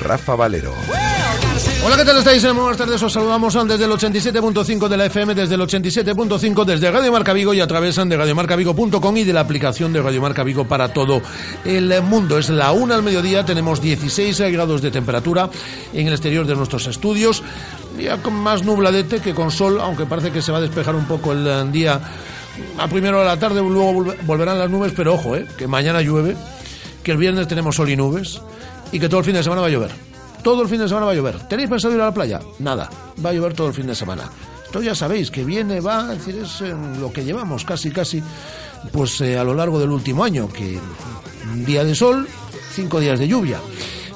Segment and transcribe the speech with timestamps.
[0.00, 0.74] Rafa Valero.
[1.84, 2.42] Hola, ¿qué tal estáis?
[2.42, 7.12] Buenas tardes, os saludamos desde el 87.5 de la FM, desde el 87.5 desde Radio
[7.12, 10.66] Marca Vigo y a través de radiomarcavigo.com y de la aplicación de Radio Marca Vigo
[10.66, 11.20] para todo
[11.64, 12.38] el mundo.
[12.38, 15.50] Es la una al mediodía, tenemos 16 grados de temperatura
[15.92, 17.42] en el exterior de nuestros estudios,
[17.96, 21.06] día con más nubladete que con sol, aunque parece que se va a despejar un
[21.06, 22.00] poco el eh, día
[22.78, 26.00] a primero de la tarde, luego volve- volverán las nubes, pero ojo, eh, que mañana
[26.02, 26.36] llueve,
[27.02, 28.40] que el viernes tenemos sol y nubes
[28.92, 29.90] y que todo el fin de semana va a llover.
[30.42, 31.40] Todo el fin de semana va a llover.
[31.48, 32.40] ¿Tenéis pensado ir a la playa?
[32.58, 32.90] Nada.
[33.24, 34.24] Va a llover todo el fin de semana.
[34.66, 38.22] Esto ya sabéis que viene, va, es decir, es eh, lo que llevamos casi, casi,
[38.92, 40.78] pues eh, a lo largo del último año, que
[41.50, 42.28] un día de sol,
[42.74, 43.58] cinco días de lluvia.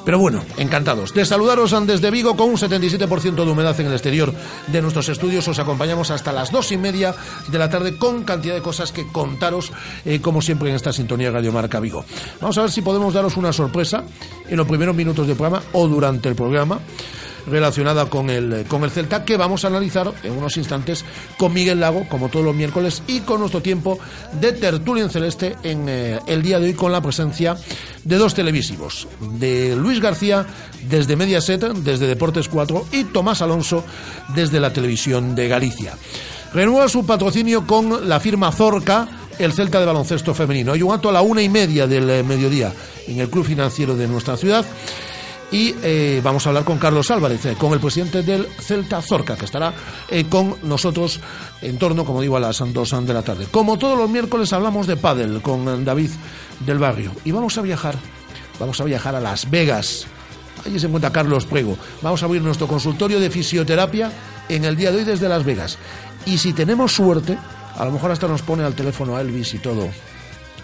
[0.04, 4.32] Pero bueno, encantados de saludaros desde Vigo con un 77% de humedad en el exterior
[4.66, 5.46] de nuestros estudios.
[5.48, 7.14] Os acompañamos hasta las dos y media
[7.48, 9.72] de la tarde con cantidad de cosas que contaros,
[10.04, 12.04] eh, como siempre en esta sintonía Radio Marca Vigo.
[12.40, 14.04] Vamos a ver si podemos daros una sorpresa
[14.48, 16.80] en los primeros minutos del programa o durante el programa
[17.48, 21.04] relacionada con el, con el Celta, que vamos a analizar en unos instantes
[21.36, 23.98] con Miguel Lago, como todos los miércoles, y con nuestro tiempo
[24.40, 27.56] de tertulia en celeste en eh, el día de hoy con la presencia
[28.04, 30.46] de dos televisivos, de Luis García
[30.88, 33.84] desde Mediaset, desde Deportes 4, y Tomás Alonso
[34.34, 35.94] desde la televisión de Galicia.
[36.52, 39.06] Renueva su patrocinio con la firma Zorca,
[39.38, 40.72] el Celta de baloncesto femenino.
[40.72, 42.72] Hay un acto a la una y media del eh, mediodía
[43.06, 44.64] en el club financiero de nuestra ciudad.
[45.50, 49.34] Y eh, vamos a hablar con Carlos Álvarez, eh, con el presidente del Celta Zorca,
[49.34, 49.72] que estará
[50.10, 51.20] eh, con nosotros
[51.62, 53.46] en torno, como digo, a las dos de la tarde.
[53.50, 56.10] Como todos los miércoles hablamos de pádel con David
[56.60, 57.12] del Barrio.
[57.24, 57.96] Y vamos a viajar,
[58.60, 60.06] vamos a viajar a Las Vegas.
[60.66, 61.78] Allí se encuentra Carlos Prego.
[62.02, 64.12] Vamos a abrir nuestro consultorio de fisioterapia
[64.50, 65.78] en el día de hoy desde Las Vegas.
[66.26, 67.38] Y si tenemos suerte,
[67.74, 69.88] a lo mejor hasta nos pone al teléfono a Elvis y todo.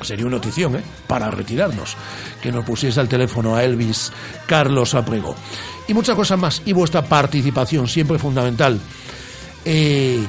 [0.00, 0.82] Sería una notición, ¿eh?
[1.06, 1.96] Para retirarnos.
[2.42, 4.12] Que nos pusiese al teléfono a Elvis
[4.46, 5.34] Carlos Aprego.
[5.88, 6.62] Y muchas cosas más.
[6.64, 8.78] Y vuestra participación, siempre fundamental.
[9.64, 10.24] Eh,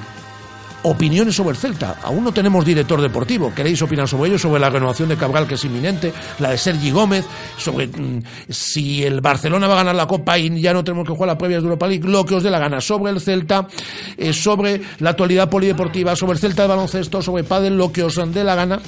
[0.86, 1.98] opiniones sobre el Celta.
[2.04, 3.54] Aún no tenemos director deportivo.
[3.54, 4.40] ¿Queréis opinar sobre ello?
[4.40, 7.26] Sobre la renovación de Cabral, que es inminente, la de Sergi Gómez,
[7.58, 11.14] sobre mm, si el Barcelona va a ganar la Copa y ya no tenemos que
[11.14, 12.80] jugar la previa de Europa League, lo que os dé la gana.
[12.82, 13.68] Sobre el Celta,
[14.16, 18.16] eh, sobre la actualidad polideportiva, sobre el Celta de baloncesto, sobre Padel, lo que os
[18.16, 18.80] dé la gana.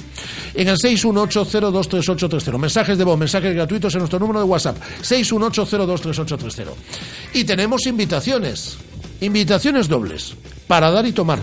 [0.54, 2.58] En el 618-023830.
[2.58, 4.76] Mensajes de voz, mensajes gratuitos en nuestro número de WhatsApp.
[5.02, 6.66] 618-023830.
[7.34, 8.78] Y tenemos invitaciones.
[9.20, 10.36] Invitaciones dobles.
[10.68, 11.40] Para dar y tomar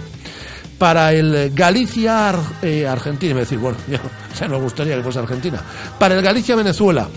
[0.77, 3.99] para el Galicia Ar- eh, Argentina, a decir, bueno, ya,
[4.39, 5.61] ya gustaría que fuese Argentina,
[5.99, 7.07] para el Galicia Venezuela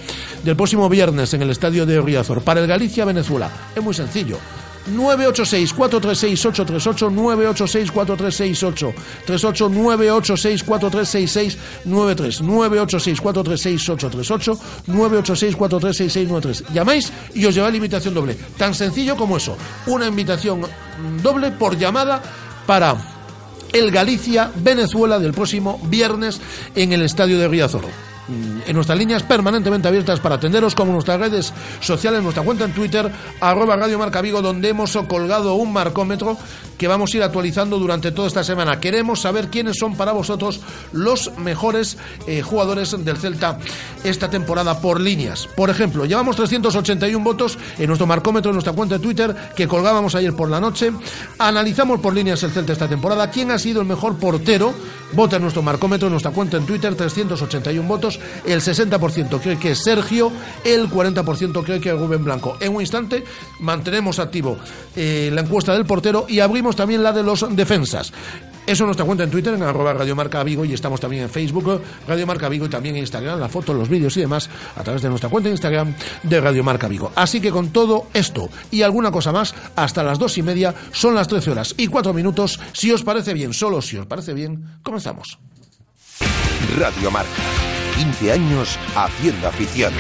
[0.45, 4.39] del próximo viernes en el estadio de Riazor, para el Galicia Venezuela, es muy sencillo.
[4.89, 14.59] 986-436-838, 986-436-838, 986-436-6693, 986-436-838,
[14.89, 16.73] 986-436-6693.
[16.73, 18.35] Llamáis y os lleva la invitación doble.
[18.57, 19.57] Tan sencillo como eso.
[19.87, 20.63] Una invitación
[21.23, 22.23] doble por llamada
[22.67, 22.97] para
[23.73, 26.41] el Galicia Venezuela del próximo viernes
[26.75, 28.08] en el estadio de Riazor.
[28.29, 32.73] Mm, En nuestras líneas permanentemente abiertas para atenderos, como nuestras redes sociales, nuestra cuenta en
[32.73, 33.11] Twitter,
[33.41, 36.37] arroba Radio Marca Vigo, donde hemos colgado un marcómetro
[36.77, 38.79] que vamos a ir actualizando durante toda esta semana.
[38.79, 40.61] Queremos saber quiénes son para vosotros
[40.93, 41.97] los mejores
[42.27, 43.59] eh, jugadores del Celta
[44.05, 45.49] esta temporada por líneas.
[45.57, 50.15] Por ejemplo, llevamos 381 votos en nuestro marcómetro, en nuestra cuenta de Twitter, que colgábamos
[50.15, 50.93] ayer por la noche.
[51.39, 53.31] Analizamos por líneas el Celta esta temporada.
[53.31, 54.73] ¿Quién ha sido el mejor portero?
[55.13, 58.18] Vota en nuestro marcómetro, en nuestra cuenta en Twitter, 381 votos.
[58.47, 60.33] El 60% cree que es Sergio,
[60.65, 62.57] el 40% cree que es Rubén Blanco.
[62.61, 63.25] En un instante
[63.61, 64.59] mantenemos activo
[64.97, 68.13] eh, la encuesta del portero y abrimos también la de los defensas.
[68.69, 71.31] Eso es nuestra cuenta en Twitter, en arroba Radio Marca Vigo, y estamos también en
[71.31, 74.85] Facebook, Radio Marca Vigo, y también en Instagram, la foto, los vídeos y demás, a
[74.85, 77.11] través de nuestra cuenta en Instagram de Radio Marca Vigo.
[77.15, 81.15] Así que con todo esto y alguna cosa más, hasta las dos y media, son
[81.15, 82.61] las 13 horas y cuatro minutos.
[82.75, 85.39] Si os parece bien, solo si os parece bien, comenzamos.
[86.77, 87.78] Radio Marca.
[87.99, 89.93] 15 años haciendo afición.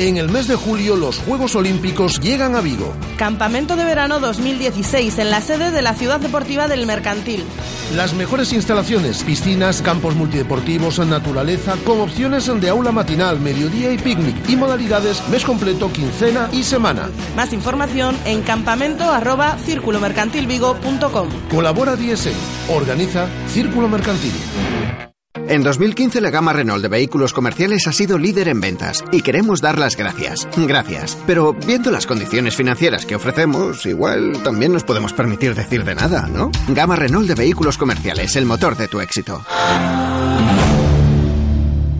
[0.00, 2.94] En el mes de julio los Juegos Olímpicos llegan a Vigo.
[3.18, 7.44] Campamento de verano 2016 en la sede de la Ciudad Deportiva del Mercantil.
[7.94, 14.48] Las mejores instalaciones, piscinas, campos multideportivos, naturaleza, con opciones de aula matinal, mediodía y picnic
[14.48, 17.10] y modalidades mes completo, quincena y semana.
[17.36, 21.28] Más información en campamento arroba círculomercantilvigo.com.
[21.50, 22.32] Colabora DSE.
[22.70, 24.32] Organiza Círculo Mercantil.
[25.50, 29.60] En 2015 la gama Renault de vehículos comerciales ha sido líder en ventas y queremos
[29.60, 30.48] dar las gracias.
[30.56, 31.18] Gracias.
[31.26, 36.28] Pero viendo las condiciones financieras que ofrecemos, igual también nos podemos permitir decir de nada,
[36.28, 36.52] ¿no?
[36.68, 39.44] Gama Renault de vehículos comerciales, el motor de tu éxito.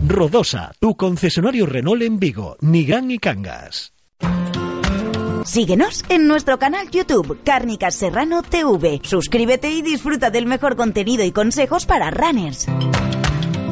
[0.07, 3.91] Rodosa, tu concesionario Renault en Vigo, Nigán y Cangas.
[5.43, 9.01] Síguenos en nuestro canal YouTube, Cárnicas Serrano TV.
[9.03, 12.67] Suscríbete y disfruta del mejor contenido y consejos para runners.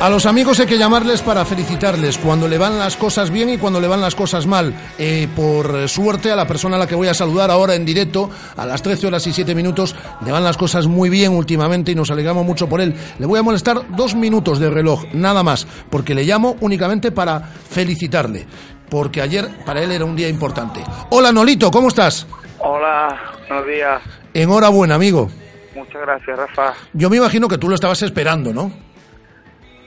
[0.00, 3.58] A los amigos hay que llamarles para felicitarles cuando le van las cosas bien y
[3.58, 4.72] cuando le van las cosas mal.
[4.96, 8.30] Eh, por suerte, a la persona a la que voy a saludar ahora en directo,
[8.56, 9.94] a las 13 horas y 7 minutos,
[10.24, 12.94] le van las cosas muy bien últimamente y nos alegramos mucho por él.
[13.18, 17.38] Le voy a molestar dos minutos de reloj, nada más, porque le llamo únicamente para
[17.40, 18.46] felicitarle.
[18.88, 20.82] Porque ayer para él era un día importante.
[21.10, 22.26] Hola Nolito, ¿cómo estás?
[22.60, 24.02] Hola, buenos días.
[24.32, 25.28] Enhorabuena, amigo.
[25.76, 26.72] Muchas gracias, Rafa.
[26.94, 28.89] Yo me imagino que tú lo estabas esperando, ¿no?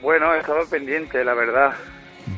[0.04, 1.72] Bueno, estaba pendiente, la verdad.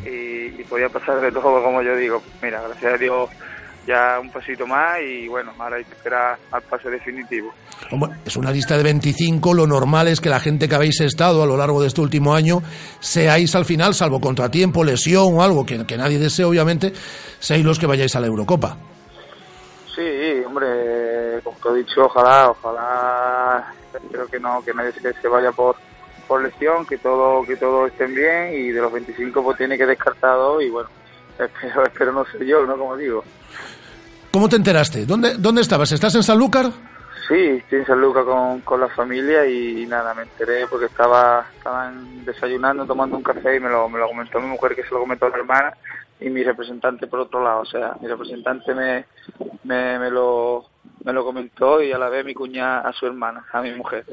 [0.05, 2.23] Y, y podía pasar de todo, como yo digo.
[2.41, 3.29] Mira, gracias a Dios,
[3.87, 7.53] ya un pasito más y bueno, ahora hay que esperar al pase definitivo.
[7.91, 11.43] Hombre, es una lista de 25, lo normal es que la gente que habéis estado
[11.43, 12.63] a lo largo de este último año
[13.01, 16.93] seáis al final, salvo contratiempo, lesión o algo que, que nadie desee, obviamente,
[17.41, 18.77] seáis los que vayáis a la Eurocopa.
[19.93, 20.03] Sí,
[20.47, 25.75] hombre, como te he dicho, ojalá, ojalá, espero que no, que nadie se vaya por,
[26.27, 29.87] por lesión, que todo, que todo estén bien y de los 25 pues tiene que
[29.87, 30.89] descartar dos y bueno,
[31.39, 32.77] espero, espero no ser yo, ¿no?
[32.77, 33.25] Como digo.
[34.31, 35.07] ¿Cómo te enteraste?
[35.07, 35.93] ¿Dónde, dónde estabas?
[35.93, 36.67] ¿Estás en Sanlúcar?
[37.29, 41.45] Sí, estoy en San Lucas con, con la familia y, nada, me enteré porque estaba
[41.57, 44.91] estaban desayunando, tomando un café y me lo, me lo comentó mi mujer que se
[44.91, 45.77] lo comentó a la hermana
[46.21, 49.05] y mi representante por otro lado, o sea, mi representante me,
[49.65, 50.65] me, me lo
[51.05, 54.05] me lo comentó y a la vez mi cuña a su hermana, a mi mujer.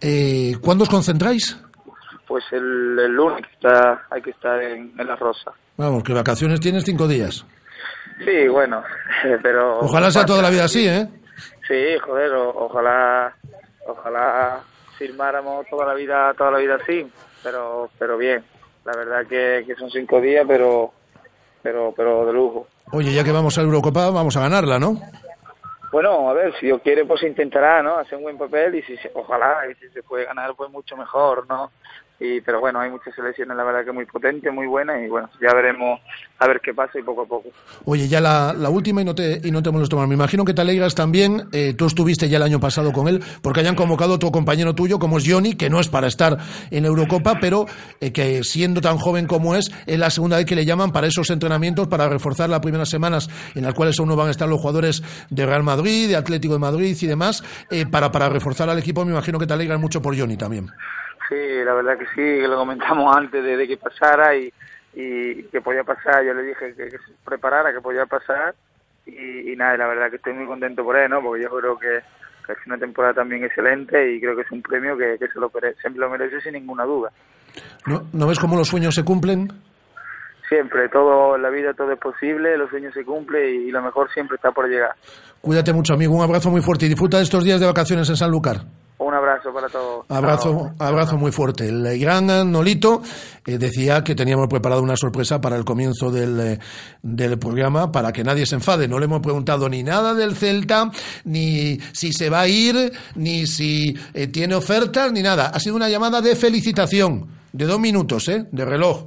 [0.00, 1.58] Eh, ¿Cuándo os concentráis?
[2.26, 5.52] Pues el, el lunes que está, hay que estar en, en La Rosa.
[5.76, 7.44] Vamos, que vacaciones tienes cinco días.
[8.24, 8.82] Sí, bueno,
[9.42, 9.80] pero...
[9.80, 11.06] Ojalá sea toda la vida así, ¿eh?
[11.68, 13.34] Sí, joder, o- ojalá,
[13.86, 14.60] ojalá
[14.96, 17.06] firmáramos toda la vida, toda la vida así,
[17.42, 18.42] pero, pero bien,
[18.84, 20.92] la verdad que, que son cinco días, pero,
[21.62, 22.66] pero, pero de lujo.
[22.92, 24.96] Oye, ya que vamos a Eurocopa, vamos a ganarla, ¿no?
[25.90, 27.96] Bueno, a ver, si Dios quiere, pues intentará, ¿no?
[27.98, 30.96] Hacer un buen papel y si se- ojalá, y si se puede ganar, pues mucho
[30.96, 31.70] mejor, ¿no?
[32.22, 35.28] Y, pero bueno, hay muchas selecciones, la verdad que muy potentes, muy buenas y bueno,
[35.40, 36.00] ya veremos
[36.38, 37.48] a ver qué pasa y poco a poco.
[37.84, 40.06] Oye, ya la, última y no te y no te molesto más.
[40.06, 43.24] Me imagino que te alegras también, eh, tú estuviste ya el año pasado con él,
[43.42, 46.38] porque hayan convocado a otro compañero tuyo, como es Johnny, que no es para estar
[46.70, 47.66] en Eurocopa, pero
[48.00, 51.08] eh, que siendo tan joven como es, es la segunda vez que le llaman para
[51.08, 54.48] esos entrenamientos, para reforzar las primeras semanas en las cuales aún no van a estar
[54.48, 58.70] los jugadores de Real Madrid, de Atlético de Madrid y demás, eh, para, para reforzar
[58.70, 59.04] al equipo.
[59.04, 60.70] Me imagino que te alegras mucho por Johnny también.
[61.32, 64.52] Sí, la verdad que sí, que lo comentamos antes de, de que pasara y,
[64.94, 66.24] y que podía pasar.
[66.24, 68.54] Yo le dije que, que se preparara, que podía pasar
[69.06, 71.22] y, y nada, la verdad que estoy muy contento por él, ¿no?
[71.22, 72.00] Porque yo creo que,
[72.46, 75.40] que es una temporada también excelente y creo que es un premio que, que se,
[75.40, 77.10] lo se lo merece sin ninguna duda.
[77.86, 79.48] ¿No, ¿No ves cómo los sueños se cumplen?
[80.48, 83.80] Siempre, todo en la vida todo es posible, los sueños se cumplen y, y lo
[83.80, 84.94] mejor siempre está por llegar.
[85.40, 86.14] Cuídate mucho, amigo.
[86.14, 88.58] Un abrazo muy fuerte y disfruta de estos días de vacaciones en Sanlúcar.
[89.02, 90.06] Un abrazo para todos.
[90.08, 91.68] Abrazo, abrazo muy fuerte.
[91.68, 93.02] El gran Nolito
[93.44, 96.58] eh, decía que teníamos preparado una sorpresa para el comienzo del, eh,
[97.02, 98.86] del programa para que nadie se enfade.
[98.86, 100.90] No le hemos preguntado ni nada del Celta,
[101.24, 105.48] ni si se va a ir, ni si eh, tiene ofertas, ni nada.
[105.48, 108.46] Ha sido una llamada de felicitación, de dos minutos, ¿eh?
[108.52, 109.06] De reloj.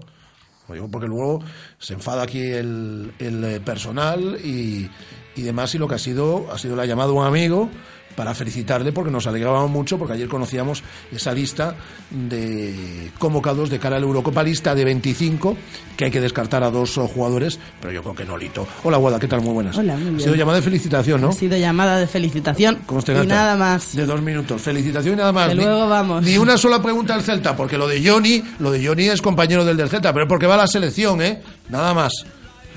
[0.92, 1.42] Porque luego
[1.78, 4.90] se enfada aquí el, el, eh, personal y,
[5.36, 7.70] y demás y lo que ha sido ha sido la llamada de un amigo
[8.16, 11.76] para felicitarle porque nos alegrábamos mucho porque ayer conocíamos esa lista
[12.10, 15.58] de convocados de cara a la Eurocopa, lista de 25
[15.98, 18.68] que hay que descartar a dos jugadores, pero yo creo que Nolito.
[18.84, 19.42] Hola Guada, ¿qué tal?
[19.42, 19.78] Muy buenas.
[19.78, 20.20] Hola, muy Ha bien.
[20.22, 21.30] sido llamada de felicitación, ¿no?
[21.30, 23.28] Ha sido llamada de felicitación ¿Cómo te y gata?
[23.28, 23.96] nada más.
[23.96, 24.62] De dos minutos.
[24.62, 25.50] Felicitación y nada más.
[25.50, 26.24] Que Ni- luego vamos.
[26.24, 29.64] Ni una sola pregunta al Celta, porque lo de Johnny, lo de Johnny es compañero
[29.66, 31.42] del del Celta, pero porque va a la selección, ¿eh?
[31.70, 32.12] Nada más.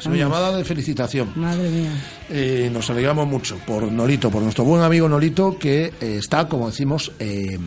[0.05, 0.19] Vamos.
[0.19, 1.33] llamada de felicitación.
[1.35, 1.90] Madre mía.
[2.31, 6.69] Eh, nos alegramos mucho por Nolito, por nuestro buen amigo Nolito, que eh, está, como
[6.69, 7.59] decimos, eh,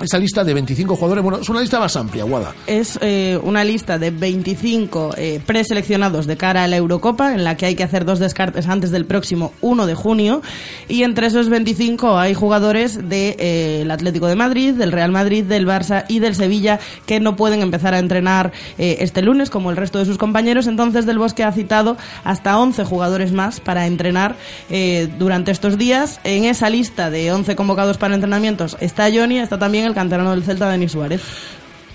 [0.00, 1.22] esa lista de 25 jugadores.
[1.22, 2.54] Bueno, es una lista más amplia, Guada.
[2.66, 7.56] Es eh, una lista de 25 eh, preseleccionados de cara a la Eurocopa, en la
[7.56, 10.42] que hay que hacer dos descartes antes del próximo 1 de junio.
[10.88, 16.04] Y entre esos 25 hay jugadores del Atlético de Madrid, del Real Madrid, del Barça
[16.08, 19.98] y del Sevilla que no pueden empezar a entrenar eh, este lunes como el resto
[19.98, 20.66] de sus compañeros.
[20.66, 24.36] Entonces, Del Bosque ha citado hasta 11 jugadores más para entrenar
[24.70, 26.20] eh, durante estos días.
[26.24, 30.44] En esa lista de 11 convocados para entrenamientos está Johnny, está también el canterano del
[30.44, 31.22] Celta, Denis Suárez.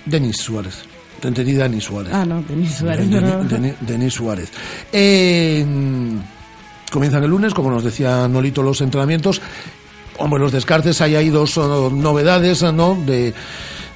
[0.04, 0.84] Denis Suárez.
[1.20, 2.12] Te entendí, Denis Suárez.
[2.12, 3.06] Ah, no, Denis Suárez.
[3.08, 3.44] No.
[3.80, 4.50] Denis Suárez.
[4.92, 5.64] Eh,
[6.90, 9.40] comienzan el lunes, como nos decía Nolito, los entrenamientos.
[10.18, 12.94] Hombre, los descartes, ahí hay dos oh, novedades, ¿no?
[12.94, 13.34] De,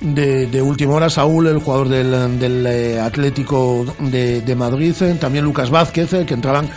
[0.01, 5.15] de, de última hora, Saúl, el jugador del, del eh, Atlético de, de Madrid, eh,
[5.21, 6.69] también Lucas Vázquez, eh, que entraban,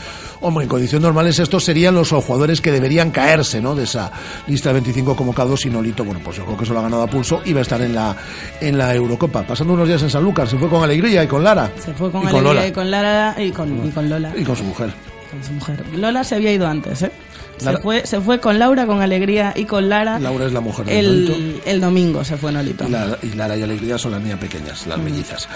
[0.42, 3.76] hombre, en condiciones normales estos serían los jugadores que deberían caerse, ¿no?
[3.76, 4.12] De esa
[4.48, 7.04] lista de 25 convocados y Nolito, bueno, pues yo creo que se lo ha ganado
[7.04, 8.16] a pulso y va a estar en la,
[8.60, 9.44] en la Eurocopa.
[9.44, 11.72] Pasando unos días en Sanlúcar, se fue con alegría y con Lara.
[11.78, 14.34] Se fue con y Alegría y con Lara y con, y con Lola.
[14.36, 14.92] Y con su mujer.
[15.30, 15.84] Con su mujer.
[15.96, 17.12] Lola se había ido antes, ¿eh?
[17.62, 20.20] Se fue, se fue con Laura, con Alegría y con Lara.
[20.20, 21.34] Laura es la mujer de Nolito.
[21.34, 22.88] el, el domingo se fue Nolito.
[22.88, 25.48] Y Lara, y Lara y Alegría son las niñas pequeñas, las mellizas.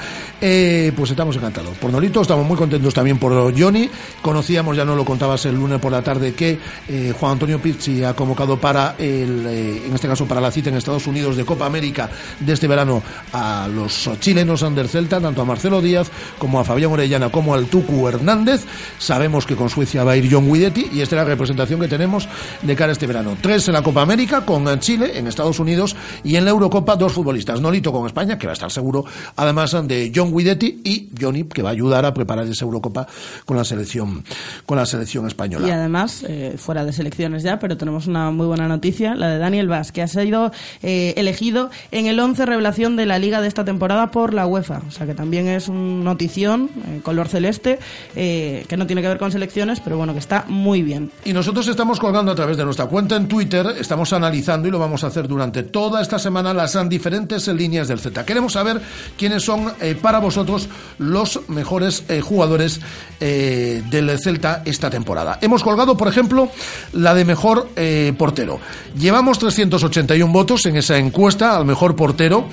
[0.42, 1.78] Eh, pues estamos encantados.
[1.78, 3.90] Por Nolito estamos muy contentos también por Johnny.
[4.22, 8.04] Conocíamos, ya no lo contabas el lunes por la tarde, que eh, Juan Antonio Pizzi
[8.04, 11.46] ha convocado para, el, eh, en este caso, para la cita en Estados Unidos de
[11.46, 12.10] Copa América
[12.40, 13.02] de este verano
[13.34, 17.66] a los chilenos under Celta, tanto a Marcelo Díaz como a Fabián Orellana como al
[17.66, 18.66] Tucu Hernández.
[18.98, 21.88] Sabemos que con Suecia va a ir John Guidetti y esta es la representación que
[21.96, 22.28] tenemos
[22.62, 23.38] de cara a este verano.
[23.40, 27.14] Tres en la Copa América con Chile, en Estados Unidos y en la Eurocopa dos
[27.14, 27.62] futbolistas.
[27.62, 29.06] Nolito con España, que va a estar seguro,
[29.38, 33.08] además de John Guidetti y Johnny, que va a ayudar a preparar esa Eurocopa
[33.46, 34.26] con la selección,
[34.66, 35.68] con la selección española.
[35.68, 39.38] Y además, eh, fuera de selecciones ya, pero tenemos una muy buena noticia, la de
[39.38, 40.52] Daniel Vaz, que ha sido
[40.84, 44.82] eh, elegido en el 11 revelación de la liga de esta temporada por la UEFA.
[44.88, 47.80] O sea que también es un notición, eh, color celeste,
[48.16, 51.12] eh, que no tiene que ver con selecciones, pero bueno, que está muy bien.
[51.24, 54.80] Y nosotros estamos colgando a través de nuestra cuenta en Twitter, estamos analizando y lo
[54.80, 58.24] vamos a hacer durante toda esta semana las diferentes líneas del Z.
[58.24, 58.80] Queremos saber
[59.18, 62.80] quiénes son eh, para vosotros los mejores eh, jugadores
[63.20, 65.38] eh, del Celta esta temporada.
[65.42, 66.50] Hemos colgado, por ejemplo,
[66.94, 67.68] la de mejor
[68.18, 68.60] portero.
[68.98, 72.48] Llevamos 381 votos en esa encuesta al mejor portero.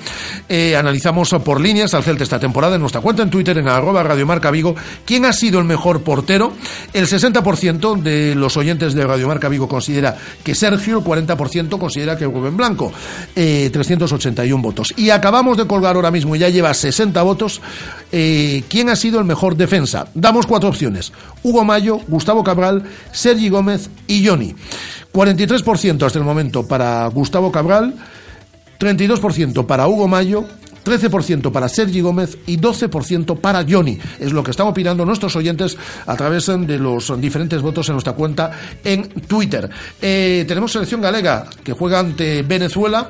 [0.77, 4.25] Analizamos por líneas al Celta esta temporada en nuestra cuenta en Twitter, en arroba Radio
[4.25, 4.75] Marca Vigo,
[5.05, 6.51] quién ha sido el mejor portero.
[6.91, 12.17] El 60% de los oyentes de Radio Marca Vigo considera que Sergio, el 40% considera
[12.17, 12.91] que Rubén Blanco.
[13.35, 14.93] Eh, 381 votos.
[14.97, 17.61] Y acabamos de colgar ahora mismo, y ya lleva 60 votos,
[18.11, 20.07] eh, ¿quién ha sido el mejor defensa?
[20.13, 21.13] Damos cuatro opciones.
[21.43, 24.55] Hugo Mayo, Gustavo Cabral, Sergi Gómez y Johnny.
[25.13, 27.93] 43% hasta el momento para Gustavo Cabral,
[28.79, 30.45] 32% para Hugo Mayo,
[30.83, 33.97] 13% para Sergi Gómez y 12% para Johnny.
[34.19, 38.13] Es lo que están opinando nuestros oyentes a través de los diferentes votos en nuestra
[38.13, 38.51] cuenta
[38.83, 39.69] en Twitter.
[40.01, 43.09] Eh, tenemos selección galega que juega ante Venezuela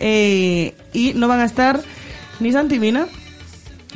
[0.00, 1.80] Eh, y no van a estar
[2.40, 3.06] ni Santi Mina,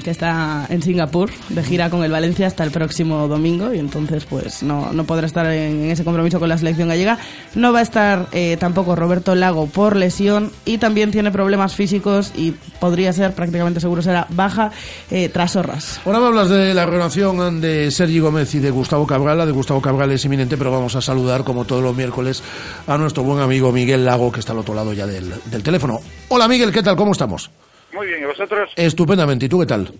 [0.03, 4.25] que está en Singapur de gira con el Valencia hasta el próximo domingo y entonces
[4.25, 7.19] pues no, no podrá estar en, ese compromiso con la selección gallega.
[7.55, 12.33] No va a estar eh, tampoco Roberto Lago por lesión y también tiene problemas físicos
[12.35, 14.73] y podría ser, prácticamente seguro será, baja
[15.11, 16.01] eh, tras horras.
[16.05, 19.39] Ahora me hablas de la relación de Sergi Gómez y de Gustavo Cabral.
[19.39, 22.43] La de Gustavo Cabral es inminente, pero vamos a saludar, como todos los miércoles,
[22.87, 26.01] a nuestro buen amigo Miguel Lago, que está al otro lado ya del, del teléfono.
[26.29, 26.97] Hola Miguel, ¿qué tal?
[26.97, 27.51] ¿Cómo estamos?
[27.95, 28.71] Muy bien, ¿y vosotros?
[28.77, 29.47] Estupendamente.
[29.47, 29.93] ¿Y tú qué tal?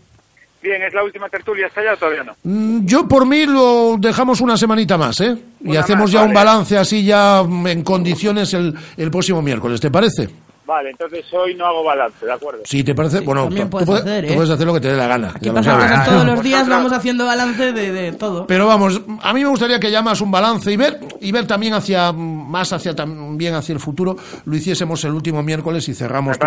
[0.63, 2.33] Bien, ¿es la última tertulia hasta allá o todavía no?
[2.43, 5.37] Mm, Yo por mí lo dejamos una semanita más, ¿eh?
[5.63, 9.81] Y hacemos más, ya un balance así ya mm, en condiciones el, el próximo miércoles,
[9.81, 10.29] ¿te parece?
[10.67, 12.63] Vale, entonces hoy no hago balance, ¿de acuerdo?
[12.65, 14.35] Si te parece, bueno, también tú, puedes hacer, tú ¿eh?
[14.35, 15.33] puedes hacer lo que te dé la gana.
[15.35, 18.47] Aquí cosas todos los días, vamos haciendo balance de, de todo.
[18.47, 21.75] Pero vamos, a mí me gustaría que llamas un balance y ver y ver también
[21.75, 24.17] hacia más hacia también hacia el futuro.
[24.47, 26.39] Lo hiciésemos el último miércoles y cerramos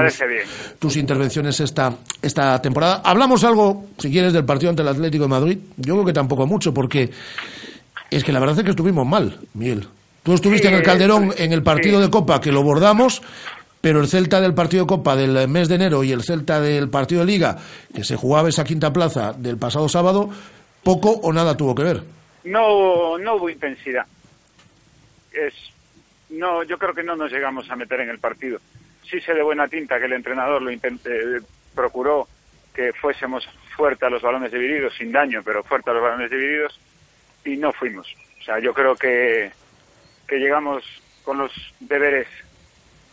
[0.79, 3.01] tus intervenciones esta esta temporada.
[3.03, 5.57] Hablamos algo, si quieres, del partido ante el Atlético de Madrid.
[5.77, 7.11] Yo creo que tampoco mucho porque
[8.09, 9.87] es que la verdad es que estuvimos mal, Miguel.
[10.23, 13.21] Tú estuviste Sí, en el Calderón en el partido de Copa que lo bordamos.
[13.81, 16.89] Pero el Celta del partido de Copa del mes de enero y el Celta del
[16.89, 17.57] partido de Liga,
[17.93, 20.29] que se jugaba esa quinta plaza del pasado sábado,
[20.83, 22.03] poco o nada tuvo que ver.
[22.43, 24.05] No, no hubo intensidad.
[25.31, 25.53] Es,
[26.29, 28.59] no, yo creo que no nos llegamos a meter en el partido.
[29.09, 31.41] Sí sé de buena tinta que el entrenador lo intente,
[31.75, 32.27] procuró
[32.73, 36.79] que fuésemos fuerte a los balones divididos, sin daño, pero fuerte a los balones divididos,
[37.45, 38.07] y no fuimos.
[38.39, 39.51] O sea, yo creo que,
[40.27, 40.83] que llegamos
[41.23, 42.27] con los deberes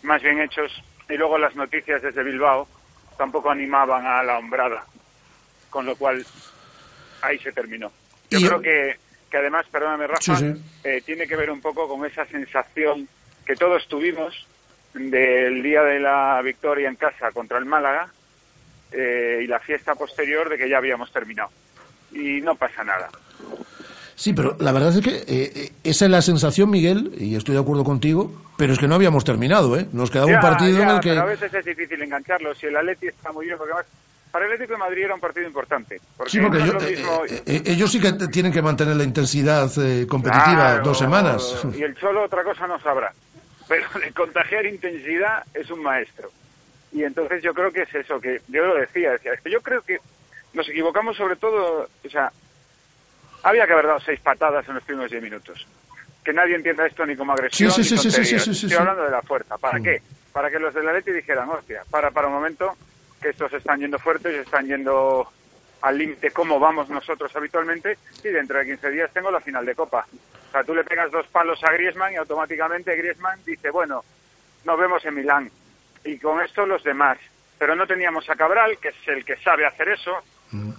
[0.05, 0.71] más bien hechos
[1.09, 2.69] y luego las noticias desde Bilbao
[3.19, 4.85] tampoco animaban a la hombrada,
[5.71, 6.25] con lo cual
[7.23, 7.91] ahí se terminó.
[8.31, 8.97] Yo creo que,
[9.31, 10.63] que además, perdóname Rafa, Sí, sí.
[10.85, 13.09] eh, tiene que ver un poco con esa sensación
[13.47, 14.47] que todos tuvimos
[14.95, 18.09] del día de la victoria en casa contra el Málaga
[18.93, 21.51] eh, y la fiesta posterior de que ya habíamos terminado.
[22.13, 23.11] Y no pasa nada.
[24.17, 25.25] Sí, pero la verdad es que eh,
[25.55, 28.95] eh, esa es la sensación, Miguel, y estoy de acuerdo contigo, pero es que no
[28.95, 29.87] habíamos terminado, ¿eh?
[29.93, 31.09] Nos quedaba Ya, un partido ya, en el que...
[31.11, 32.55] pero a veces es difícil engancharlo.
[32.55, 33.91] Si el Atleti está muy bien, porque además
[34.31, 36.01] para el Atlético de Madrid era un partido importante.
[36.17, 38.97] Porque, Sí, porque no yo- eh, mismo- eh, eh, ellos sí que tienen que mantener
[38.97, 41.65] la intensidad eh, competitiva Claro, dos semanas.
[41.77, 43.13] Y el Cholo otra cosa no sabrá.
[43.69, 46.31] Pero de contagiar intensidad es un maestro.
[46.93, 49.61] Y entonces yo creo que es eso, que yo lo decía, decía, es que yo
[49.61, 49.99] creo que
[50.53, 52.31] nos equivocamos sobre todo, o sea,
[53.45, 55.67] había que haber dado seis patadas en los primeros diez minutos.
[56.25, 59.23] Que nadie entienda esto ni como agresión Sí, sí, ni sí, Estoy hablando de la
[59.23, 59.57] fuerza.
[59.59, 59.83] ¿Para Mm.
[59.83, 60.03] qué?
[60.33, 62.77] Para que los del Atleti dijeran, hostia, para, para un momento,
[63.21, 65.29] que estos están yendo fuertes, están yendo
[65.83, 69.75] al límite como vamos nosotros habitualmente y dentro de 15 días tengo la final de
[69.75, 70.07] Copa.
[70.49, 74.03] O sea, tú le pegas dos palos a Griezmann y automáticamente Griezmann dice, bueno,
[74.65, 75.51] nos vemos en Milán.
[76.05, 77.19] Y con esto los demás.
[77.59, 80.17] Pero no teníamos a Cabral, que es el que sabe hacer eso.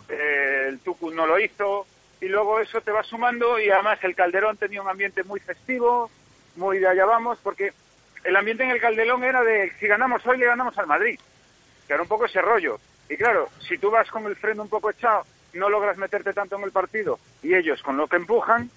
[0.10, 1.86] Eh, el Tucu no lo hizo.
[2.26, 6.10] Y luego eso te va sumando y además el Calderón tenía un ambiente muy festivo,
[6.56, 7.72] muy de allá vamos, porque
[8.24, 11.20] el ambiente en el Caldelón era de si ganamos hoy le ganamos al Madrid,
[11.86, 12.80] que era un poco ese rollo.
[13.08, 16.56] Y claro, si tú vas con el freno un poco echado, no logras meterte tanto
[16.56, 18.72] en el partido y ellos con lo que empujan,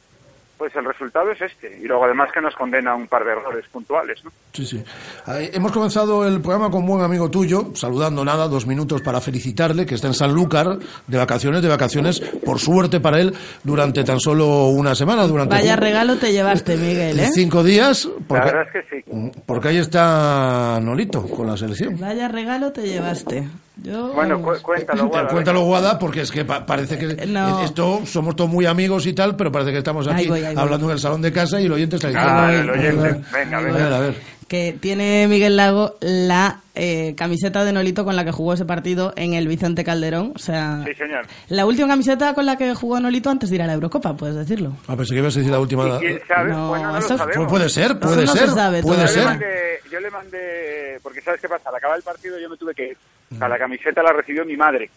[0.58, 1.78] pues el resultado es este.
[1.80, 4.32] Y luego además que nos condena un par de errores puntuales, ¿no?
[4.52, 4.82] Sí, sí.
[5.28, 9.20] Eh, hemos comenzado el programa con un buen amigo tuyo, saludando nada, dos minutos para
[9.20, 14.18] felicitarle, que está en Sanlúcar, de vacaciones, de vacaciones, por suerte para él, durante tan
[14.18, 17.30] solo una semana, durante Vaya cin- regalo te llevaste, Miguel, ¿eh?
[17.32, 19.30] cinco días, porque, La verdad es que sí.
[19.46, 21.98] porque ahí está Nolito con la selección.
[22.00, 23.46] Vaya regalo te llevaste.
[23.82, 24.12] Yo...
[24.12, 27.62] Bueno, cu- cuéntalo, Guada, Cuéntalo, Guada, porque es que pa- parece que No.
[27.64, 30.54] esto somos todos muy amigos y tal, pero parece que estamos aquí Ahí voy, ahí
[30.54, 30.62] voy.
[30.62, 32.30] hablando en el salón de casa y el oyente está diciendo.
[32.32, 33.20] Ah, el oyente.
[33.32, 34.14] Venga, A ver, a ver.
[34.48, 39.12] que tiene Miguel Lago la eh, camiseta de Nolito con la que jugó ese partido
[39.16, 40.32] en el Vicente Calderón.
[40.34, 41.26] O sea, Sí, señor.
[41.48, 44.36] la última camiseta con la que jugó Nolito antes de ir a la Eurocopa, puedes
[44.36, 44.72] decirlo.
[44.86, 45.86] Ah, pensé que ibas a decir la última.
[45.96, 46.50] ¿Y quién sabe?
[46.50, 47.16] No, bueno, no lo eso-
[47.48, 49.06] puede ser, Eso puede no se ser, sabe puede Yo todavía.
[49.06, 49.24] le, ser.
[49.24, 52.74] mandé, yo le mandé, porque sabes qué pasa, al acabar el partido yo me tuve
[52.74, 52.96] que ir.
[53.32, 54.90] O sea, la camiseta la recibió mi madre,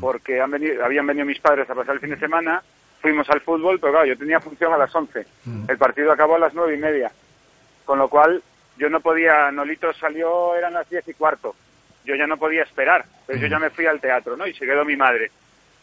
[0.00, 2.62] porque han venido, habían venido mis padres a pasar el fin de semana,
[3.00, 5.26] fuimos al fútbol, pero claro, yo tenía función a las 11.
[5.68, 7.10] El partido acabó a las nueve y media,
[7.84, 8.42] con lo cual
[8.76, 11.54] yo no podía, Nolito salió, eran las diez y cuarto,
[12.04, 14.46] yo ya no podía esperar, pero yo ya me fui al teatro, ¿no?
[14.46, 15.30] Y se quedó mi madre.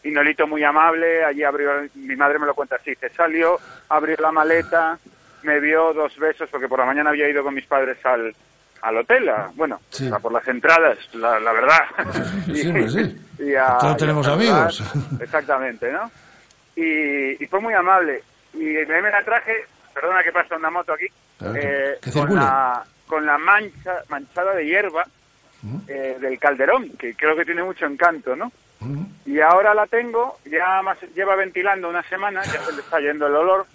[0.02, 4.16] Y Nolito muy amable, allí abrió, mi madre me lo cuenta así, se salió, abrió
[4.20, 4.98] la maleta,
[5.42, 8.34] me dio dos besos, porque por la mañana había ido con mis padres al,
[8.88, 10.08] al hotel, a- bueno, Sí.
[10.12, 11.80] a por las entradas, la, la verdad.
[12.52, 13.16] Sí, hombre, sí.
[13.40, 14.82] y a- Todos y a tenemos amigos.
[15.20, 16.10] Exactamente, ¿no?
[16.76, 18.22] Y, y fue muy amable.
[18.54, 19.52] Y me la traje,
[19.94, 21.06] perdona que pasa una moto aquí,
[21.38, 25.04] Claro, eh, que con, la, con la mancha manchada de hierba
[25.88, 28.50] eh, del calderón, que creo que tiene mucho encanto, ¿no?
[29.24, 33.26] Y ahora la tengo, ya más lleva ventilando una semana, ya se le está yendo
[33.26, 33.66] el olor,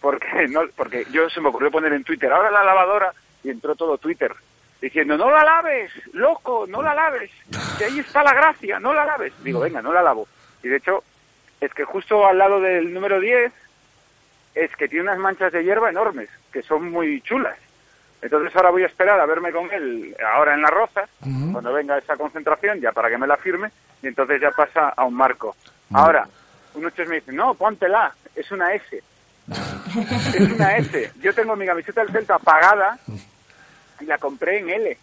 [0.00, 3.74] porque no porque yo se me ocurrió poner en Twitter, ahora la lavadora, y entró
[3.74, 4.32] todo Twitter,
[4.82, 7.30] diciendo, no la laves, loco, no la laves,
[7.78, 9.32] que ahí está la gracia, no la laves.
[9.44, 10.26] Digo, venga, no la lavo.
[10.60, 11.04] Y de hecho,
[11.60, 13.52] es que justo al lado del número 10,
[14.56, 17.56] es que tiene unas manchas de hierba enormes, que son muy chulas.
[18.20, 21.04] Entonces ahora voy a esperar a verme con él ahora en la roza,
[21.52, 23.70] cuando venga esa concentración, ya para que me la firme,
[24.02, 25.54] y entonces ya pasa a un marco.
[25.92, 26.26] Ahora,
[26.74, 29.02] muchos me dicen, no, póntela, es una S.
[30.34, 31.12] es una S.
[31.20, 32.98] Yo tengo mi camiseta del Celta pagada
[34.02, 34.96] y la compré en L.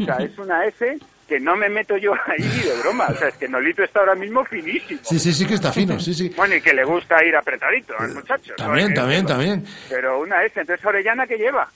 [0.00, 3.06] O sea, es una S que no me meto yo ahí ni de broma.
[3.08, 5.00] O sea, es que Nolito está ahora mismo finísimo.
[5.02, 6.32] Sí, sí, sí que está fino, sí, sí.
[6.36, 8.54] Bueno, y que le gusta ir apretadito al muchacho.
[8.56, 9.64] También, también, también.
[9.88, 10.58] Pero una S.
[10.60, 11.68] Entonces, Orellana, ¿qué lleva?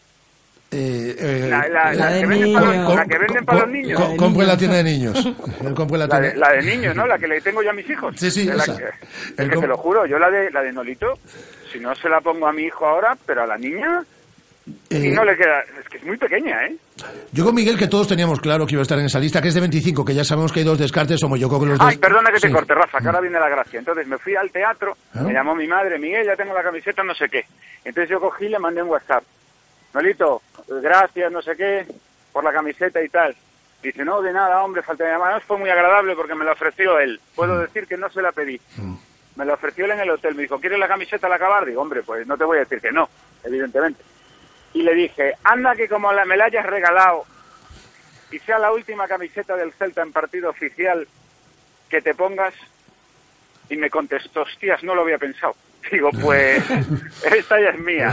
[0.70, 3.44] Eh, eh, La, la- la de que venden para los, com- la que venden com-
[3.46, 4.00] para los niños.
[4.00, 5.14] com- compre la tienda de niños.
[5.24, 5.70] La La
[6.20, 6.34] de, tienda.
[6.34, 7.06] la de niños, ¿no?
[7.06, 8.16] La que le tengo yo a mis hijos.
[8.18, 8.76] Sí, sí, esa.
[8.76, 11.16] que- El es que com- te lo juro, yo la de, la de Nolito,
[11.72, 14.02] si no se la pongo a mi hijo ahora, pero a la niña,
[14.98, 15.60] y Eh, no le queda...
[15.80, 16.76] Es que es muy pequeña, ¿eh?
[17.32, 19.48] Yo con Miguel, que todos teníamos claro que iba a estar en esa lista, que
[19.48, 21.78] es de 25, que ya sabemos que hay dos descartes, somos yo creo que los
[21.78, 21.88] dos.
[21.88, 22.52] Ay, perdona que te Sí.
[22.52, 23.78] corte, Rafa, que ahora viene la gracia.
[23.78, 25.22] Entonces me fui al teatro, ¿Ah?
[25.22, 27.44] me llamó mi madre, Miguel, ya tengo la camiseta, no sé qué.
[27.84, 29.24] Entonces yo cogí y le mandé un WhatsApp.
[29.92, 30.42] Nolito,
[30.82, 31.86] gracias, no sé qué,
[32.32, 33.34] por la camiseta y tal.
[33.82, 35.42] Dice, no, de nada, hombre, falta de llamar.
[35.42, 37.20] Fue muy agradable porque me la ofreció él.
[37.32, 37.34] Mm.
[37.36, 38.58] Puedo decir que no se la pedí.
[39.36, 40.34] Me la ofreció él en el hotel.
[40.34, 41.66] Me dijo, ¿quieres la camiseta al acabar?
[41.66, 43.08] Digo, hombre, pues no te voy a decir que no,
[43.44, 44.02] evidentemente.
[44.74, 47.24] Y le dije, anda que como la, me la hayas regalado
[48.30, 51.06] y sea la última camiseta del Celta en partido oficial
[51.88, 52.54] que te pongas.
[53.70, 55.54] Y me contestó, hostias, no lo había pensado.
[55.92, 56.62] Digo, pues
[57.38, 58.08] esta ya es mía.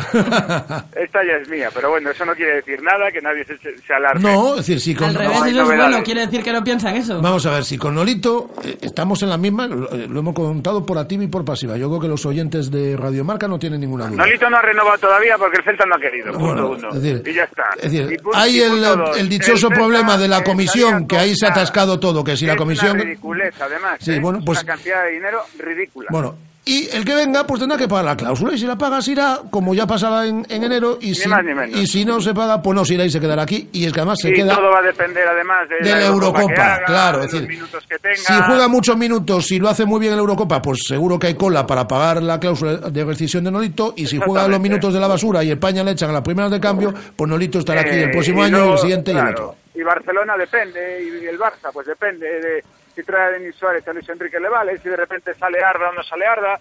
[0.95, 1.69] Esta ya es mía.
[1.73, 4.21] Pero bueno, eso no quiere decir nada, que nadie se, se alarme.
[4.31, 5.09] No, es decir, sí, con.
[5.09, 7.21] Al revés, hay eso es bueno, quiere decir que no piensan eso.
[7.21, 10.33] Vamos a ver, si con Nolito eh, estamos en la misma, lo, eh, lo hemos
[10.35, 11.77] contado por activa y por pasiva.
[11.77, 14.17] Yo creo que los oyentes de Radio Marca no tienen ninguna duda.
[14.25, 16.31] Nolito no ha renovado todavía porque el Celta no ha querido.
[16.33, 16.89] Punto Bueno, uno.
[16.89, 17.63] es decir, y ya está.
[17.81, 18.83] Es decir, hay el,
[19.17, 22.45] el dichoso El problema de la comisión, que ahí se ha atascado todo, que si
[22.45, 22.91] la es comisión...
[22.91, 23.97] Una ridiculez, además.
[23.99, 24.19] Sí, ¿eh?
[24.19, 26.07] bueno, pues- Una cantidad de dinero ridícula.
[26.11, 28.53] Bueno, y el que venga, pues tendrá que pagar la cláusula.
[28.53, 30.99] Y si la paga, se irá, como ya pasaba en, en enero.
[31.01, 33.41] Y si, ni y si no se paga, pues no se irá y se quedará
[33.41, 33.69] aquí.
[33.71, 36.05] Y es que además se y queda todo va a depender además de, de la
[36.05, 36.51] Eurocopa.
[36.75, 38.15] haga, claro, de es decir, minutos que tenga.
[38.15, 41.27] si juega muchos minutos, si lo hace muy bien en la Eurocopa, pues seguro que
[41.27, 43.95] hay cola para pagar la cláusula de rescisión de Nolito.
[43.97, 46.51] Y si juega los minutos de la basura y España le echan a las primeras
[46.51, 49.11] de cambio, pues Nolito estará aquí Eh, el próximo y año, y luego, el siguiente
[49.11, 49.55] y el otro.
[49.73, 52.63] Y Barcelona depende, y el Barça, pues depende de
[53.01, 55.89] si trae a Denis Suárez a Luis Enrique le vale, si de repente sale Arda
[55.89, 56.59] o no sale Arda.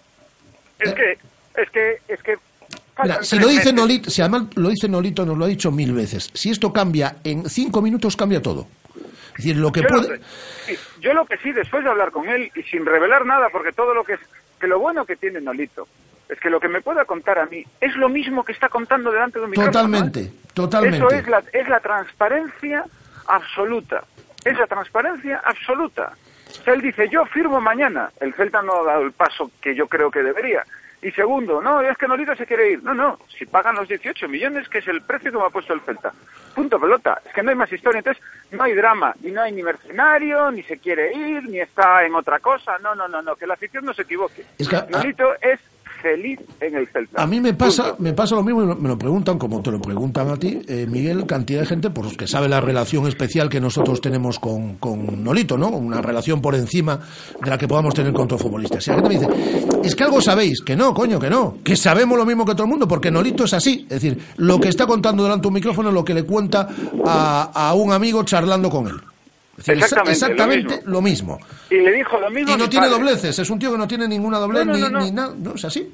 [0.79, 1.17] Es que,
[1.55, 2.33] es que, es que.
[2.33, 2.37] Eh.
[3.03, 3.71] Mira, si lo dice.
[3.71, 6.29] Nolito, si además lo dice Nolito, nos lo ha dicho mil veces.
[6.33, 8.67] Si esto cambia en cinco minutos, cambia todo.
[9.37, 10.01] Es decir, lo que yo, puede.
[10.01, 10.21] lo que,
[10.65, 13.71] sí, yo lo que sí, después de hablar con él y sin revelar nada, porque
[13.71, 14.19] todo lo que es.
[14.59, 15.87] Que lo bueno que tiene Nolito
[16.29, 19.11] es que lo que me pueda contar a mí es lo mismo que está contando
[19.11, 19.71] delante de un micrófono.
[19.71, 20.31] Totalmente, ¿eh?
[20.53, 20.97] totalmente.
[20.97, 22.85] Eso es la, es la transparencia
[23.27, 24.03] absoluta.
[24.45, 26.13] Es la transparencia absoluta.
[26.65, 28.11] Él dice, yo firmo mañana.
[28.19, 30.63] El Celta no ha dado el paso que yo creo que debería.
[31.01, 32.83] Y segundo, no, es que Nolito se quiere ir.
[32.83, 35.73] No, no, si pagan los 18 millones, que es el precio que me ha puesto
[35.73, 36.13] el Celta.
[36.53, 37.19] Punto pelota.
[37.25, 37.99] Es que no hay más historia.
[37.99, 39.15] Entonces, no hay drama.
[39.23, 42.77] Y no hay ni mercenario, ni se quiere ir, ni está en otra cosa.
[42.77, 43.35] No, no, no, no.
[43.35, 44.45] Que la afición no se equivoque.
[44.59, 45.59] Es que, ah, Nolito es
[46.01, 47.21] feliz en el Celta.
[47.21, 48.03] A mí me pasa, Punto.
[48.03, 50.85] me pasa lo mismo, y me lo preguntan, como te lo preguntan a ti, eh,
[50.89, 55.23] Miguel, cantidad de gente pues, que sabe la relación especial que nosotros tenemos con, con
[55.23, 55.69] Nolito, ¿no?
[55.69, 56.99] Una relación por encima
[57.43, 58.85] de la que podamos tener con otros futbolistas.
[58.87, 61.75] Y la gente me dice, es que algo sabéis, que no, coño, que no, que
[61.75, 63.85] sabemos lo mismo que todo el mundo, porque Nolito es así.
[63.89, 66.67] Es decir, lo que está contando delante de un micrófono es lo que le cuenta
[67.05, 68.95] a, a un amigo charlando con él.
[69.57, 71.39] Decir, Exactamente, lo exactamente lo mismo.
[71.69, 72.99] Y le dijo lo mismo Y no tiene padre.
[72.99, 74.99] dobleces, es un tío que no tiene ninguna doblez No, no, ni, no.
[74.99, 75.91] ni nada, no, es así.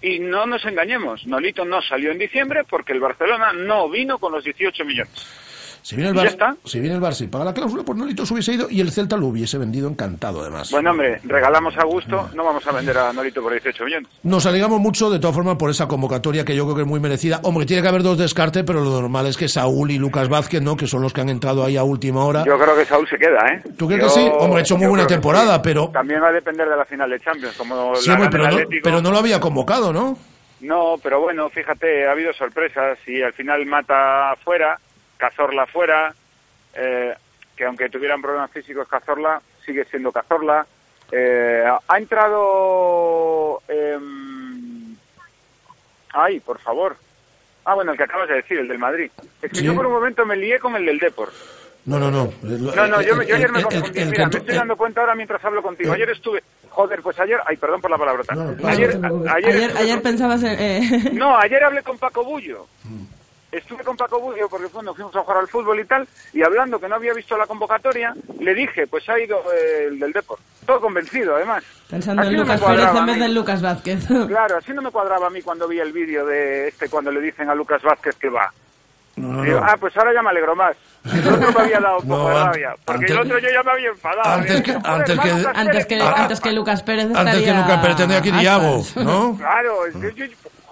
[0.00, 4.32] Y no nos engañemos, Nolito no salió en diciembre porque el Barcelona no vino con
[4.32, 5.26] los 18 millones.
[5.86, 6.56] Si viene el ¿Y ya Barça, está?
[6.64, 8.90] si viene el Barça y paga la cláusula, pues Nolito se hubiese ido y el
[8.90, 10.70] Celta lo hubiese vendido encantado además.
[10.70, 14.08] Bueno, hombre, regalamos a gusto, no vamos a vender a Nolito por 18 millones.
[14.22, 17.00] Nos alegramos mucho, de todas formas, por esa convocatoria que yo creo que es muy
[17.00, 17.40] merecida.
[17.42, 20.62] Hombre, tiene que haber dos descartes, pero lo normal es que Saúl y Lucas Vázquez,
[20.62, 20.74] ¿no?
[20.74, 22.44] Que son los que han entrado ahí a última hora.
[22.46, 23.62] Yo creo que Saúl se queda, ¿eh?
[23.76, 24.26] ¿Tú crees Yo- que sí?
[24.38, 25.60] Hombre, ha hecho muy yo buena temporada, sí.
[25.62, 25.88] pero...
[25.88, 28.56] También va a depender de la final de Champions, como Sí, la hombre, pero no,
[28.82, 30.16] pero no lo había convocado, ¿no?
[30.62, 34.78] No, pero bueno, fíjate, ha habido sorpresas y al final mata fuera,
[35.28, 36.14] Cazorla fuera,
[36.74, 37.14] eh,
[37.56, 40.66] que aunque tuvieran problemas físicos Cazorla, sigue siendo Cazorla.
[41.10, 43.62] Eh, ha entrado...
[43.68, 44.94] em,
[46.12, 46.96] ay, por favor.
[47.64, 49.10] Ah, bueno, el que acabas de decir, el del Madrid.
[49.40, 49.64] Es que Sí.
[49.64, 51.32] yo por un momento me lié con el del Depor.
[51.86, 52.30] No, no, no.
[52.42, 54.00] No, no, yo, me- yo ayer me El- el- confundí.
[54.00, 55.90] el- Mira, el- me estoy el- dando cuenta ahora mientras hablo contigo.
[55.94, 56.42] el- Ayer estuve...
[56.70, 57.38] Joder, pues ayer...
[57.46, 58.34] Ay, perdón por la palabrota.
[58.66, 60.58] ayer, no ayer, Ayer, ayer pensabas en...
[60.60, 62.66] eh, no, ayer hablé con Paco Bullo.
[62.84, 63.04] Mm.
[63.56, 66.80] Estuve con Paco Bullo porque bueno, fuimos a jugar al fútbol y tal, y hablando
[66.80, 70.38] que no había visto la convocatoria, le dije, pues ha ido eh, el del Depor.
[70.66, 71.62] Todo convencido, además.
[71.88, 74.06] pensando Así en no Lucas Pérez en vez de Lucas Vázquez.
[74.28, 77.20] Claro, así no me cuadraba a mí cuando vi el vídeo de este, cuando le
[77.20, 78.50] dicen a Lucas Vázquez que va.
[79.16, 79.66] No, no, Digo, no.
[79.66, 80.76] ah, pues ahora ya me alegro más.
[81.04, 83.62] El otro me había dado un poco de rabia, porque antes- el otro yo ya
[83.62, 84.34] me había enfadado.
[84.34, 86.12] antes que- dicho, "Joder, antes que- Lucas antes, Pérez, que, va".
[86.22, 89.04] antes que Lucas Pérez Antes que Lucas Pérez tendría que ir Iago, aspas.
[89.04, 89.36] ¿no?
[89.38, 90.24] Claro, es que yo,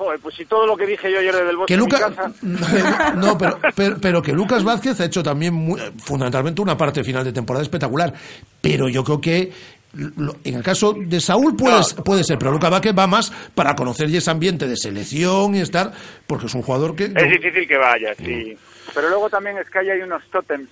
[0.05, 1.91] joder, pues si todo lo que dije yo ayer desde el bosque Que de mi
[1.91, 3.15] Lucas, casa...
[3.17, 7.25] no, pero, pero, pero que Lucas Vázquez ha hecho también muy- fundamentalmente una parte final
[7.25, 8.13] de temporada espectacular.
[8.61, 9.53] Pero yo creo que
[9.95, 14.09] en el caso de Saúl puede, puede ser, pero Lucas Vázquez va más para conocer
[14.09, 15.93] ya ese ambiente de selección y estar,
[16.27, 18.57] porque es un jugador que Es difícil que vaya, sí.
[18.95, 20.69] Pero luego también es que ahí hay unos tótems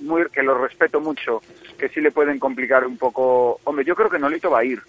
[0.00, 1.42] muy, que los respeto mucho,
[1.78, 3.60] que sí le pueden complicar un poco.
[3.64, 4.80] Hombre, yo creo que Nolito va a ir.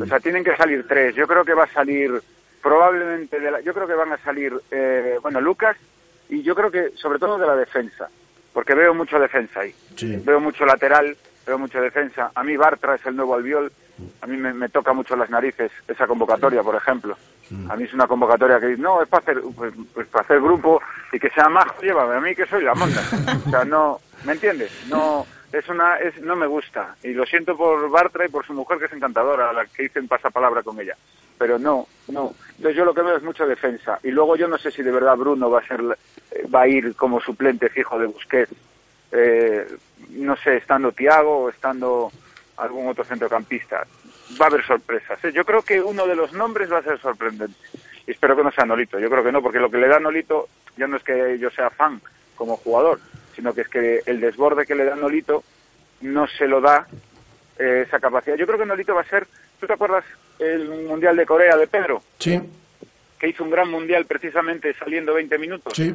[0.00, 1.14] O sea, tienen que salir tres.
[1.14, 2.10] Yo creo que va a salir
[2.62, 5.76] probablemente, de la, yo creo que van a salir, eh, bueno, Lucas
[6.28, 8.08] y yo creo que sobre todo de la defensa,
[8.52, 9.74] porque veo mucho defensa ahí.
[10.24, 11.16] Veo mucho lateral,
[11.46, 12.30] veo mucho defensa.
[12.34, 13.72] A mí Bartra es el nuevo albiol.
[14.20, 17.16] A mí me, me toca mucho las narices esa convocatoria, por ejemplo.
[17.68, 20.82] A mí es una convocatoria que no, es para hacer, pues, pues para hacer grupo
[21.12, 23.02] y que sea majo, llévame a mí que soy la monda.
[23.46, 24.70] O sea, no, ¿me entiendes?
[24.88, 26.96] No, es una, es, no me gusta.
[27.02, 29.84] Y lo siento por Bartra y por su mujer que es encantadora, a la que
[29.84, 30.94] hice en pasapalabra con ella.
[31.38, 32.34] Pero no, no.
[32.58, 33.98] Entonces yo lo que veo es mucha defensa.
[34.02, 35.80] Y luego yo no sé si de verdad Bruno va a ser,
[36.32, 38.52] eh, va a ir como suplente fijo de Busquets.
[39.12, 39.66] Eh,
[40.10, 42.10] no sé, estando Tiago o estando
[42.56, 43.86] algún otro centrocampista.
[44.40, 45.24] Va a haber sorpresas.
[45.24, 45.32] ¿eh?
[45.32, 47.56] Yo creo que uno de los nombres va a ser sorprendente.
[48.06, 48.98] Y espero que no sea Nolito.
[48.98, 51.50] Yo creo que no, porque lo que le da Nolito, ya no es que yo
[51.50, 52.00] sea fan
[52.34, 52.98] como jugador,
[53.36, 55.44] sino que es que el desborde que le da Nolito
[56.00, 56.86] no se lo da
[57.58, 58.36] eh, esa capacidad.
[58.36, 59.26] Yo creo que Nolito va a ser,
[59.60, 60.04] ¿tú te acuerdas
[60.38, 62.02] el Mundial de Corea de Pedro?
[62.18, 62.40] Sí,
[63.18, 65.72] Que hizo un gran Mundial precisamente saliendo 20 minutos.
[65.76, 65.94] sí.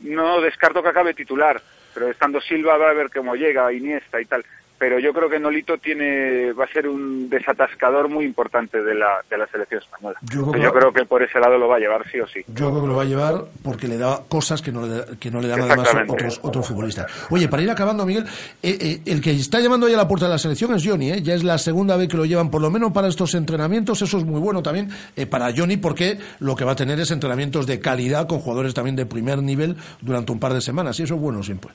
[0.00, 1.62] No descarto que acabe titular,
[1.94, 4.44] pero estando Silva va a ver cómo llega, Iniesta y tal.
[4.82, 9.20] Pero yo creo que Nolito tiene, va a ser un desatascador muy importante de la,
[9.30, 10.18] de la selección española.
[10.22, 12.26] Yo creo Yo, que- creo que por ese lado lo va a llevar sí o
[12.26, 12.40] sí.
[12.48, 15.30] Yo creo que lo va a llevar porque le da cosas que no le, que
[15.30, 17.06] no le dan además otros, otros futbolistas.
[17.30, 18.24] Oye, para ir acabando, Miguel,
[18.60, 21.12] eh, eh, el que está llamando ya a la puerta de la selección es Johnny,
[21.12, 21.22] ¿eh?
[21.22, 24.18] ya es la segunda vez que lo llevan, por lo menos para estos entrenamientos, eso
[24.18, 27.68] es muy bueno también eh, para Johnny porque lo que va a tener es entrenamientos
[27.68, 31.14] de calidad con jugadores también de primer nivel durante un par de semanas y eso
[31.14, 31.70] es bueno siempre.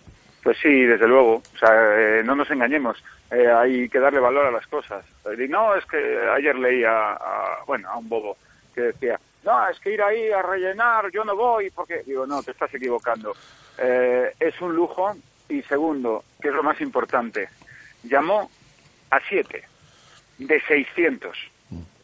[0.48, 1.44] Pues sí, desde luego.
[1.54, 3.04] O sea, eh, no nos engañemos.
[3.30, 5.04] Eh, hay que darle valor a las cosas.
[5.38, 8.38] Y no, es que ayer leí a, a- bueno, a un bobo
[8.74, 12.02] que decía, no, es que ir ahí a rellenar, yo no voy, porque...
[12.06, 13.36] Digo, no, te estás equivocando.
[13.78, 15.18] Eh, es un lujo.
[15.50, 17.50] Y segundo, que es lo más importante,
[18.04, 18.50] llamó
[19.12, 19.64] a siete,
[20.38, 21.38] de 600,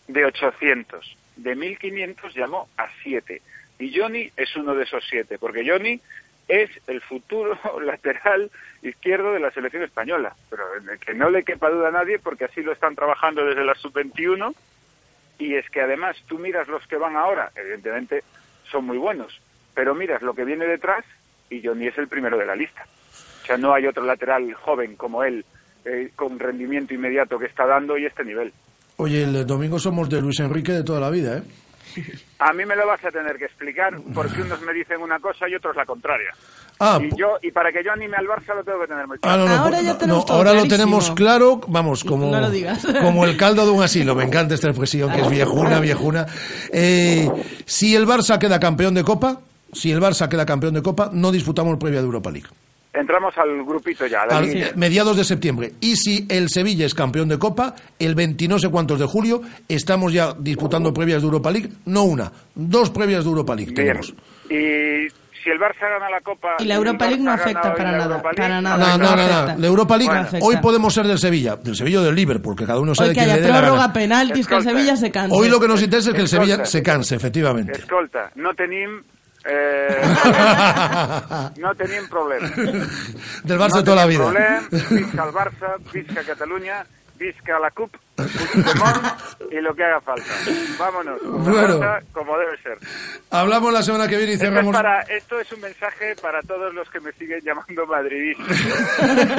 [0.10, 3.42] de 800, de 1.500 llamó a siete.
[3.80, 6.02] Y Johnny es uno de esos siete, porque Johnny
[6.48, 8.52] es el futuro lateral
[8.82, 10.36] izquierdo de la selección española.
[10.50, 13.64] Pero el que no le quepa duda a nadie, porque así lo están trabajando desde
[13.64, 14.54] la sub-21.
[15.40, 18.24] Y es que además tú miras los que van ahora, evidentemente
[18.72, 19.42] son muy buenos,
[19.74, 21.04] pero miras lo que viene detrás
[21.50, 22.86] y Johnny es el primero de la lista.
[23.42, 25.44] O sea, no hay otro lateral joven como él,
[25.86, 28.54] eh, con rendimiento inmediato que está dando y este nivel.
[28.98, 31.44] Oye, el domingo somos de Luis Enrique de toda la vida, ¿eh?
[32.40, 35.48] A mí me lo vas a tener que explicar porque unos me dicen una cosa
[35.48, 36.32] y otros la contraria.
[36.80, 39.18] Ah, y yo y para que yo anime al Barça lo tengo que tener muy
[39.18, 39.48] Ah, claro.
[39.48, 42.32] no, no, Ahora por- ya no, tenemos no, todo ahora lo tenemos claro, vamos, como,
[43.02, 46.26] como el caldo de un asilo, me encanta esta expresión, que es viejuna, viejuna.
[46.72, 47.30] Eh,
[47.66, 49.40] si el Barça queda campeón de Copa,
[49.72, 52.48] si el Barça queda campeón de Copa, no disputamos previa de Europa League.
[52.94, 55.72] Entramos al grupito ya, Al- mediados de septiembre.
[55.82, 59.42] Y si el Sevilla es campeón de Copa, el 20 no sé cuántos de julio,
[59.68, 63.88] estamos ya disputando previas de Europa League, no una, dos previas de Europa League Bien.
[63.88, 64.14] tenemos.
[64.48, 65.10] Y
[65.44, 68.08] si el Barça gana la Copa Y la Europa League no afecta hoy para nada,
[68.22, 68.78] League, para nada.
[68.78, 69.58] No, no, no, no.
[69.60, 70.46] La Europa League, No afecta.
[70.46, 73.16] hoy podemos ser del Sevilla, del Sevilla o del Liverpool, porque cada uno sabe Hoy
[73.16, 73.92] que quién haya le dé la gana.
[73.92, 74.70] penaltis, que el Escolta.
[74.80, 75.36] Sevilla se canse.
[75.36, 76.46] Hoy lo que nos interesa es que el Escolta.
[76.46, 77.72] Sevilla se canse, efectivamente.
[77.80, 79.02] Escolta, no tenim
[79.46, 80.02] eh,
[81.58, 82.48] no tenim problema.
[83.44, 84.24] Del Barça no de toda la vida.
[84.24, 86.86] Problem, visca el Barça, visca Cataluña,
[87.18, 87.96] visca la CUP,
[89.52, 90.32] y lo que haga falta.
[90.80, 91.80] Vámonos, Bueno.
[92.12, 92.78] Como debe ser.
[93.32, 94.74] Hablamos la semana que viene y Esto es, cerramos.
[94.76, 98.44] para, esto es un mensaje para todos los que me siguen llamando madridista,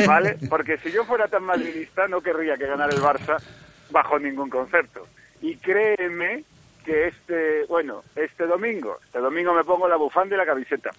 [0.07, 0.37] ¿vale?
[0.49, 3.37] Porque si yo fuera tan madridista no querría que ganara el Barça
[3.91, 5.07] bajo ningún concepto.
[5.41, 6.45] Y créeme
[6.85, 10.91] que este, bueno, este domingo, este domingo me pongo la bufanda y la camiseta.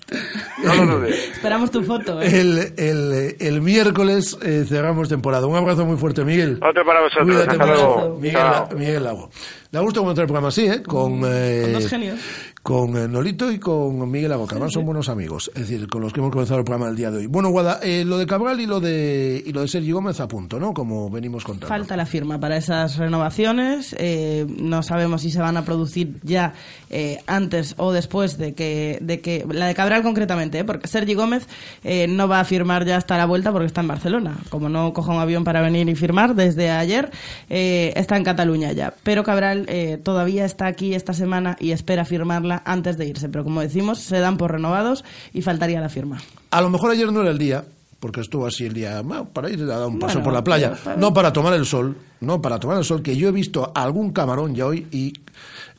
[0.63, 1.29] No lo dudes.
[1.33, 2.21] Esperamos tu foto.
[2.21, 2.27] ¿eh?
[2.39, 5.45] El, el, el miércoles eh, cerramos temporada.
[5.47, 6.59] Un abrazo muy fuerte, Miguel.
[6.67, 7.27] Otro para vosotros.
[7.27, 8.17] Cuídate Hasta luego.
[8.19, 8.41] Miguel.
[8.75, 9.29] Miguel Lago.
[9.71, 10.81] Da gusto comentar el programa así, ¿eh?
[10.83, 12.19] Con, eh, Con dos genios.
[12.65, 15.51] Con eh, Nolito y con Miguel además son buenos amigos.
[15.53, 17.27] Es decir, con los que hemos comenzado el programa el día de hoy.
[17.27, 20.27] Bueno, Guada, eh, lo de Cabral y lo de, y lo de Sergio Gómez a
[20.27, 20.73] punto, ¿no?
[20.73, 21.67] Como venimos contando.
[21.67, 23.95] Falta la firma para esas renovaciones.
[23.99, 26.53] eh, no sabemos si se van a producir ya
[26.89, 30.63] eh, antes o después de que, de que la de Cabral concretamente, ¿eh?
[30.63, 31.47] porque Sergi Gómez
[31.83, 34.39] eh, no va a firmar ya hasta la vuelta porque está en Barcelona.
[34.49, 37.11] Como no coja un avión para venir y firmar desde ayer,
[37.47, 38.95] está en Cataluña ya.
[39.03, 43.29] Pero Cabral eh, todavía está aquí esta semana y espera firmarla antes de irse.
[43.29, 46.19] Pero como decimos, se dan por renovados y faltaría la firma.
[46.51, 47.63] A lo mejor ayer no era el día,
[47.99, 49.01] porque estuvo así el día
[49.33, 51.97] para ir a dar un paso Bueno, por la playa, no para tomar el sol,
[52.21, 55.13] no para tomar el sol, que yo he visto algún camarón ya hoy y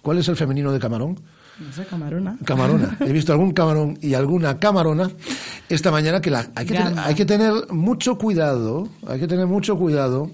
[0.03, 1.19] ¿cuál es el femenino de camarón?
[1.59, 2.37] No sé, Camarona.
[2.45, 2.99] Camarona.
[3.01, 5.09] He visto algún camarón y alguna camarona
[5.71, 7.07] esta mañana que la, hay, que tener, Gamba.
[7.07, 10.31] hay que tener mucho cuidado, hay que tener mucho cuidado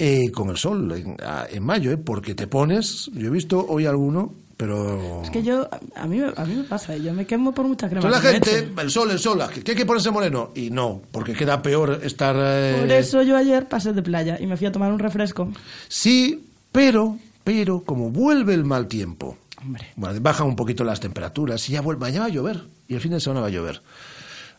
[0.00, 1.96] eh, con el sol en, a- en mayo, ¿eh?
[1.96, 5.22] porque te pones, yo he visto hoy alguno, pero...
[5.22, 8.06] Es que yo, a mí, a mí me pasa, yo me quemo por mucha crema.
[8.06, 10.50] Entonces la gente, el sol, el sol, que hay que ponerse moreno.
[10.54, 12.36] Y no, porque queda peor estar...
[12.38, 15.50] eh, Por eso yo ayer pasé de playa y me fui a tomar un refresco.
[15.88, 19.88] Sí, pero, pero, como vuelve el mal tiempo, Hombre.
[19.96, 22.62] bueno, bajan un poquito las temperaturas y ya vuelve, mañana va a llover.
[22.88, 23.80] Y el fin de semana va a llover.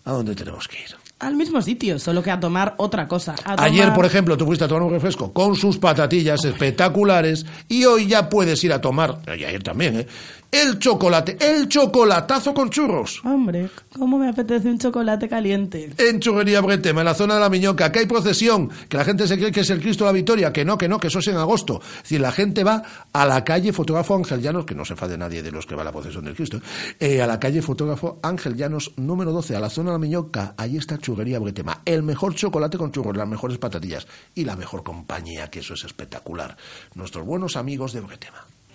[0.06, 0.96] ¿A dónde tenemos que ir?
[1.24, 3.34] Al mismo sitio, solo que a tomar otra cosa.
[3.46, 7.86] a Ayer, por ejemplo, tú fuiste a tomar un refresco con sus patatillas espectaculares y
[7.86, 10.08] hoy ya puedes ir a tomar, y ayer también, ¿eh?
[10.54, 13.22] El chocolate, el chocolatazo con churros.
[13.26, 15.90] Hombre, ¿cómo me apetece un chocolate caliente?
[15.98, 19.28] En Churrería Bretema, en la zona de la Miñoca, que hay procesión, que la gente
[19.28, 21.18] se cree que es el Cristo de la Victoria, que no, que no, que eso
[21.18, 21.82] es en agosto.
[21.82, 25.18] Es decir, la gente va a la calle Fotógrafo Ángel Llanos, que no se enfade
[25.18, 26.62] nadie de los que va a la procesión del Cristo,
[27.00, 30.54] eh, a la calle Fotógrafo Ángel Llanos número 12, a la zona de la Miñoca,
[30.56, 34.84] allí está Churrería Bretema, el mejor chocolate con churros, las mejores patatillas y la mejor
[34.84, 36.56] compañía, que eso es espectacular.
[36.94, 38.46] Nuestros buenos amigos de Bretema.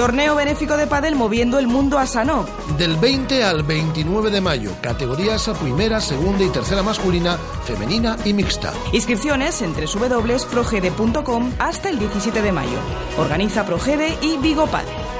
[0.00, 2.46] Torneo benéfico de pádel moviendo el mundo a Sanó.
[2.78, 7.36] Del 20 al 29 de mayo, categorías a primera, segunda y tercera masculina,
[7.66, 8.72] femenina y mixta.
[8.94, 12.78] Inscripciones en www.progede.com hasta el 17 de mayo.
[13.18, 15.19] Organiza Progede y Vigo Padel.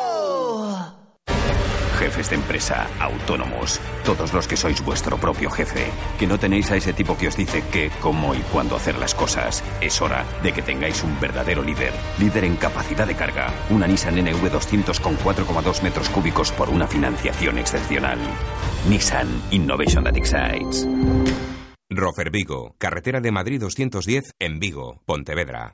[2.01, 5.85] Jefes de empresa, autónomos, todos los que sois vuestro propio jefe,
[6.17, 9.13] que no tenéis a ese tipo que os dice qué, cómo y cuándo hacer las
[9.13, 9.63] cosas.
[9.81, 11.93] Es hora de que tengáis un verdadero líder.
[12.17, 13.53] Líder en capacidad de carga.
[13.69, 18.17] Una Nissan NV200 con 4,2 metros cúbicos por una financiación excepcional.
[18.89, 20.87] Nissan Innovation that excites.
[21.87, 25.73] Rofer Vigo, carretera de Madrid 210 en Vigo, Pontevedra.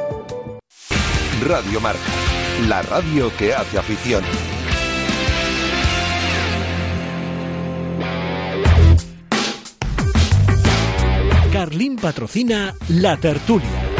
[1.41, 1.99] Radio Marca,
[2.67, 4.23] la radio que hace afición.
[11.51, 13.90] Carlín patrocina La Tertulia.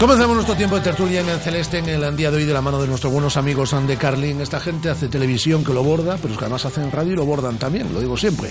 [0.00, 2.62] Comenzamos nuestro tiempo de tertulia en el Celeste en el día de hoy de la
[2.62, 4.40] mano de nuestros buenos amigos de Carlin.
[4.40, 7.26] Esta gente hace televisión que lo borda, pero es que además hacen radio y lo
[7.26, 8.48] bordan también, lo digo siempre.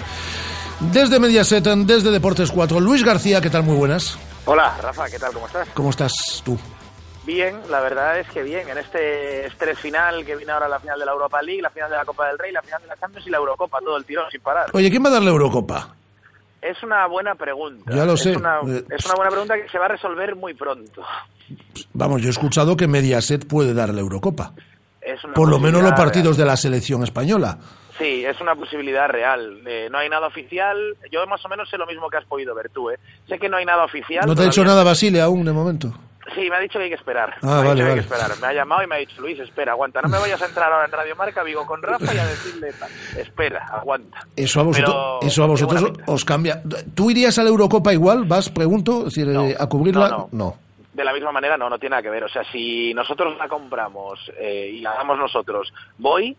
[0.80, 3.64] Desde Mediaset, desde Deportes 4, Luis García, ¿qué tal?
[3.64, 4.20] Muy buenas.
[4.45, 5.34] Hola, Rafa, ¿qué tal?
[5.34, 5.68] ¿Cómo estás?
[5.74, 6.56] ¿Cómo estás tú?
[7.26, 8.70] Bien, la verdad es que bien.
[8.70, 11.89] En este estrés final que viene ahora la final de la Europa League, la final
[11.89, 14.06] de la Copa del Rey, la final de la Champions y la Eurocopa, todo el
[14.06, 14.68] tirón sin parar.
[14.72, 15.95] Oye, ¿quién va a dar la Eurocopa?
[16.62, 17.93] Es una buena pregunta.
[17.93, 18.36] Ya lo es sé.
[18.36, 21.03] Una, Eh, es una buena pregunta que se va a resolver muy pronto.
[21.93, 24.53] Vamos, yo he escuchado que Mediaset puede dar la Eurocopa.
[25.01, 27.57] Es una Por lo menos los partidos de la selección española.
[27.97, 29.62] Sí, es una posibilidad real.
[29.66, 30.78] Eh, no hay nada oficial.
[31.12, 32.89] Yo más o menos sé lo mismo que has podido ver tú.
[32.89, 32.99] ¿eh?
[33.28, 34.26] Sé que no hay nada oficial.
[34.26, 35.93] ¿No te ha dicho nada Basile aún de momento?
[36.36, 37.36] Sí, me ha dicho que hay que esperar.
[37.42, 37.94] Ah, me ha vale, que hay vale.
[37.96, 38.32] que esperar.
[38.40, 40.02] Me ha llamado y me ha dicho, Luis, espera, aguanta.
[40.02, 42.70] No me vayas a entrar ahora en Radio Marca Vigo con Rafa y a decirle.
[43.18, 44.26] Espera, aguanta.
[44.36, 46.62] Eso a vosotros, eso a vosotros os cambia.
[46.96, 48.26] ¿Tú irías a la Eurocopa igual?
[48.26, 49.08] ¿Vas, pregunto?
[49.08, 50.28] Es decir, eh, a cubrirla?
[50.32, 50.56] no,
[50.94, 52.24] De la misma manera, no, no tiene nada que ver.
[52.24, 56.36] O sea, si nosotros la compramos eh, y la damos nosotros, voy,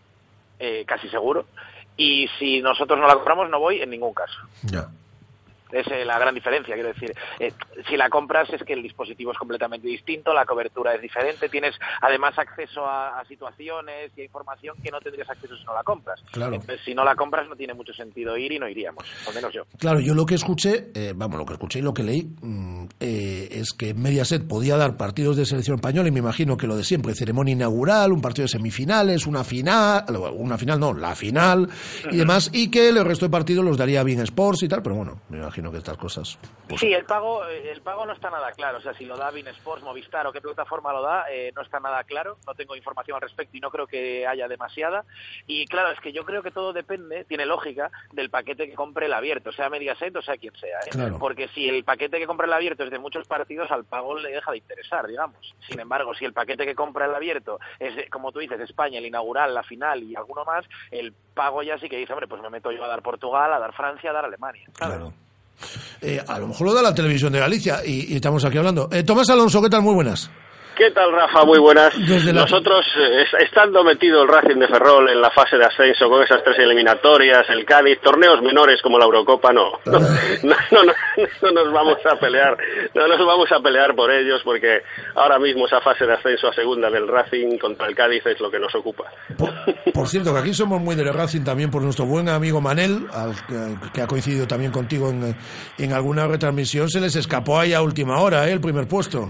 [0.59, 1.45] eh, casi seguro.
[1.97, 4.37] Y si nosotros no la compramos, no voy en ningún caso.
[4.63, 4.87] Ya.
[5.71, 7.13] Es eh, la gran diferencia, quiero decir.
[7.39, 7.53] Eh,
[7.89, 11.75] si la compras es que el dispositivo es completamente distinto, la cobertura es diferente, tienes
[12.01, 15.83] además acceso a, a situaciones y a información que no tendrías acceso si no la
[15.83, 16.21] compras.
[16.31, 16.55] Claro.
[16.55, 19.53] Entonces, si no la compras no tiene mucho sentido ir y no iríamos, al menos
[19.53, 19.63] yo.
[19.77, 22.85] Claro, yo lo que escuché, eh, vamos, lo que escuché y lo que leí mm,
[22.99, 26.75] eh, es que Mediaset podía dar partidos de selección española y me imagino que lo
[26.75, 31.69] de siempre, ceremonia inaugural, un partido de semifinales, una final, una final no, la final
[32.09, 34.95] y demás, y que el resto de partidos los daría bien Sports y tal, pero
[34.95, 36.39] bueno, me imagino que estas cosas...
[36.77, 38.77] Sí, el pago, eh, el pago no está nada claro.
[38.77, 41.61] O sea, si lo da Bein Sports, Movistar o qué plataforma lo da, eh, no
[41.61, 42.37] está nada claro.
[42.47, 45.03] No tengo información al respecto y no creo que haya demasiada.
[45.45, 49.07] Y claro, es que yo creo que todo depende, tiene lógica, del paquete que compre
[49.07, 50.79] el abierto, sea Mediaset o sea quien sea.
[50.79, 50.89] ¿eh?
[50.91, 51.17] Claro.
[51.19, 54.31] Porque si el paquete que compra el abierto es de muchos partidos, al pago le
[54.31, 55.53] deja de interesar, digamos.
[55.67, 58.99] Sin embargo, si el paquete que compra el abierto es, de, como tú dices, España,
[58.99, 62.41] el inaugural, la final y alguno más, el pago ya sí que dice, hombre, pues
[62.41, 64.67] me meto yo a dar Portugal, a dar Francia, a dar Alemania.
[64.73, 65.13] Claro.
[66.01, 68.89] Eh, a lo mejor lo da la televisión de Galicia y, estamos aquí hablando.
[68.91, 69.81] Eh, Tomás Alonso, ¿qué tal?
[69.81, 70.29] Muy buenas.
[70.75, 71.45] ¿Qué tal, Rafa?
[71.45, 71.93] Muy buenas.
[72.07, 76.09] Desde Nosotros, eh, es- estando metido el Racing de Ferrol en la fase de ascenso
[76.09, 79.73] con esas tres eliminatorias, el Cádiz, torneos menores como la Eurocopa, no.
[79.85, 80.07] No, no,
[80.41, 80.93] no, no,
[81.41, 82.57] no nos vamos a pelear,
[82.95, 84.81] no nos vamos a pelear por ellos porque
[85.15, 88.49] ahora mismo esa fase de ascenso a segunda del Racing contra el Cádiz es lo
[88.49, 89.03] que nos ocupa.
[89.93, 93.35] Por cierto, que aquí somos muy del Racing también por nuestro buen amigo Manel, al
[93.93, 95.35] que ha coincidido también contigo en,
[95.77, 98.53] en alguna retransmisión, se les escapó ahí a última hora, ¿eh?
[98.53, 99.29] el primer puesto.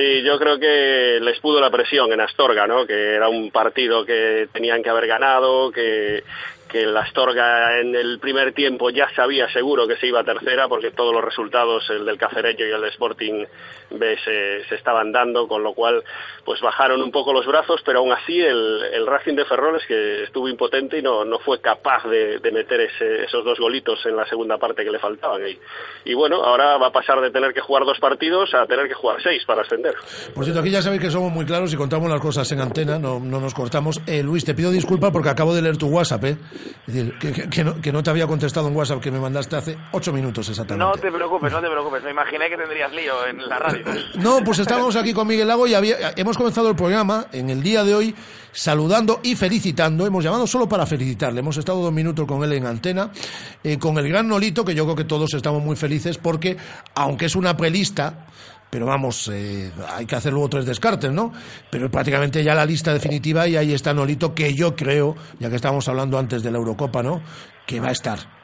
[0.00, 2.86] Sí, yo creo que les pudo la presión en Astorga, ¿no?
[2.86, 6.24] Que era un partido que tenían que haber ganado, que,
[6.70, 10.68] que el Astorga en el primer tiempo ya sabía seguro que se iba a tercera,
[10.68, 13.44] porque todos los resultados, el del Cacereño y el del Sporting
[13.90, 16.02] B, se, estaban dando, con lo cual
[16.44, 19.86] pues bajaron un poco los brazos, pero aún así el, el Racing de Ferrol es
[19.86, 23.98] que estuvo impotente y no, no fue capaz de, de meter ese- esos dos golitos
[24.06, 25.42] en la segunda parte que le faltaban.
[25.46, 25.58] Y,
[26.10, 28.94] y bueno, ahora va a pasar de tener que jugar dos partidos a tener que
[28.94, 29.94] jugar seis para ascender.
[30.34, 32.98] Por cierto, aquí ya sabéis que somos muy claros y contamos las cosas en antena,
[32.98, 34.00] no, no nos cortamos.
[34.06, 36.36] Eh, Luis, te pido disculpas porque acabo de leer tu WhatsApp, ¿eh?
[36.86, 39.18] Es decir, que, que- que no, que no te había contestado en WhatsApp que me
[39.20, 40.84] mandaste hace ocho minutos exactamente.
[40.84, 42.02] No te preocupes, no te preocupes.
[42.02, 43.84] Me imaginé que tendrías lío en la radio.
[44.16, 47.62] No, pues estábamos aquí con Miguel Lago y había- hemos comenzado el programa en el
[47.62, 48.14] día de hoy
[48.52, 50.06] saludando y felicitando.
[50.06, 51.40] Hemos llamado solo para felicitarle.
[51.40, 53.10] Hemos estado dos minutos con él en antena,
[53.62, 56.56] eh, con el gran Nolito, que yo creo que todos estamos muy felices porque,
[56.94, 58.26] aunque es una prelista,
[58.70, 61.32] pero vamos, eh, hay que hacer luego tres descartes, ¿no?
[61.70, 65.56] Pero prácticamente ya la lista definitiva y ahí está Nolito, que yo creo, ya que
[65.56, 67.20] estábamos hablando antes de la Eurocopa, ¿no?
[67.66, 68.39] Que va a estar.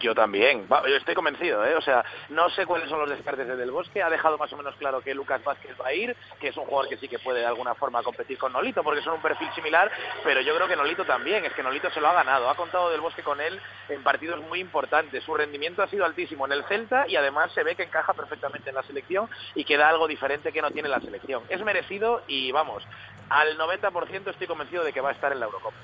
[0.00, 1.76] Yo también, yo estoy convencido, ¿eh?
[1.76, 4.56] o sea, no sé cuáles son los descartes de Del Bosque, ha dejado más o
[4.56, 7.18] menos claro que Lucas Vázquez va a ir, que es un jugador que sí que
[7.18, 9.90] puede de alguna forma competir con Nolito, porque son un perfil similar,
[10.24, 12.88] pero yo creo que Nolito también, es que Nolito se lo ha ganado, ha contado
[12.90, 16.64] Del Bosque con él en partidos muy importantes, su rendimiento ha sido altísimo en el
[16.64, 20.08] Celta y además se ve que encaja perfectamente en la selección y que da algo
[20.08, 21.42] diferente que no tiene la selección.
[21.50, 22.82] Es merecido y vamos,
[23.28, 25.76] al 90% estoy convencido de que va a estar en la Eurocopa.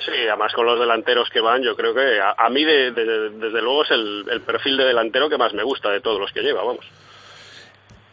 [0.00, 3.30] Sí, además con los delanteros que van, yo creo que a, a mí de- de-
[3.30, 6.30] desde luego es el, el perfil de delantero que más me gusta de todos los
[6.32, 6.84] que lleva, vamos.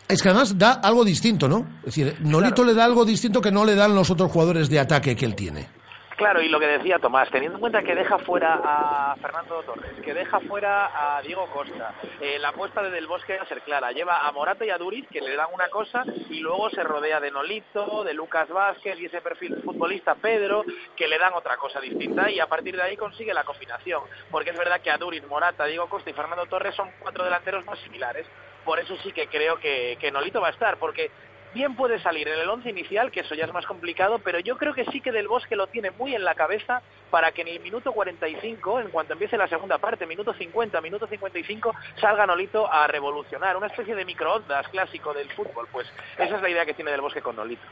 [0.08, 1.66] Es que además da algo distinto, ¿no?
[1.80, 4.80] Es decir, Nolito le da algo distinto que no le dan los otros jugadores de
[4.80, 5.68] ataque que él tiene.
[6.16, 9.94] Claro, y lo que decía Tomás, teniendo en cuenta que deja fuera a Fernando Torres,
[10.04, 13.92] que deja fuera a Diego Costa, eh, la apuesta de Del Bosque a ser clara,
[13.92, 17.20] lleva a Morata y a Duriz que le dan una cosa y luego se rodea
[17.20, 20.64] de Nolito, de Lucas Vázquez y ese perfil futbolista Pedro
[20.96, 24.52] que le dan otra cosa distinta y a partir de ahí consigue la combinación, porque
[24.52, 27.80] es verdad que a Duriz, Morata, Diego Costa y Fernando Torres son cuatro delanteros más
[27.80, 28.28] similares,
[28.64, 31.10] por eso sí que creo que, que Nolito va a estar, porque
[31.54, 34.58] bien puede salir en el once inicial, que eso ya es más complicado, pero yo
[34.58, 37.50] creo que sí que Del Bosque lo tiene muy en la cabeza para que en
[37.50, 42.72] el minuto 45, en cuanto empiece la segunda parte, minuto 50, minuto 55, salga Nolito
[42.72, 45.88] a revolucionar, una especie de microondas clásico del fútbol, pues
[46.18, 47.66] esa es la idea que tiene Del Bosque con Nolito.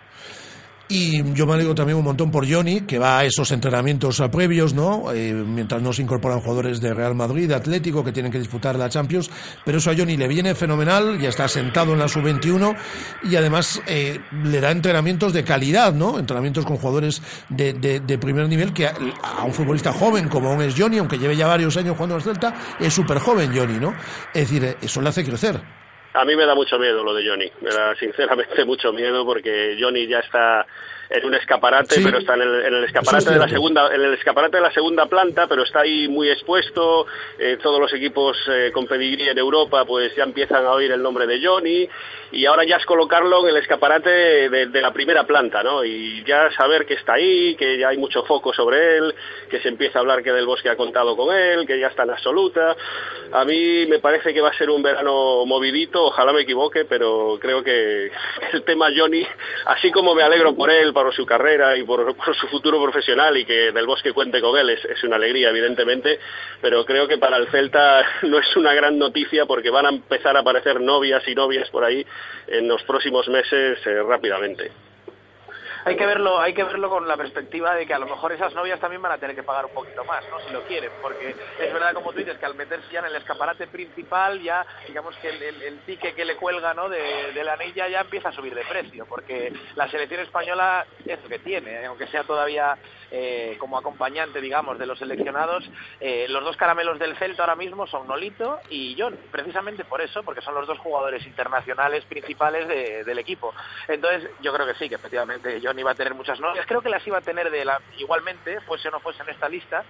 [0.92, 4.74] Y yo me alegro también un montón por Johnny, que va a esos entrenamientos previos,
[4.74, 5.12] ¿no?
[5.14, 8.90] Eh, mientras no se incorporan jugadores de Real Madrid, Atlético, que tienen que disputar la
[8.90, 9.30] Champions.
[9.64, 12.76] Pero eso a Johnny le viene fenomenal, ya está sentado en la sub-21
[13.22, 16.18] y además eh, le da entrenamientos de calidad, ¿no?
[16.18, 20.64] Entrenamientos con jugadores de, de- de primer nivel que a, un futbolista joven como aún
[20.64, 23.94] es Johnny, aunque lleve ya varios años jugando al Celta, es súper joven Johnny, ¿no?
[24.34, 25.62] Es decir, eso le hace crecer.
[26.14, 29.78] A mí me da mucho miedo lo de Johnny, me da sinceramente mucho miedo porque
[29.80, 30.66] Johnny ya está
[31.10, 32.02] en un escaparate, Sí.
[32.04, 34.58] pero está en el, en el Eso escaparate es de la segunda, en el escaparate
[34.58, 37.06] de la segunda planta, pero está ahí muy expuesto.
[37.40, 41.02] eh, todos los equipos eh, con pedigrí en Europa, pues ya empiezan a oír el
[41.02, 41.88] nombre de Johnny
[42.32, 44.10] y ahora ya es colocarlo en el escaparate
[44.50, 45.84] de, de la primera planta, ¿no?
[45.84, 49.16] Y ya saber que está ahí, que ya hay mucho foco sobre él,
[49.50, 52.04] que se empieza a hablar que Del Bosque ha contado con él, que ya está
[52.04, 52.76] en absoluta.
[53.32, 57.38] A mí me parece que va a ser un verano movidito, ojalá me equivoque, pero
[57.42, 58.12] creo que
[58.54, 59.26] el tema Johnny,
[59.66, 63.46] así como me alegro por él, por su carrera y por, su futuro profesional y
[63.46, 66.20] que Del Bosque cuente con él, es, es una alegría, evidentemente,
[66.62, 70.36] pero creo que para el Celta no es una gran noticia porque van a empezar
[70.38, 72.06] a aparecer novias y novias por ahí
[72.48, 74.72] en los próximos meses eh, rápidamente.
[75.90, 78.54] Hay que verlo, hay que verlo con la perspectiva de que a lo mejor esas
[78.54, 80.40] novias también van a tener que pagar un poquito más, ¿no?
[80.42, 83.16] Si lo quieren, porque es verdad como tú dices que al meterse ya en el
[83.16, 86.90] escaparate principal ya, digamos que el, el, ticket que le cuelga, ¿no?
[86.90, 91.28] De la anilla ya empieza a subir de precio, porque la selección española es lo
[91.28, 92.78] que tiene, aunque sea todavía
[93.12, 95.64] eh, como acompañante, digamos, de los seleccionados,
[96.00, 100.24] eh, los dos caramelos del Celta ahora mismo son Nolito y John, precisamente por eso,
[100.24, 103.54] porque son los dos jugadores internacionales principales de- del equipo.
[103.88, 106.90] Entonces, yo creo que sí, que efectivamente John iba a tener muchas novias, creo que
[106.90, 109.84] las iba a tener de la, igualmente, fuese o no fuese en esta lista,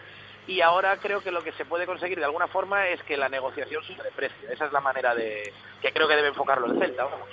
[0.47, 3.29] y ahora creo que lo que se puede conseguir de alguna forma es que la
[3.29, 4.49] negociación suba de precio.
[4.49, 7.29] Esa es la manera de que creo que debe enfocarlo el Celta, vamos.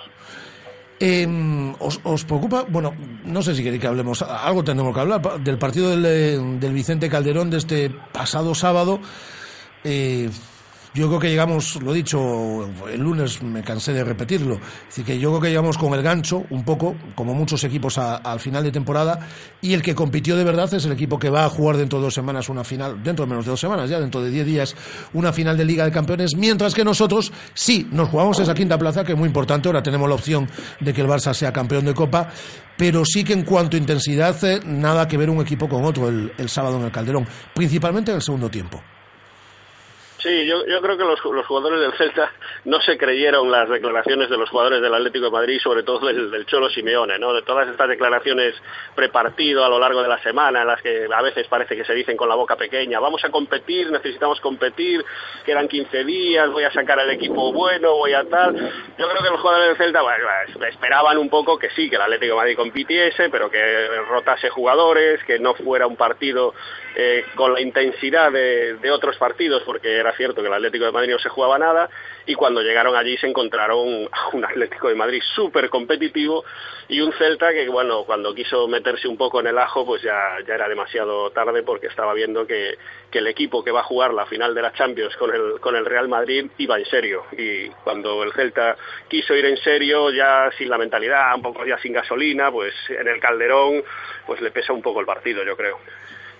[0.99, 2.65] Eh, ¿os, os preocupa?
[2.67, 2.93] Bueno,
[3.25, 7.09] no sé si queréis que hablemos, algo tendremos que hablar, del partido del, del Vicente
[7.09, 8.99] Calderón de este pasado sábado.
[9.83, 10.29] Eh,
[10.93, 15.05] yo creo que llegamos, lo he dicho el lunes, me cansé de repetirlo, es decir,
[15.05, 18.39] que yo creo que llegamos con el gancho, un poco, como muchos equipos a- al
[18.39, 19.19] final de temporada,
[19.61, 22.05] y el que compitió de verdad es el equipo que va a jugar dentro de
[22.05, 24.75] dos semanas una final, dentro de menos de dos semanas, ya dentro de diez días,
[25.13, 29.03] una final de Liga de Campeones, mientras que nosotros sí, nos jugamos esa quinta plaza,
[29.03, 31.93] que es muy importante, ahora tenemos la opción de que el Barça sea campeón de
[31.93, 32.29] Copa,
[32.77, 36.09] pero sí que en cuanto a intensidad, eh, nada que ver un equipo con otro
[36.09, 38.81] el, el sábado en el Calderón, principalmente en el segundo tiempo.
[40.19, 42.31] Sí, yo, yo creo que los, jugadores del Celta
[42.65, 46.31] no se creyeron las declaraciones de los jugadores del Atlético de Madrid, sobre todo del,
[46.31, 47.33] del Cholo Simeone, ¿no?
[47.33, 48.55] De todas estas declaraciones
[48.95, 52.17] prepartido a lo largo de la semana, las que a veces parece que se dicen
[52.17, 55.05] con la boca pequeña, vamos a competir, necesitamos competir,
[55.45, 58.55] quedan 15 días, voy a sacar al equipo bueno, voy a tal.
[58.55, 60.01] Yo creo que los jugadores del Celta
[60.67, 65.23] esperaban un poco que sí, que el Atlético de Madrid compitiese, pero que rotase jugadores,
[65.25, 66.55] que no fuera un partido
[66.95, 71.11] eh, con la intensidad de, otros partidos, porque era cierto que el Atlético de Madrid
[71.11, 71.89] no se jugaba nada,
[72.25, 76.43] y cuando llegaron allí se encontraron un Atlético de Madrid súper competitivo
[76.87, 80.37] y un Celta que, bueno, cuando quiso meterse un poco en el ajo, pues ya,
[80.47, 82.77] ya era demasiado tarde porque estaba viendo que,
[83.11, 85.75] que el equipo que va a jugar la final de la Champions con el, con
[85.75, 87.25] el Real Madrid iba en serio.
[87.37, 88.77] Y cuando el Celta
[89.07, 93.07] quiso ir en serio, ya sin la mentalidad, un poco ya sin gasolina, pues en
[93.07, 93.83] el Calderón,
[94.25, 95.79] pues le pesa un poco el partido, yo creo.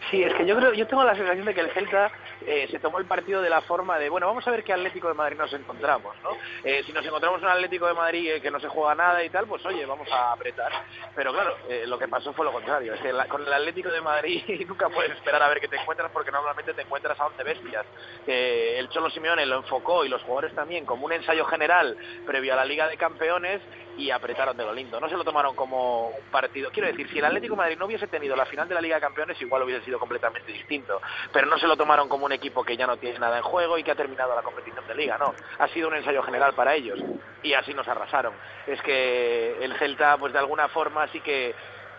[0.10, 2.10] Sí, es que yo creo, yo tengo la sensación de que el Celta
[2.46, 5.10] eh, se tomó el partido de la forma de, bueno, vamos a ver qué Atlético
[5.10, 6.30] de Madrid nos encontramos, ¿no?
[6.64, 9.30] Eh, si nos encontramos un Atlético de Madrid eh, que no se juega nada y
[9.30, 10.72] tal, pues oye, vamos a apretar.
[11.14, 12.94] Pero claro, lo que pasó fue lo contrario.
[12.94, 15.76] Es que la- con el Atlético de Madrid nunca puedes esperar a ver qué te
[15.76, 17.86] encuentras porque normalmente te encuentras a 11 bestias.
[18.26, 22.56] El Cholo Simeone lo enfocó y los jugadores también como un ensayo general previo a
[22.56, 23.62] la Liga de Campeones
[23.98, 25.00] y apretaron de lo lindo.
[25.02, 26.70] No se lo tomaron como un partido.
[26.72, 28.96] Quiero decir, si el Atlético de Madrid no hubiese tenido la final de la Liga
[28.98, 31.02] de Campeones, igual hubiese sido completamente distinto.
[31.32, 33.78] Pero no se lo tomaron como un equipo que ya no tiene nada en juego
[33.78, 35.34] y que ha terminado la competición de Liga, no.
[35.60, 37.00] Ha sido un ensayo general para ellos
[37.44, 38.34] y así nos arrasaron.
[38.66, 41.56] Es que el Celta, pues de alguna forma, sí que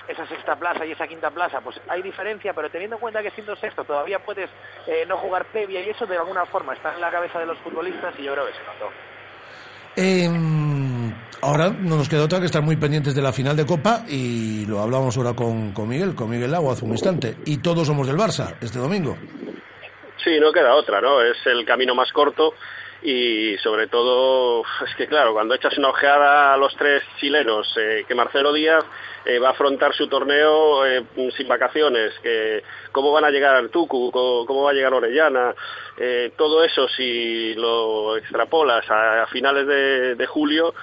[0.08, 3.30] esa sexta plaza y esa quinta plaza, pues hay diferencia, pero teniendo en cuenta que
[3.32, 4.48] siendo sexto todavía puedes
[4.86, 7.58] eh, no jugar previa y eso de alguna forma está en la cabeza de los
[7.58, 8.90] futbolistas y yo creo que se notó.
[9.96, 10.57] Eh,
[11.40, 14.66] ahora no nos queda otra que estar muy pendientes de la final de Copa y
[14.66, 17.36] lo hablamos ahora con, con Miguel, con Miguel Lago hace un instante.
[17.44, 19.16] Y todos somos del Barça este domingo.
[20.22, 21.22] Sí, no queda otra, ¿no?
[21.22, 22.54] Es el camino más corto
[23.02, 28.04] y sobre todo, es que claro, cuando echas una ojeada a los tres chilenos, eh,
[28.08, 28.84] que Marcelo Díaz
[29.24, 31.04] eh, va a afrontar su torneo eh,
[31.36, 35.54] sin vacaciones, que cómo van a llegar Artucu, cómo, cómo va a llegar Orellana,
[36.36, 40.74] todo eso si lo extrapolas a, finales de julio,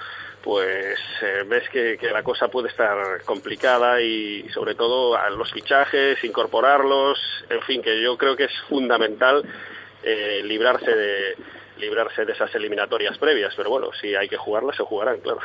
[0.46, 5.50] pues eh, ves que, que la cosa puede estar complicada y sobre todo a los
[5.50, 7.18] fichajes, incorporarlos,
[7.50, 9.42] en fin, que yo creo que es fundamental
[10.04, 11.36] eh, librarse de
[11.78, 15.40] librarse de esas eliminatorias previas, pero bueno, si hay que jugarlas, se jugarán, claro.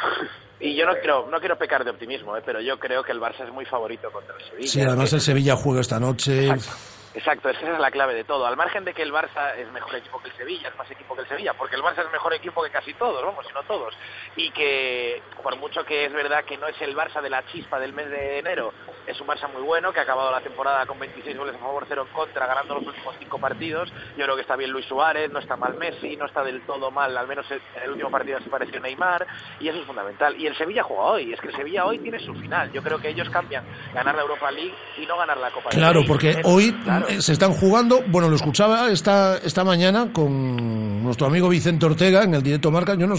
[0.59, 2.43] Y yo no quiero, no quiero pecar de optimismo, ¿eh?
[2.45, 4.67] pero yo creo que el Barça es muy favorito contra el Sevilla.
[4.67, 6.45] Sí, además el Sevilla juega esta noche.
[6.45, 8.45] Exacto, esa es la clave de todo.
[8.45, 11.15] Al margen de que el Barça es mejor equipo que el Sevilla, es más equipo
[11.15, 13.63] que el Sevilla, porque el Barça es mejor equipo que casi todos, vamos, si no
[13.63, 13.93] todos.
[14.35, 17.79] Y que, por mucho que es verdad que no es el Barça de la chispa
[17.79, 18.73] del mes de enero,
[19.07, 21.85] es un Barça muy bueno, que ha acabado la temporada con 26 goles a favor,
[21.87, 23.91] 0 en contra, ganando los últimos cinco partidos.
[24.15, 26.91] Yo creo que está bien Luis Suárez, no está mal Messi, no está del todo
[26.91, 29.25] mal, al menos en el último partido se pareció Neymar,
[29.59, 30.35] y eso es fundamental.
[30.39, 32.71] Y el Sevilla juega hoy, es que el Sevilla hoy tiene su final.
[32.71, 35.99] Yo creo que ellos cambian ganar la Europa League y no ganar la Copa Claro,
[35.99, 36.07] Rey.
[36.07, 36.71] porque hoy
[37.09, 42.23] eh, se están jugando, bueno, lo escuchaba esta, esta mañana con nuestro amigo Vicente Ortega
[42.23, 43.15] en el directo Marca, yo no,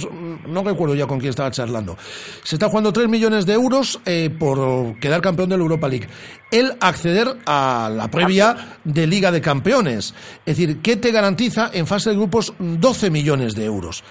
[0.46, 1.96] no recuerdo ya con quién estaba charlando.
[2.42, 6.08] Se está jugando 3 millones de euros eh, por quedar campeón de la Europa League.
[6.50, 10.14] El acceder a la previa de Liga de Campeones.
[10.44, 14.04] Es decir, ¿qué te garantiza en fase de grupos 12 millones de euros?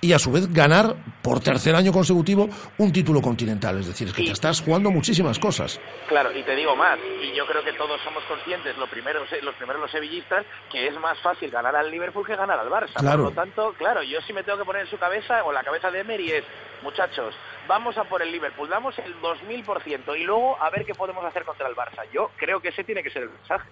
[0.00, 3.78] Y a su vez ganar por tercer año consecutivo un título continental.
[3.80, 5.80] Es decir, es que te estás jugando muchísimas cosas.
[6.06, 9.54] Claro, y te digo más, y yo creo que todos somos conscientes, lo primero, los
[9.56, 12.94] primeros los sevillistas, que es más fácil ganar al Liverpool que ganar al Barça.
[12.94, 13.24] Claro.
[13.24, 15.54] Por lo tanto, claro, yo sí me tengo que poner en su cabeza, o en
[15.54, 16.44] la cabeza de Emery es,
[16.82, 17.34] muchachos,
[17.66, 21.44] vamos a por el Liverpool, damos el 2000% y luego a ver qué podemos hacer
[21.44, 22.04] contra el Barça.
[22.12, 23.68] Yo creo que ese tiene que ser el mensaje.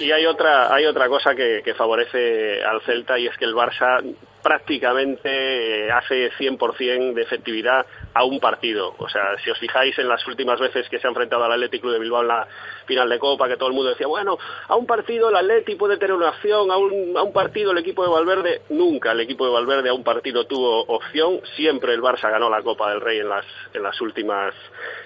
[0.00, 3.54] Y hay otra, hay otra cosa que, que favorece al Celta y es que el
[3.54, 4.02] Barça
[4.46, 7.84] prácticamente eh, hace 100% de efectividad
[8.14, 8.94] a un partido.
[8.98, 11.80] O sea, si os fijáis en las últimas veces que se ha enfrentado al Athletic
[11.80, 12.46] Club de Bilbao en la
[12.86, 15.98] final de Copa, que todo el mundo decía, bueno, a un partido el Atleti puede
[15.98, 19.46] tener una opción, a un, a un partido el equipo de Valverde, nunca el equipo
[19.46, 23.18] de Valverde a un partido tuvo opción, siempre el Barça ganó la Copa del Rey
[23.18, 24.54] en las, en las últimas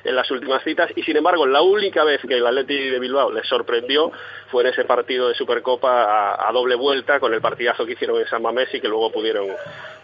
[0.05, 3.31] en las últimas citas y sin embargo la única vez que el Atleti de Bilbao
[3.33, 4.11] les sorprendió
[4.51, 8.27] fue en ese partido de Supercopa a, doble vuelta con el partidazo que hicieron en
[8.27, 9.47] San Mamés y que luego pudieron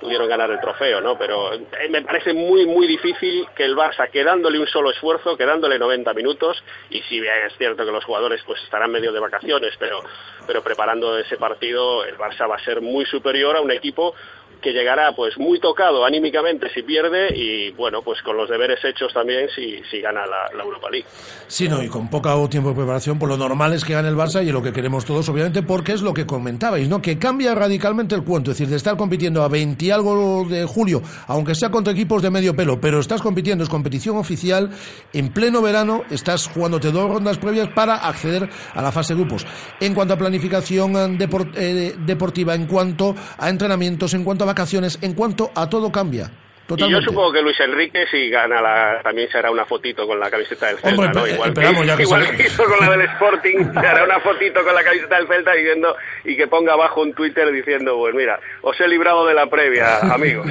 [0.00, 1.18] pudieron ganar el trofeo, ¿no?
[1.18, 5.78] Pero eh, me parece muy muy difícil que el Barça quedándole un solo esfuerzo, quedándole
[5.78, 9.74] 90 minutos y si bien es cierto que los jugadores pues estarán medio de vacaciones,
[9.78, 10.02] pero
[10.46, 14.14] pero preparando ese partido el Barça va a ser muy superior a un equipo
[14.62, 19.12] que llegará pues muy tocado anímicamente si pierde y bueno pues con los deberes hechos
[19.12, 21.06] también si, si gana la, la Europa League.
[21.46, 24.16] Sí, no, y con poco tiempo de preparación, por lo normal es que gane el
[24.16, 27.00] Barça y lo que queremos todos, obviamente, porque es lo que comentabais, ¿no?
[27.00, 30.64] Que cambia radicalmente el cuento, es decir, de estar compitiendo a 20 y algo de
[30.64, 34.70] julio, aunque sea contra equipos de medio pelo, pero estás compitiendo, es competición oficial,
[35.12, 39.46] en pleno verano, estás jugándote dos rondas previas para acceder a la fase grupos.
[39.80, 44.45] En cuanto a planificación eh, depor- eh, deportiva, en cuanto a entrenamientos, en cuanto a
[44.46, 46.30] vacaciones, en cuanto a todo cambia.
[46.68, 50.18] Y yo supongo que Luis Enrique si gana la, también se hará una fotito con
[50.18, 51.26] la camiseta del Celta, ¿no?
[51.26, 54.64] Igual, que, ya que igual que hizo con la del Sporting, se hará una fotito
[54.64, 55.94] con la camiseta del Celta diciendo
[56.24, 59.98] y que ponga abajo un Twitter diciendo, pues mira, os he librado de la previa,
[60.00, 60.46] amigos.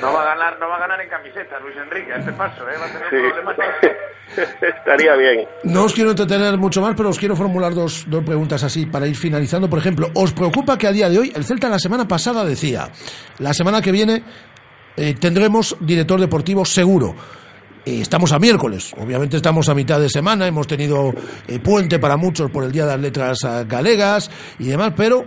[0.00, 2.68] No va a ganar, no va a ganar en camiseta Luis Enrique a este paso,
[2.68, 2.74] ¿eh?
[2.80, 3.16] Va a tener Sí.
[3.30, 3.56] problemas.
[4.62, 5.46] Estaría bien.
[5.64, 9.06] No os quiero entretener mucho más, pero os quiero formular dos, dos preguntas así para
[9.06, 9.68] ir finalizando.
[9.68, 12.88] Por ejemplo, ¿os preocupa que a día de hoy, el Celta la semana pasada decía,
[13.38, 14.22] la semana que viene
[14.96, 17.14] eh, tendremos director deportivo seguro?
[17.84, 21.12] Eh, estamos a miércoles, obviamente estamos a mitad de semana, hemos tenido
[21.48, 25.24] eh, puente para muchos por el Día de las Letras ah, Galegas y demás, pero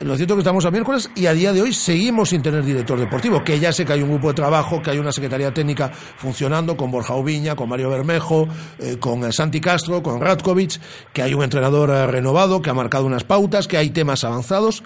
[0.00, 2.64] lo cierto es que estamos a miércoles y a día de hoy seguimos sin tener
[2.64, 5.54] director deportivo, que ya sé que hay un grupo de trabajo, que hay una secretaría
[5.54, 8.46] técnica funcionando con Borja Oviña, con Mario Bermejo,
[9.00, 10.78] con Santi Castro, con Ratkovic,
[11.14, 14.82] que hay un entrenador renovado, que ha marcado unas pautas, que hay temas avanzados,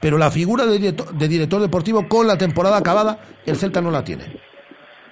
[0.00, 3.90] pero la figura de director, de director deportivo con la temporada acabada, el Celta no
[3.90, 4.40] la tiene.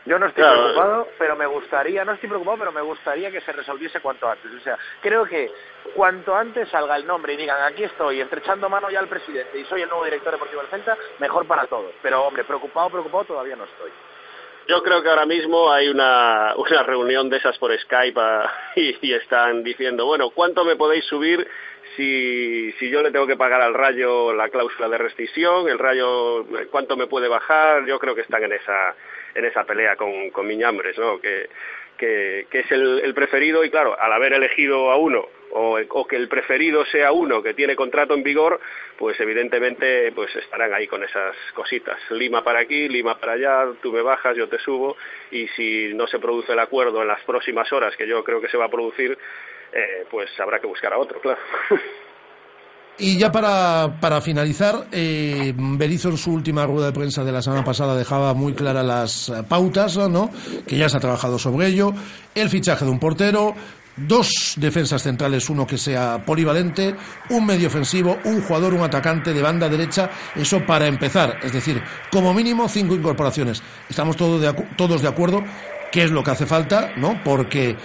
[0.04, 0.62] Yo no estoy Claro.
[0.62, 4.50] preocupado, pero me gustaría, no estoy preocupado, pero me gustaría que se resolviese cuanto antes.
[4.52, 5.48] O sea, creo que
[5.94, 9.64] cuanto antes salga el nombre y digan aquí estoy, estrechando mano ya al presidente y
[9.66, 11.92] soy el nuevo director deportivo del Celta, mejor para todos.
[12.02, 13.90] Pero hombre, preocupado, preocupado todavía no estoy.
[14.68, 19.12] Yo creo que ahora mismo hay una, una reunión de esas por Skype ah, y,
[19.12, 21.46] están diciendo, bueno, ¿cuánto me podéis subir
[21.96, 25.68] si, si yo le tengo que pagar al Rayo la cláusula de rescisión?
[25.68, 27.84] ¿El Rayo cuánto me puede bajar?
[27.86, 28.94] Yo creo que están en esa,
[29.34, 31.20] en esa pelea con, con Miñambres, ¿no?
[31.20, 31.48] Que,
[32.02, 36.28] que, es el, preferido y claro, al haber elegido a uno o, o que el
[36.28, 38.60] preferido sea uno que tiene contrato en vigor,
[38.98, 41.98] pues evidentemente pues estarán ahí con esas cositas.
[42.10, 44.96] Lima para aquí, Lima para allá, tú me bajas, yo te subo
[45.30, 48.48] y si no se produce el acuerdo en las próximas horas, que yo creo que
[48.48, 49.16] se va a producir,
[49.72, 51.40] eh, pues habrá que buscar a otro, claro.
[52.98, 57.64] Y ya para, para finalizar, eh, en su última rueda de prensa de la semana
[57.64, 60.30] pasada dejaba muy claras las eh, pautas, ¿no?
[60.66, 61.92] Que ya se ha trabajado sobre ello.
[62.34, 63.54] El fichaje de un portero,
[63.96, 66.94] dos defensas centrales, uno que sea polivalente,
[67.30, 71.38] un medio ofensivo, un jugador, un atacante de banda derecha, eso para empezar.
[71.42, 73.62] Es decir, como mínimo cinco incorporaciones.
[73.88, 75.42] Estamos todos de, todos de acuerdo
[75.90, 77.22] qué es lo que hace falta, ¿no?
[77.24, 77.76] Porque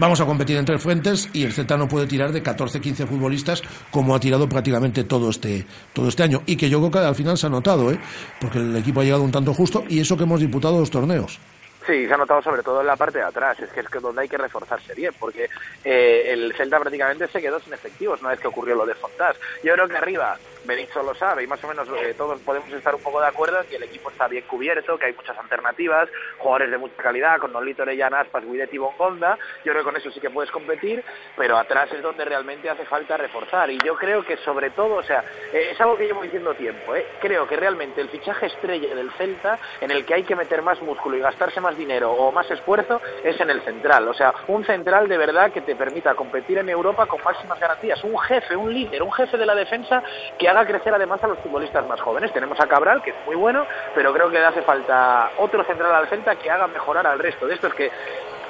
[0.00, 3.06] Vamos a competir en tres frentes y el Celta no puede tirar de 14, 15
[3.06, 6.42] futbolistas como ha tirado prácticamente todo este, todo este año.
[6.46, 7.98] Y que yo creo que al final se ha notado, ¿eh?
[8.40, 11.40] porque el equipo ha llegado un tanto justo y eso que hemos disputado dos torneos.
[11.84, 14.20] Sí, se ha notado sobre todo en la parte de atrás, es que es donde
[14.22, 15.48] hay que reforzarse bien, porque
[15.82, 19.36] eh, el Celta prácticamente se quedó sin efectivos una vez que ocurrió lo de Fontás.
[19.64, 20.36] Yo creo que arriba,
[20.68, 23.60] Berizzo lo sabe y más o menos eh, todos podemos estar un poco de acuerdo
[23.60, 27.38] en que el equipo está bien cubierto, que hay muchas alternativas, jugadores de mucha calidad,
[27.38, 30.50] con Nolito Orellana, Aspas, Guidetti y Bongonda, yo creo que con eso sí que puedes
[30.50, 31.02] competir,
[31.36, 33.70] pero atrás es donde realmente hace falta reforzar.
[33.70, 36.94] Y yo creo que sobre todo, o sea, eh, es algo que llevo diciendo tiempo,
[36.94, 37.06] ¿eh?
[37.20, 40.80] creo que realmente el fichaje estrella del Celta, en el que hay que meter más
[40.82, 44.64] músculo y gastarse más dinero o más esfuerzo, es en el central, o sea, un
[44.66, 48.72] central de verdad que te permita competir en Europa con máximas garantías, un jefe, un
[48.72, 50.02] líder, un jefe de la defensa
[50.38, 52.32] que haga crecer además a los futbolistas más jóvenes.
[52.32, 55.94] Tenemos a Cabral, que es muy bueno, pero creo que le hace falta otro central
[55.94, 57.90] al Celta que haga mejorar al resto de estos que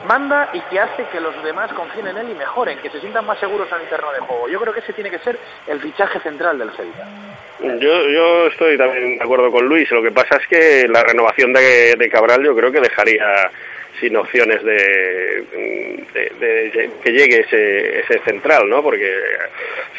[0.06, 3.26] manda y que hace que los demás confíen en él y mejoren, que se sientan
[3.26, 4.48] más seguros el terreno de juego.
[4.48, 7.04] Yo creo que ese tiene que ser el fichaje central del Celta.
[7.60, 9.90] Yo, yo estoy también de acuerdo con Luis.
[9.90, 13.50] Lo que pasa es que la renovación de, de Cabral yo creo que dejaría
[14.00, 14.72] sin opciones de,
[16.14, 18.82] de- de- de que llegue ese, ese central, ¿no?
[18.82, 19.10] Porque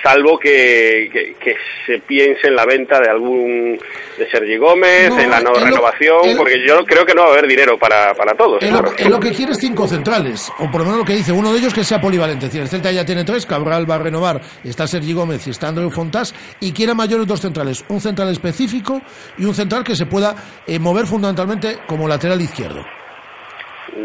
[0.03, 3.79] salvo que, que, que se piense en la venta de algún
[4.17, 7.29] de Sergi Gómez, No, en la no lo- renovación, porque yo creo que no va
[7.29, 8.61] a haber dinero para, para todos.
[8.63, 8.95] Él lo, claro.
[8.97, 11.51] él lo que quiere es cinco centrales, o por lo menos lo que dice, uno
[11.53, 12.45] de ellos que sea polivalente.
[12.45, 15.51] Es decir, el Celta ya tiene tres, Cabral va a renovar, está Sergi Gómez y
[15.51, 19.01] está Andreu Fontás, y quiere mayores dos centrales, un central específico
[19.37, 20.35] y un central que se pueda
[20.67, 22.85] eh, mover fundamentalmente como lateral izquierdo.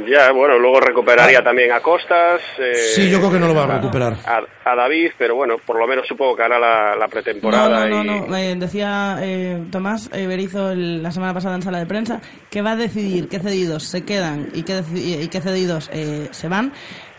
[0.08, 2.40] Ya, bueno, luego recuperaría también a Costas.
[2.58, 2.78] eh, Ah.
[2.94, 4.14] Sí, yo creo que no lo va a recuperar.
[4.26, 7.86] A, a David, pero bueno, por lo menos supongo que hará la, pretemporada.
[7.86, 8.20] no, no, y...
[8.28, 8.36] no.
[8.36, 12.20] Eh, decía eh, Tomás eh, Berizo el- la semana pasada en sala de prensa
[12.50, 16.48] que va a decidir qué cedidos se quedan y qué, y qué cedidos eh, se
[16.48, 16.72] van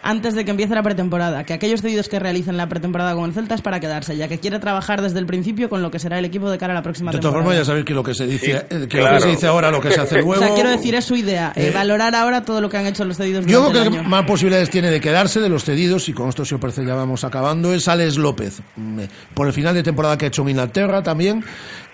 [0.06, 1.44] antes de que empiece la pretemporada.
[1.44, 4.40] Que aquellos cedidos que realicen la pretemporada con el Celta es para quedarse, ya que
[4.40, 6.84] quiere trabajar desde el principio con lo que será el equipo de cara a la
[6.84, 7.44] próxima De todas temporada.
[7.50, 9.48] formas, ya sabéis que lo que se dice, Sí, eh, que lo que se dice
[9.48, 10.34] ahora, lo que se hace luego.
[10.36, 12.86] O sea, quiero decir, es su idea, eh, Eh, valorar ahora todo lo que han
[12.86, 14.08] hecho los cedidos Yo creo el que año.
[14.10, 16.94] más posibilidades tiene de quedarse de los cedidos, y con esto si os parece ya
[16.96, 18.62] vamos acabando, es Alex López.
[18.76, 19.00] Mm,
[19.34, 21.44] Por el final de temporada que ha hecho en Inglaterra también.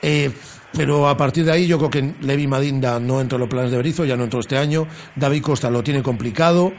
[0.01, 0.31] eh,
[0.73, 3.71] pero a partir de ahí yo creo que Levi Madinda no entró en los planes
[3.71, 4.87] de Berizo, ya no entró este año.
[5.17, 6.71] David Costa lo tiene complicado.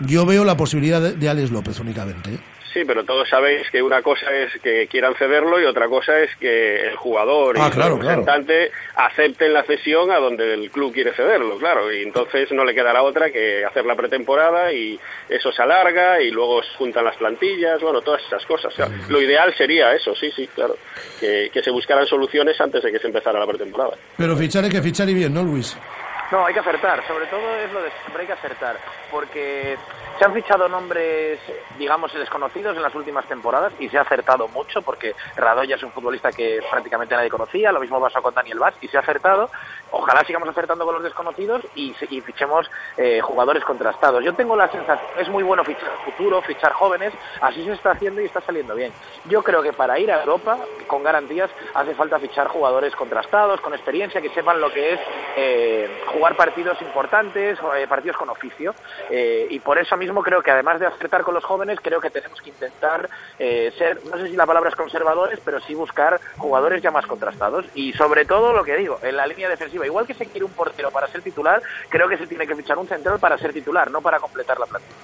[0.00, 2.34] Yo veo la posibilidad de, de Alex López únicamente.
[2.34, 2.38] ¿eh?
[2.74, 6.28] Sí, pero todos sabéis que una cosa es que quieran cederlo y otra cosa es
[6.36, 10.92] que el jugador Ah, y claro, el representante acepten la cesión a donde el club
[10.92, 11.90] quiere cederlo, claro.
[11.90, 16.30] Y entonces no le quedará otra que hacer la pretemporada y eso se alarga y
[16.30, 18.74] luego se juntan las plantillas, bueno, todas esas cosas.
[18.74, 20.76] O sea, lo ideal sería eso, sí, sí, claro.
[21.18, 23.96] Que, que se buscaran soluciones antes de que se empezara la pretemporada.
[24.18, 25.74] Pero fichar hay que fichar y bien, ¿no, Luis?
[26.32, 28.76] No, hay que acertar, sobre todo es lo de siempre, hay que acertar,
[29.12, 29.78] porque
[30.18, 31.38] se han fichado nombres,
[31.78, 35.92] digamos, desconocidos en las últimas temporadas y se ha acertado mucho, porque Radoya es un
[35.92, 39.50] futbolista que prácticamente nadie conocía, lo mismo pasó con Daniel Vaz y se ha acertado.
[39.92, 44.24] Ojalá sigamos acertando con los desconocidos y, fichemos eh, jugadores contrastados.
[44.24, 48.20] Yo tengo la sensación, es muy bueno fichar futuro, fichar jóvenes, así se está haciendo
[48.20, 48.92] y está saliendo bien.
[49.26, 50.58] Yo creo que para ir a Europa,
[50.88, 55.00] con garantías, hace falta fichar jugadores contrastados, con experiencia, que sepan lo que es
[55.36, 58.74] eh, jugar partidos importantes, eh, partidos con oficio.
[59.10, 62.10] Eh, y por eso mismo creo que además de acertar con los jóvenes, creo que
[62.10, 63.08] tenemos que intentar
[63.38, 67.06] eh, ser, no sé si la palabra es conservadores, pero sí buscar jugadores ya más
[67.06, 67.66] contrastados.
[67.74, 70.52] Y sobre todo lo que digo, en la línea defensiva, igual que se quiere un
[70.52, 73.90] portero para ser titular, creo que se tiene que fichar un central para ser titular,
[73.90, 74.94] no para completar la plantilla.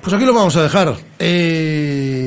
[0.00, 0.94] Pues aquí lo vamos a dejar.
[1.18, 2.19] Eh,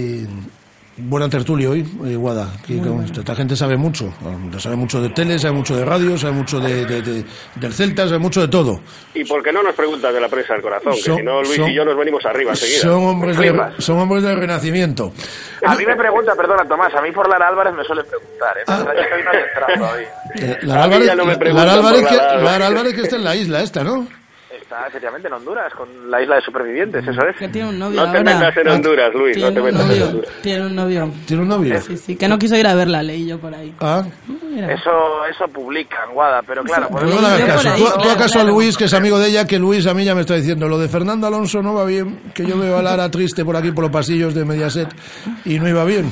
[1.04, 2.48] buena tertulia hoy, eh, Guada.
[2.66, 3.06] que buena.
[3.06, 4.14] esta gente sabe mucho.
[4.60, 7.26] Sabe mucho de tele, sabe mucho de radio, sabe mucho de, de- de-
[7.56, 8.80] del Celta, sabe mucho de todo.
[9.14, 10.94] ¿Y por qué no nos preguntas de la prensa del corazón?
[10.96, 12.80] Son- que si no, Luis son- y yo nos venimos arriba enseguida.
[12.82, 15.14] Son hombres, de, son hombres del renacimiento.
[15.66, 18.64] A mí me pregunta, perdona Tomás, a mí por Lara Álvarez me suele preguntar, ¿eh?
[18.66, 20.08] Pero es que hoy no he entrado todavía.
[20.36, 21.34] Eh, A Lara Álvarez, no Lara
[22.10, 24.08] que, la- Álvarez que está en la isla esta, ¿no?
[24.64, 27.36] Está efectivamente en Honduras, con la isla de supervivientes, eso es.
[27.38, 28.34] Que tiene un novio No te ahora.
[28.36, 30.32] metas en Honduras, Luis, no Tiene te un metas en novio, Honduras.
[30.42, 31.12] Tiene un novio.
[31.28, 31.82] ¿Tiene un novio?
[31.82, 33.74] Sí, sí, que no quiso ir a verla, leí yo por ahí.
[33.82, 34.04] Ah.
[34.28, 34.72] Mira.
[34.74, 34.92] Eso,
[35.30, 37.70] eso publican, Guada, pero claro, Pero podemos no le caso.
[37.76, 40.16] Tú, tú acaso a Luis, que es amigo de ella, que Luis a mí ya
[40.16, 43.10] me está diciendo lo de Fernando Alonso no va bien, que yo veo a Lara
[43.12, 44.88] triste por aquí por los pasillos de Mediaset
[45.46, 46.10] y no iba bien.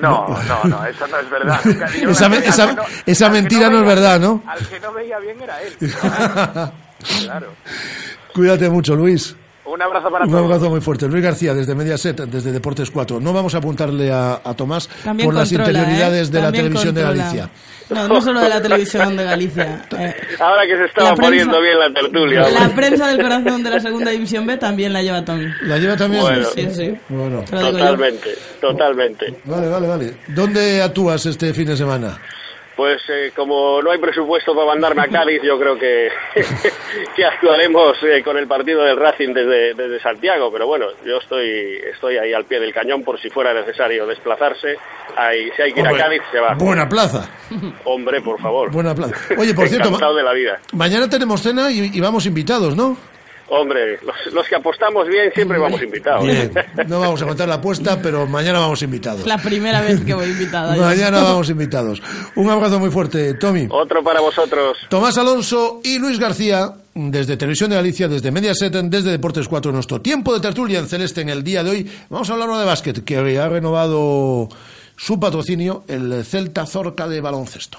[0.00, 1.60] No, no, no, eso no es verdad.
[1.64, 4.42] Nunca digo Esa, esa- no- esa al que mentira no es veía- verdad, ¿no?
[4.46, 5.72] Al que no veía bien era él.
[7.22, 7.48] Claro.
[8.32, 9.36] Cuídate mucho, Luis.
[9.66, 10.44] Un abrazo para Un todos.
[10.44, 11.08] abrazo muy fuerte.
[11.08, 13.18] Luis García, desde Mediaset, desde Deportes 4.
[13.18, 16.32] No vamos a apuntarle a, a Tomás También por las controla, interioridades ¿eh?
[16.32, 17.24] de la televisión de controla.
[17.24, 17.50] Galicia.
[17.90, 19.86] No, no solo de la televisión de Galicia.
[19.98, 22.40] Eh, Ahora que se estaba prensa- poniendo bien la tertulia.
[22.50, 22.74] la hombre.
[22.76, 25.46] prensa del corazón de la segunda división B también la lleva Tommy.
[25.62, 26.22] ¿La lleva también?
[26.22, 26.46] Bueno.
[26.54, 26.94] Sí, sí.
[27.08, 27.42] Bueno.
[27.50, 29.34] Totalmente, totalmente.
[29.44, 30.14] Vale, vale, vale.
[30.28, 32.18] ¿Dónde actúas este fin de semana?
[32.76, 36.08] Pues eh, como no hay presupuesto para mandarme a Cádiz, yo creo que,
[37.16, 41.78] que actuaremos eh, con el partido del Racing desde, desde Santiago, pero bueno, yo estoy,
[41.92, 44.76] estoy ahí al pie del cañón por si fuera necesario desplazarse.
[45.16, 46.54] Ahí, si hay que ir Hombre, a Cádiz, se va.
[46.54, 47.28] Buena plaza.
[47.84, 48.70] Hombre, por favor.
[48.72, 49.14] Buena plaza.
[49.38, 50.58] Oye, por cierto, de la vida.
[50.72, 52.96] mañana tenemos cena y, y vamos invitados, ¿no?
[53.56, 56.24] Hombre, los, los que apostamos bien siempre vamos invitados.
[56.24, 56.50] Bien.
[56.88, 59.20] No vamos a contar la apuesta, pero mañana vamos invitados.
[59.20, 60.74] Es la primera vez que voy invitada.
[60.76, 60.82] yo.
[60.82, 62.02] Mañana vamos invitados.
[62.36, 63.68] Un abrazo muy fuerte, Tommy.
[63.70, 64.76] Otro para vosotros.
[64.88, 70.00] Tomás Alonso y Luis García, desde Televisión de Galicia, desde Mediaset, desde Deportes 4, nuestro
[70.00, 71.90] tiempo de tertulia en Celeste en el día de hoy.
[72.10, 74.48] Vamos a hablar ahora de básquet, que ha renovado
[74.96, 77.78] su patrocinio, el Celta Zorca de baloncesto.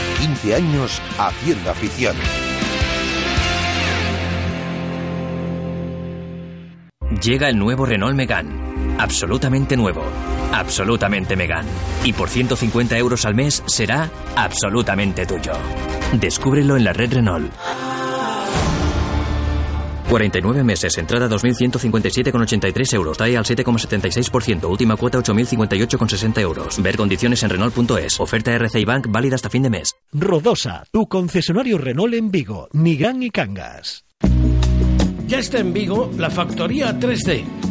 [0.21, 2.15] 15 años haciendo afición.
[7.23, 8.51] Llega el nuevo Renault Megane.
[8.99, 10.03] Absolutamente nuevo.
[10.53, 11.71] Absolutamente Megane.
[12.03, 15.53] Y por 150 euros al mes será absolutamente tuyo.
[16.13, 17.51] Descúbrelo en la red Renault.
[20.11, 26.83] 49 meses, entrada 2.157,83 euros, TAE al 7,76%, última cuota 8.058,60 euros.
[26.83, 28.19] Ver condiciones en Renault.es.
[28.19, 29.95] Oferta RCI Bank válida hasta fin de mes.
[30.11, 34.03] Rodosa, tu concesionario Renault en Vigo, Nigán y Cangas.
[35.27, 37.70] Ya está en Vigo la factoría 3D.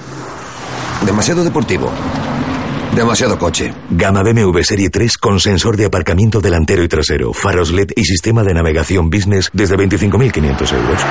[1.05, 1.91] Demasiado deportivo.
[2.95, 3.73] Demasiado coche.
[3.91, 8.43] Gama BMW Serie 3 con sensor de aparcamiento delantero y trasero, faros LED y sistema
[8.43, 11.01] de navegación business desde 25.500 euros.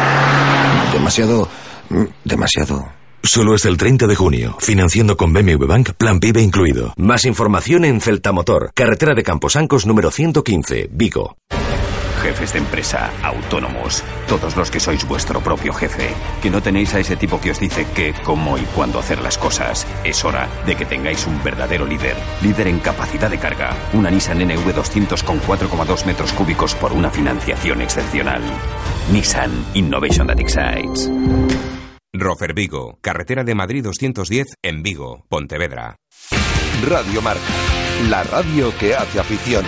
[0.93, 1.49] Demasiado...
[1.89, 2.89] mm, Demasiado...
[3.23, 4.57] Solo es el 30 de junio.
[4.61, 6.95] Financiando con BMW Bank, plan PIB incluido.
[6.97, 11.37] Más información en Celtamotor, carretera de Camposancos número 115, Vigo.
[12.21, 16.11] Jefes de empresa, autónomos, todos los que sois vuestro propio jefe,
[16.43, 19.39] que no tenéis a ese tipo que os dice qué, cómo y cuándo hacer las
[19.39, 19.87] cosas.
[20.05, 22.17] Es hora de que tengáis un verdadero líder.
[22.43, 23.77] Líder en capacidad de carga.
[23.93, 28.43] Una Nissan NV200 con 4,2 metros cúbicos por una financiación excepcional.
[29.11, 31.11] Nissan Innovation That Excites.
[32.13, 35.97] Rofer Vigo, carretera de Madrid 210 en Vigo, Pontevedra.
[36.87, 37.41] Radio Marca.
[38.09, 39.65] La radio que hace afición.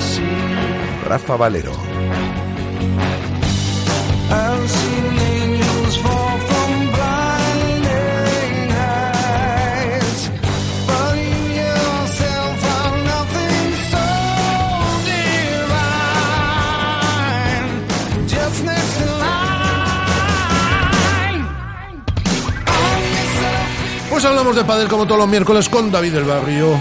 [0.07, 1.09] deceived.
[1.09, 1.73] Rafa Valero.
[24.23, 26.77] Pues hablamos de Padel como todos los miércoles con David del Barrio,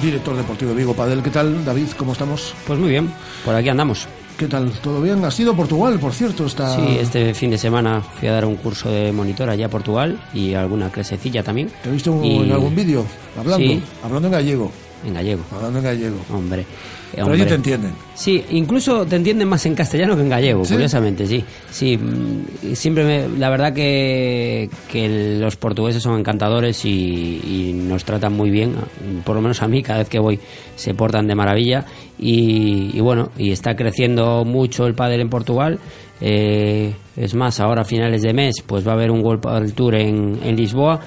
[0.00, 1.20] director deportivo de Vigo Padel.
[1.20, 1.88] ¿Qué tal, David?
[1.96, 2.54] ¿Cómo estamos?
[2.64, 3.12] Pues muy bien,
[3.44, 4.06] por aquí andamos.
[4.38, 4.70] ¿Qué tal?
[4.80, 5.24] ¿Todo bien?
[5.24, 6.46] ¿Has ido a Portugal, por cierto?
[6.46, 6.76] Está...
[6.76, 10.20] Sí, este fin de semana fui a dar un curso de monitor allá a Portugal
[10.32, 11.72] y alguna clasecilla también.
[11.82, 13.04] ¿Te he visto Y- en algún vídeo
[13.36, 13.66] hablando?
[13.66, 13.82] Sí.
[14.04, 14.70] Hablando en gallego.
[15.06, 15.42] En gallego.
[15.50, 16.16] Hablando en gallego.
[16.32, 16.66] Hombre.
[17.12, 17.38] Pero hombre.
[17.38, 17.92] ellos te entienden.
[18.14, 20.74] Sí, incluso te entienden más en castellano que en gallego, ¿Sí?
[20.74, 21.42] curiosamente, sí.
[21.70, 28.04] Sí, mm, siempre me, la verdad que, que los portugueses son encantadores y, y nos
[28.04, 28.74] tratan muy bien,
[29.24, 30.38] por lo menos a mí, cada vez que voy
[30.76, 31.84] se portan de maravilla
[32.18, 35.78] y, y bueno, y está creciendo mucho el pádel en Portugal.
[36.20, 39.72] Eh, es más, ahora a finales de mes pues va a haber un World Padel
[39.72, 41.00] Tour en, en Lisboa.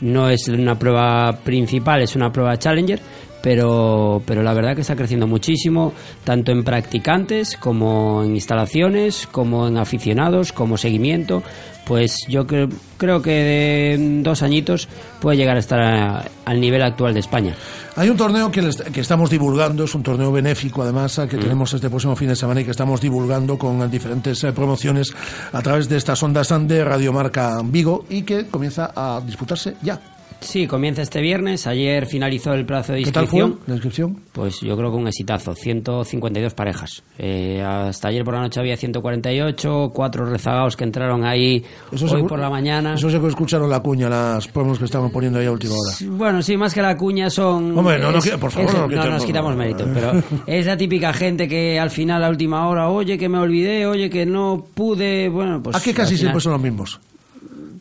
[0.00, 3.00] No es una prueba principal, es una prueba Challenger,
[3.46, 5.92] pero, pero la verdad que está creciendo muchísimo,
[6.24, 11.44] tanto en practicantes como en instalaciones, como en aficionados, como seguimiento.
[11.84, 12.68] Pues yo cre-
[12.98, 14.88] creo que de dos añitos
[15.20, 17.54] puede llegar a estar a- al nivel actual de España.
[17.94, 21.28] Hay un torneo que, les- que estamos divulgando, es un torneo benéfico además, Mm.
[21.28, 25.14] que tenemos este próximo fin de semana y que estamos divulgando con diferentes eh, promociones
[25.52, 30.00] a través de estas ondas de Radiomarca Vigo y que comienza a disputarse ya.
[30.40, 31.66] Sí, comienza este viernes.
[31.66, 33.66] Ayer finalizó el plazo de ¿Qué tal fue inscripción.
[33.66, 34.20] la inscripción?
[34.32, 37.02] Pues yo creo que un exitazo, 152 parejas.
[37.18, 42.26] Eh, hasta ayer por la noche había 148, cuatro rezagados que entraron ahí hoy seguro-
[42.28, 42.94] por la mañana.
[42.94, 45.96] Eso se que escucharon la cuña, las promos que estaban poniendo ahí a última hora.
[46.10, 47.76] Bueno, sí, más que la cuña son...
[47.76, 50.12] Hombre, no, es- por favor, es- no nos quitamos mérito, pero
[50.46, 54.08] es la típica gente que al final, a última hora, oye, que me olvidé, oye,
[54.10, 55.76] que no pude, bueno, pues...
[55.76, 57.00] Aquí casi final- siempre son los mismos.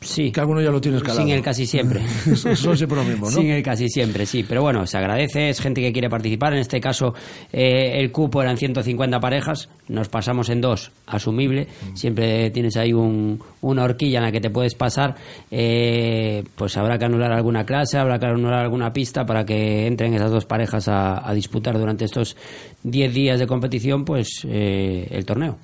[0.06, 0.32] Sí.
[0.32, 1.22] Que alguno ya lo tienes calado.
[1.22, 2.02] Sin el casi siempre.
[2.36, 3.42] son siempre los mismos, ¿no?
[3.42, 4.46] Sin el casi siempre, sí.
[4.48, 6.54] Pero bueno, se agradece, es gente que quiere participar.
[6.54, 7.14] En este caso,
[7.52, 11.68] eh, el cupo eran 150 parejas, nos pasamos en dos, asumible.
[11.92, 11.96] Mm.
[11.96, 15.16] Siempre tienes ahí un- una horquilla en la que te puedes pasar.
[15.52, 20.14] Eh, pues habrá que anular alguna clase, habrá que anular alguna pista para que entren
[20.14, 22.36] esas dos parejas a, a disputar durante estos
[22.84, 25.58] 10 días de competición, pues eh, el torneo.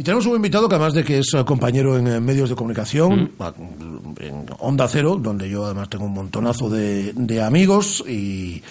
[0.00, 2.54] Y tenemos un invitado que además de que es eh, compañero en eh, medios de
[2.54, 2.56] Mm.
[2.56, 3.52] comunicación, a-
[4.20, 8.62] en Onda Cero, donde yo además tengo un montonazo de, de amigos y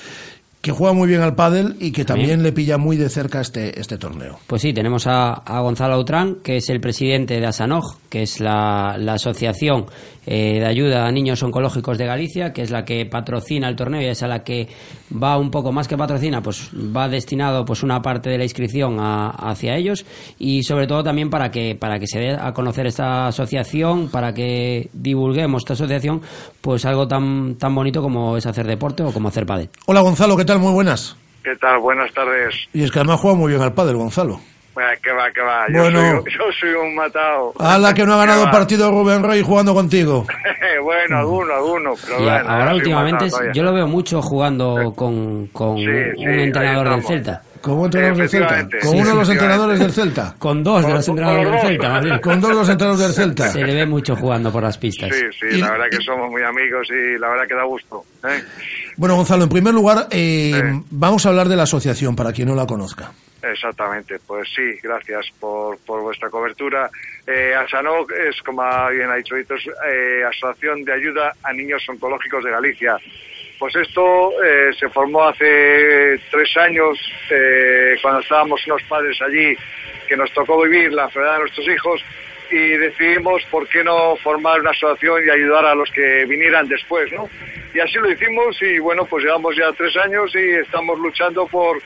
[0.61, 3.79] que juega muy bien al pádel y que también le pilla muy de cerca este,
[3.79, 4.39] este torneo.
[4.45, 8.41] Pues sí, tenemos a, a Gonzalo Autrán, que es el presidente de ASANOG, que es
[8.41, 9.85] la, la asociación
[10.25, 14.01] eh, de ayuda a niños oncológicos de Galicia, que es la que patrocina el torneo
[14.01, 14.67] y es a la que
[15.11, 18.99] va un poco más que patrocina, pues va destinado pues una parte de la inscripción
[18.99, 20.05] a- hacia ellos
[20.37, 24.33] y sobre todo también para que para que se dé a conocer esta asociación, para
[24.33, 26.21] que divulguemos esta asociación,
[26.61, 29.69] pues algo tan tan bonito como es hacer deporte o como hacer pádel.
[29.87, 30.59] Hola Gonzalo, ¿qué tal?
[30.59, 31.15] Muy buenas.
[31.43, 31.79] ¿Qué tal?
[31.79, 32.53] Buenas tardes.
[32.73, 34.39] Y es que además juega muy bien al pádel, Gonzalo.
[34.73, 35.65] Bueno, que va, que va.
[35.73, 36.21] Yo, Bueno.
[36.21, 37.53] soy, yo soy un matado.
[37.59, 40.25] Ala que no ha ganado partido Rubén Rey jugando contigo.
[40.83, 41.93] bueno, alguno, alguno.
[42.05, 45.85] Pero Y bueno, a- ahora un últimamente yo lo veo mucho jugando con, con Sí,
[45.87, 47.03] un sí, un entrenador del.
[47.03, 47.41] Celta.
[47.61, 48.61] ¿Cómo entrenador del Celta?
[48.69, 50.35] Con Sí, uno de los entrenadores del Celta.
[50.39, 52.21] Con dos de los Con- entrenadores con del Celta.
[52.21, 53.47] Con dos de los entrenadores del Celta.
[53.49, 55.09] Se le ve mucho jugando por las pistas.
[55.13, 58.05] Sí, sí, la verdad que somos muy amigos y la verdad que da gusto.
[58.23, 58.41] ¿eh?
[58.99, 60.51] Bueno, Gonzalo, en primer lugar, eh,
[60.91, 63.13] vamos a hablar de la asociación, para quien no la conozca.
[63.41, 66.89] Exactamente, pues sí, gracias por, por vuestra cobertura.
[67.25, 72.43] Eh, ASANOG es, como bien ha dicho es, eh, Asociación de Ayuda a Niños Oncológicos
[72.43, 72.97] de Galicia.
[73.57, 79.55] Pues esto eh, se formó hace tres años, eh, cuando estábamos unos padres allí,
[80.09, 82.03] que nos tocó vivir la enfermedad de nuestros hijos
[82.51, 87.11] y decidimos por qué no formar una asociación y ayudar a los que vinieran después,
[87.11, 87.29] ¿no?
[87.73, 91.81] Y así lo hicimos y bueno, pues llevamos ya tres años y estamos luchando por,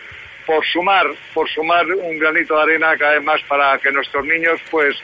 [0.46, 4.62] por sumar, por sumar un granito de arena cada vez más para que nuestros niños,
[4.72, 4.96] pues,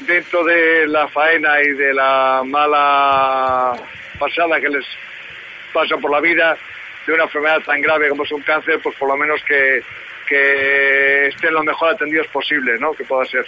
[0.00, 3.74] dentro de la faena y de la mala
[4.18, 4.86] pasada que les
[5.72, 6.56] pasa por la vida,
[7.06, 9.82] de una enfermedad tan grave como es un cáncer, pues por lo menos que,
[10.26, 12.92] que estén lo mejor atendidos posible, ¿no?
[12.92, 13.44] Que pueda ser.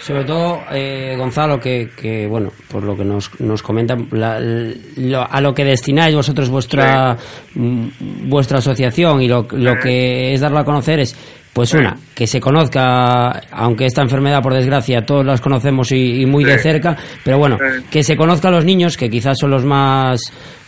[0.00, 5.30] Sobre todo, eh, Gonzalo, que, que, bueno, por lo que nos, nos comentan, la- lo-
[5.32, 7.16] a lo que destináis vosotros vuestra
[7.54, 11.14] mm, vuestra asociación y lo, lo que es darlo a conocer es,
[11.52, 16.26] pues una, que se conozca, aunque esta enfermedad, por desgracia, todos las conocemos y, y
[16.26, 17.58] muy de cerca, pero bueno,
[17.90, 20.20] que se conozca a los niños, que quizás son los más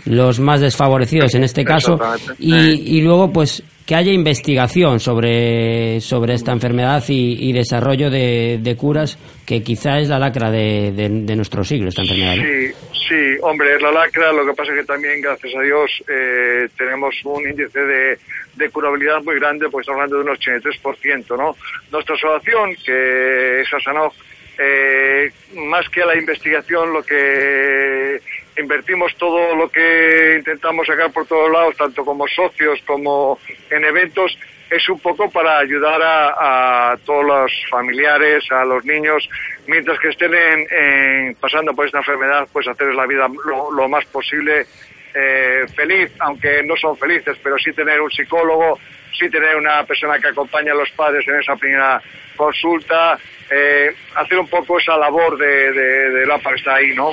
[0.07, 1.97] los más desfavorecidos en este caso,
[2.39, 2.53] y,
[2.99, 9.63] y luego, pues, que haya investigación sobre, sobre esta enfermedad y, desarrollo de, curas, que
[9.63, 12.35] quizá es la lacra de, de- de nuestro siglo, esta enfermedad.
[12.37, 12.73] Sí,
[13.09, 16.67] sí, hombre, es la lacra, lo que pasa es que también, gracias a Dios, eh,
[16.79, 18.19] tenemos un índice de,
[18.57, 21.55] de curabilidad muy grande, pues estamos hablando de un 83%, ¿no?
[21.93, 24.13] Nuestra asociación, que es Asanov,
[24.59, 28.21] eh, más que a la investigación, lo que
[28.57, 33.39] invertimos todo lo que intentamos sacar por todos lados, tanto como socios como
[33.71, 34.37] en eventos,
[34.71, 39.29] es un poco para ayudar a, todos los familiares, a los niños,
[39.67, 44.67] mientras que estén en- pasando por esta enfermedad, pues hacerles la vida lo, más posible
[45.15, 48.79] eh, feliz, aunque no son felices, pero sí tener un psicólogo,
[49.17, 52.03] sí tener una persona que acompañe a los padres en esa primera
[52.35, 53.17] consulta,
[53.51, 57.13] eh, hacer un poco esa labor de, de, de que está ahí, ¿no?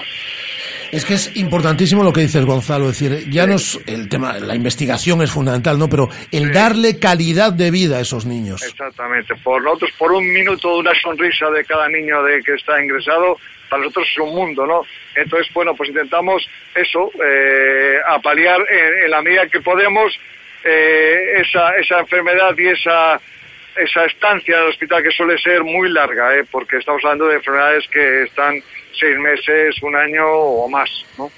[0.91, 2.89] Es que es importantísimo lo que dices, Gonzalo.
[2.89, 5.87] Es decir, ya no es el tema, la investigación es fundamental, ¿no?
[5.87, 8.61] Pero el darle calidad de vida a esos niños.
[8.61, 9.35] Exactamente.
[9.43, 13.37] Por nosotros, por un minuto, una sonrisa de cada niño de que está ingresado,
[13.69, 14.81] para nosotros es un mundo, ¿no?
[15.15, 20.13] Entonces, bueno, pues intentamos eso, eh, a paliar en, en la medida que podemos
[20.63, 23.19] eh, esa, esa enfermedad y esa,
[23.75, 26.43] esa estancia en el hospital que suele ser muy larga, ¿eh?
[26.51, 28.55] porque estamos hablando de enfermedades que están
[28.99, 31.29] seis meses, un año o más, ¿no?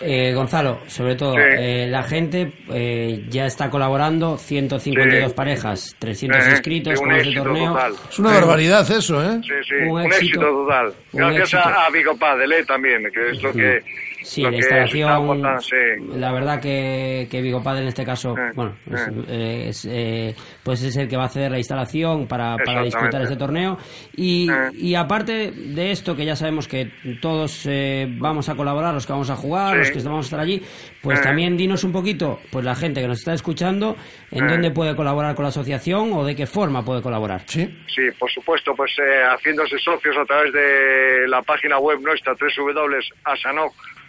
[0.00, 1.40] Eh, Gonzalo, sobre todo, Sí.
[1.40, 5.34] eh, la gente eh, ya está colaborando, 152 Sí.
[5.36, 7.72] parejas, 300 Eh, inscritos un con este éxito torneo.
[7.72, 7.92] total.
[8.10, 9.40] Es una barbaridad eso, ¿eh?
[9.42, 10.16] Sí, sí, Un un, éxito.
[10.24, 10.86] éxito, total.
[11.12, 11.78] Un Gracias éxito.
[11.78, 12.64] a, Vigo Padel, ¿eh?
[12.64, 13.82] también, que es lo que...
[14.24, 15.76] Sí, la instalación, sí.
[16.16, 19.12] la verdad que, que Vigo Padel en este caso, bueno, es, eh.
[19.28, 23.22] eh, es, eh, pues es el que va a hacer la instalación para, para disputar
[23.22, 23.76] este torneo.
[24.16, 26.90] Y, y aparte de esto, que ya sabemos que
[27.20, 29.78] todos eh, vamos a colaborar, los que vamos a jugar, Sí.
[29.78, 30.62] los que vamos a estar allí,
[31.02, 31.22] pues Eh.
[31.22, 33.94] también dinos un poquito, pues la gente que nos está escuchando,
[34.30, 34.48] en Eh.
[34.48, 37.42] dónde puede colaborar con la asociación o de qué forma puede colaborar.
[37.46, 37.66] Sí.
[37.94, 42.34] Sí, por supuesto, pues eh, haciéndose socios a través de la página web nuestra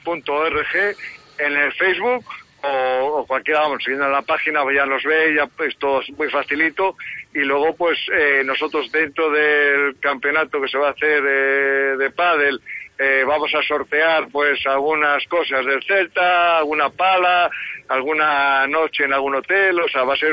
[0.05, 0.95] www.asanoc.org
[1.37, 2.25] en el Facebook
[2.63, 6.09] o, o cualquiera, vamos, siguiendo la página pues ya nos ve, ya pues todo es
[6.11, 6.95] muy facilito
[7.33, 12.11] y luego pues eh, nosotros dentro del campeonato que se va a hacer eh, de
[12.11, 12.61] pádel
[12.97, 17.49] eh, vamos a sortear pues algunas cosas del Celta, alguna pala,
[17.89, 20.31] alguna noche en algún hotel, o sea, va a ser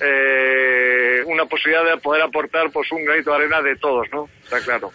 [0.00, 4.28] eh, una posibilidad de poder aportar pues un granito de arena de todos, ¿no?
[4.44, 4.92] Está claro.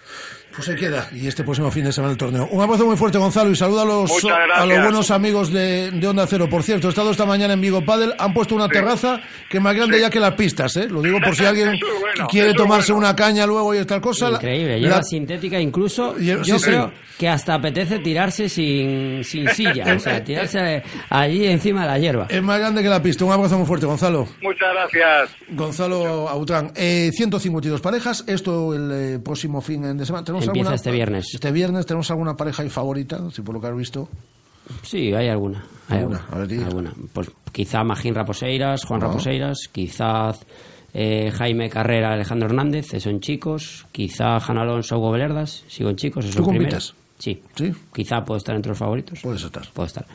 [0.53, 1.07] Pues se queda.
[1.13, 2.47] Y este próximo fin de semana el torneo.
[2.51, 4.11] Un abrazo muy fuerte, Gonzalo, y saluda a los,
[4.55, 6.47] a los buenos amigos de, de Onda Cero.
[6.49, 8.13] Por cierto, he estado esta mañana en Vigo Padel.
[8.17, 9.19] Han puesto una terraza
[9.49, 10.87] que es más grande ya que las pistas, ¿eh?
[10.89, 13.07] Lo digo por si alguien Eso es bueno, quiere tomarse bueno.
[13.07, 14.29] una caña luego y tal cosa.
[14.29, 16.17] la- Increíble, la- hierba sintética incluso.
[16.17, 16.63] Yo sí, sí.
[16.63, 21.99] creo que hasta apetece tirarse sin, sin silla, o sea, tirarse allí encima de la
[21.99, 22.25] hierba.
[22.29, 23.25] Es más grande que la pista.
[23.25, 24.27] Un abrazo muy fuerte, Gonzalo.
[24.41, 25.29] Muchas gracias.
[25.49, 26.71] Gonzalo Autrán.
[26.75, 28.23] Eh, 152 parejas.
[28.27, 30.25] Esto el eh, próximo fin de semana.
[30.39, 31.33] ¿Tenemos Empieza alguna- este viernes.
[31.33, 34.09] Este viernes tenemos alguna pareja ahí favorita, si por lo que has visto.
[34.83, 35.63] Sí, hay alguna.
[35.89, 36.17] Hay ¿Alguna?
[36.17, 36.35] alguna.
[36.35, 36.63] A ver, di.
[36.63, 36.93] alguna.
[37.13, 39.07] Pues quizá Magín Raposeiras, Juan Ah.
[39.07, 40.31] Raposeiras, quizá
[40.93, 45.95] eh, Jaime Carrera, Alejandro Hernández, esos son chicos, quizá Jan Alonso, Hugo Belerdas, sigo en
[45.95, 46.95] chicos, esos ¿Tú son primeros.
[47.19, 47.41] Sí.
[47.93, 49.19] Quizá puedo estar entre los favoritos.
[49.23, 49.63] Puedes estar.
[49.73, 50.05] Puedo estar.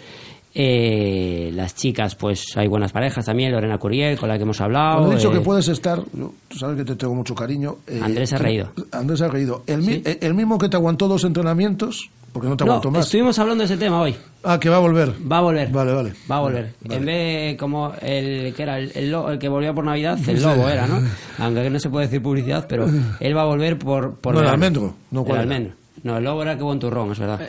[0.55, 4.99] Eh, las chicas, pues hay buenas parejas también, Lorena Curiel, con la que hemos hablado.
[4.99, 7.77] Cuando he dicho eh, que puedes estar, tú sabes que te tengo mucho cariño.
[7.87, 8.70] eh, Andrés ha reído.
[8.93, 9.62] Andrés ha reído.
[9.66, 12.91] El, mi- eh, el mismo que te aguantó dos entrenamientos, porque no te No, aguantó
[12.91, 13.07] más.
[13.07, 14.15] estuvimos hablando de ese tema hoy.
[14.45, 15.15] Ah, que va a volver.
[15.31, 15.70] Va a volver.
[15.70, 16.12] Vale, vale.
[16.31, 16.74] Va a volver.
[16.85, 20.37] En vez de como el que era el, el el que volvía por Navidad, el
[20.39, 20.45] Sí.
[20.45, 21.01] lobo era, ¿no?
[21.39, 22.87] Aunque no se puede decir publicidad, pero
[23.20, 24.95] él va a volver por, por No, el almendro.
[25.12, 25.74] No, el almendro.
[26.03, 27.41] No, el lobo era que buen turrón, es verdad.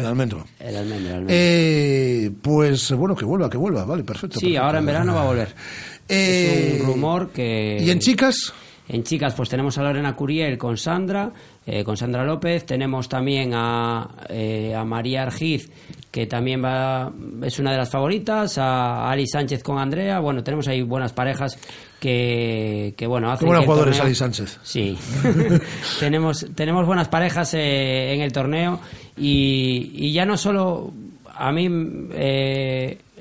[0.00, 0.46] El almendro.
[0.58, 1.36] El almendro, el almendro.
[1.36, 3.84] Eh, pues bueno, que vuelva, que vuelva.
[3.84, 4.40] Vale, perfecto.
[4.40, 4.64] sí, perfecto.
[4.64, 5.54] ahora en verano va a volver.
[6.08, 7.78] Eh, es un rumor que...
[7.80, 8.52] ¿Y en chicas?
[8.92, 11.30] En chicas, pues tenemos a Lorena Curiel con Sandra,
[11.64, 12.66] eh, con Sandra López.
[12.66, 15.70] Tenemos también a, eh, a María Argiz,
[16.10, 17.12] que también va,
[17.44, 18.58] es una de las favoritas.
[18.58, 20.18] A Ali Sánchez con Andrea.
[20.18, 21.56] Bueno, tenemos ahí buenas parejas
[22.00, 24.58] que, que bueno, hacen Qué el jugadores, torneo- Ali Sánchez.
[24.64, 24.98] Sí.
[26.00, 28.80] tenemos, tenemos buenas parejas eh, en el torneo
[29.16, 30.92] y, y ya no solo
[31.32, 31.68] a mí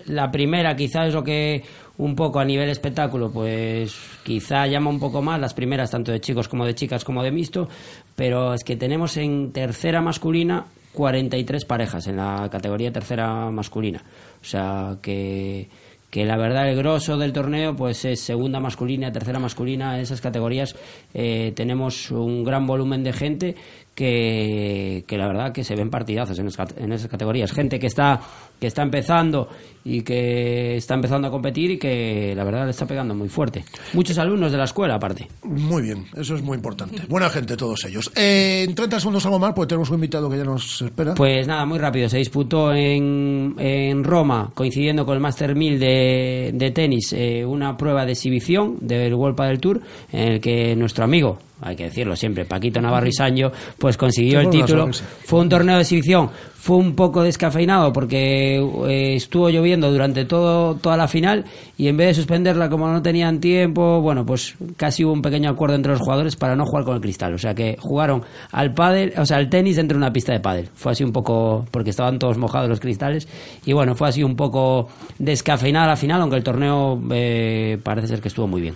[0.07, 1.63] la primera quizá es lo que
[1.99, 6.19] un poco a nivel espectáculo pues quizá llama un poco más las primeras tanto de
[6.19, 7.67] chicos como de chicas como de mixto
[8.15, 14.03] pero es que tenemos en tercera masculina 43 parejas en la categoría tercera masculina.
[14.41, 15.69] O sea que
[16.09, 20.21] que la verdad el grosso del torneo pues es segunda masculina, tercera masculina, en esas
[20.21, 20.75] categorías
[21.13, 23.55] eh, tenemos un gran volumen de gente
[23.99, 27.87] que, que la verdad que se ven partidazos en, esas- en esas categorías, gente que
[27.87, 28.21] está
[28.59, 29.47] que está empezando
[29.85, 33.63] y que está empezando a competir y que la verdad le está pegando muy fuerte.
[33.93, 35.29] Muchos alumnos de la escuela aparte.
[35.43, 37.01] Muy bien, eso es muy importante.
[37.07, 38.11] Buena gente todos ellos.
[38.17, 41.13] Eh, en 30 segundos algo más, porque tenemos un invitado que ya nos espera.
[41.15, 42.09] Pues nada, muy rápido.
[42.09, 47.77] Se disputó en, en Roma, coincidiendo con el Master 1000 de, de tenis, eh, una
[47.77, 49.79] prueba de exhibición del World Padel Tour,
[50.11, 54.39] en el que nuestro amigo, hay que decirlo siempre, Paquito Navarro y Sancho, pues consiguió
[54.39, 54.89] el título.
[55.25, 56.29] Fue un torneo de exhibición,
[56.59, 61.45] fue un poco descafeinado porque eh, estuvo lloviendo durante todo, toda la final
[61.77, 65.49] y en vez de suspenderla como no tenían tiempo, bueno, pues casi hubo un pequeño
[65.49, 67.33] acuerdo entre los jugadores para no jugar con el cristal.
[67.33, 70.41] O sea que jugaron al pádel, o sea, al tenis dentro de una pista de
[70.41, 70.69] pádel.
[70.73, 73.27] Fue así un poco, porque estaban todos mojados los cristales
[73.65, 78.21] y bueno, fue así un poco descafeinada la final, aunque el torneo eh, parece ser
[78.21, 78.75] que estuvo muy bien.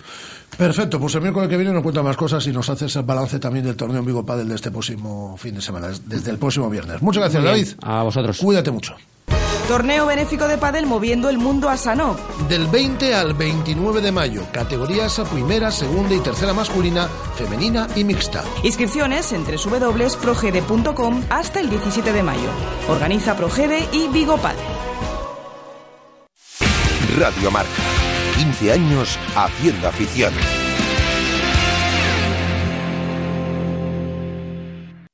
[0.56, 3.38] Perfecto, pues el miércoles que viene nos cuenta más cosas y nos hace ese balance
[3.38, 6.70] también del torneo en Vigo Padel de este próximo fin de semana, desde el próximo
[6.70, 7.02] viernes.
[7.02, 7.44] Muchas gracias.
[7.44, 7.68] David.
[7.82, 8.38] A vosotros.
[8.38, 8.94] Cuídate mucho.
[9.68, 12.18] Torneo benéfico de pádel moviendo el mundo a Sanok.
[12.48, 18.04] Del 20 al 29 de mayo, categorías a primera, segunda y tercera masculina, femenina y
[18.04, 18.44] mixta.
[18.62, 22.50] Inscripciones en www.progede.com hasta el 17 de mayo.
[22.88, 24.60] Organiza Progede y Vigo Padel.
[27.16, 28.03] Radio Marca.
[28.36, 30.32] 15 años haciendo afición.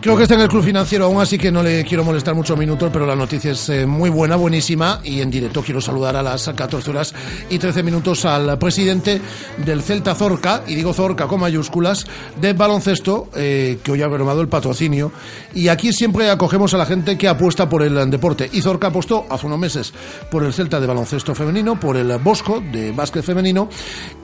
[0.00, 2.56] Creo que está en el club financiero aún, así que no le quiero molestar muchos
[2.56, 6.22] minutos, pero la noticia es eh, muy buena, buenísima, y en directo quiero saludar a
[6.22, 7.12] las 14 horas
[7.50, 9.20] y 13 minutos al presidente
[9.56, 12.06] del Celta Zorca, y digo Zorca con mayúsculas,
[12.40, 15.10] de baloncesto, eh, que hoy ha renovado el patrocinio,
[15.52, 19.26] y aquí siempre acogemos a la gente que apuesta por el deporte, y Zorca apostó
[19.28, 19.92] hace unos meses
[20.30, 23.68] por el Celta de baloncesto femenino, por el Bosco de básquet femenino,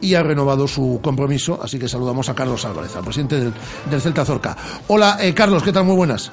[0.00, 3.52] y ha renovado su compromiso, así que saludamos a Carlos Álvarez, al presidente del,
[3.90, 4.56] del Celta Zorca.
[4.86, 5.84] Hola, eh, Carlos, ¿qué tal?
[5.84, 6.30] Muy buenas.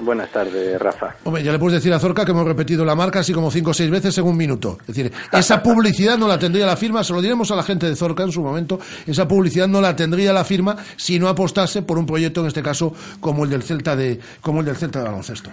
[0.00, 1.14] Buenas tardes, Rafa.
[1.22, 3.70] Hombre, ya le puedes decir a Zorca que hemos repetido la marca así como cinco
[3.70, 4.76] o seis veces en un minuto.
[4.80, 7.86] Es decir, esa publicidad no la tendría la firma, se lo diremos a la gente
[7.86, 11.82] de Zorca en su momento, esa publicidad no la tendría la firma si no apostase
[11.82, 14.98] por un proyecto, en este caso, como el del Celta de, como el del Celta
[14.98, 15.50] de baloncesto.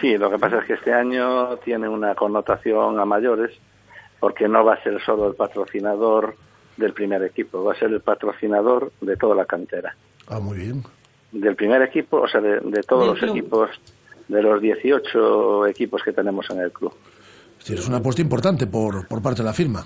[0.00, 3.50] Sí, lo que pasa es que este año tiene una connotación a mayores
[4.20, 6.36] porque no va a ser solo el patrocinador
[6.76, 9.94] del primer equipo, va a ser el patrocinador de toda la cantera.
[10.28, 10.82] Ah, muy bien.
[11.34, 13.30] Del primer equipo, o sea, de, de todos los club.
[13.30, 13.70] equipos,
[14.28, 16.94] de los 18 equipos que tenemos en el club.
[17.58, 19.84] Es decir, es una apuesta importante por, por parte de la firma.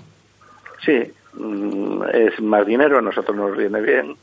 [0.85, 4.15] Sí, mm, es más dinero, a nosotros nos viene bien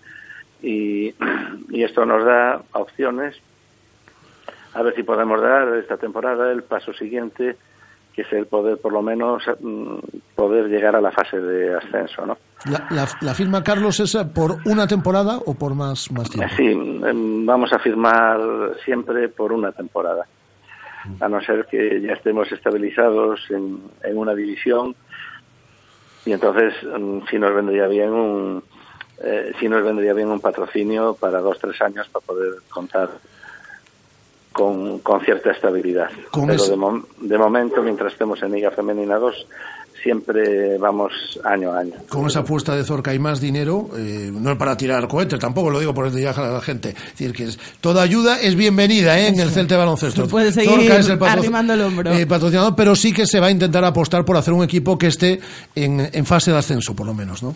[0.63, 1.15] y,
[1.71, 3.37] y esto nos da opciones
[4.77, 7.57] a ver si podemos dar esta temporada el paso siguiente,
[8.17, 9.97] que es el poder, por lo menos, mm,
[10.35, 12.39] poder llegar a la fase de ascenso, ¿no?
[12.65, 16.55] La, la, la firma, Carlos, es por una temporada o por más, más tiempo?
[16.57, 18.41] Sí, em, vamos a firmar
[18.83, 20.27] siempre por una temporada,
[21.21, 24.97] a no ser que ya estemos estabilizados en, en una división
[26.25, 28.65] y entonces mm, sí nos vendría bien un
[29.23, 33.09] eh, sí nos vendría bien un patrocinio para dos tres años para poder contar
[34.57, 36.09] con, con cierta estabilidad.
[36.31, 39.47] Con Pero ese- de, mom- de momento, mientras estemos en Liga Femenina 2,
[40.03, 41.13] siempre vamos
[41.45, 41.93] año a año.
[42.09, 45.69] Con esa apuesta de Zorca y más dinero, eh, no es para tirar cohetes, tampoco
[45.71, 46.91] lo digo por viajar a la gente.
[46.91, 49.29] Es decir, que es- toda ayuda es bienvenida ¿eh?
[49.29, 50.27] en el Celta de baloncesto.
[50.29, 52.13] Puede seguir Zorca es el patro- arrimando el hombro.
[52.13, 55.09] eh, patrocinador, pero sí que se va a intentar apostar por hacer un equipo que
[55.09, 55.39] esté
[55.75, 57.55] en, en fase de ascenso, por lo menos, ¿no?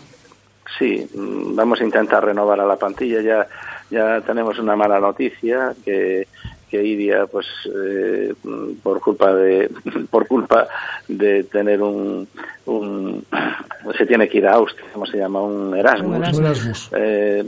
[0.77, 3.21] Sí, vamos a intentar renovar a la plantilla.
[3.21, 3.47] Ya,
[3.89, 6.27] ya tenemos una mala noticia que,
[6.71, 8.33] que Iria, pues, eh,
[8.81, 9.69] por culpa de,
[10.09, 10.67] por culpa
[11.05, 12.25] de tener un,
[12.65, 13.25] un,
[13.97, 15.41] se tiene que ir a Austria, ¿cómo se llama?
[15.41, 16.15] Un Erasmus.
[16.17, 16.89] Un Erasmus.
[16.93, 17.43] Eh,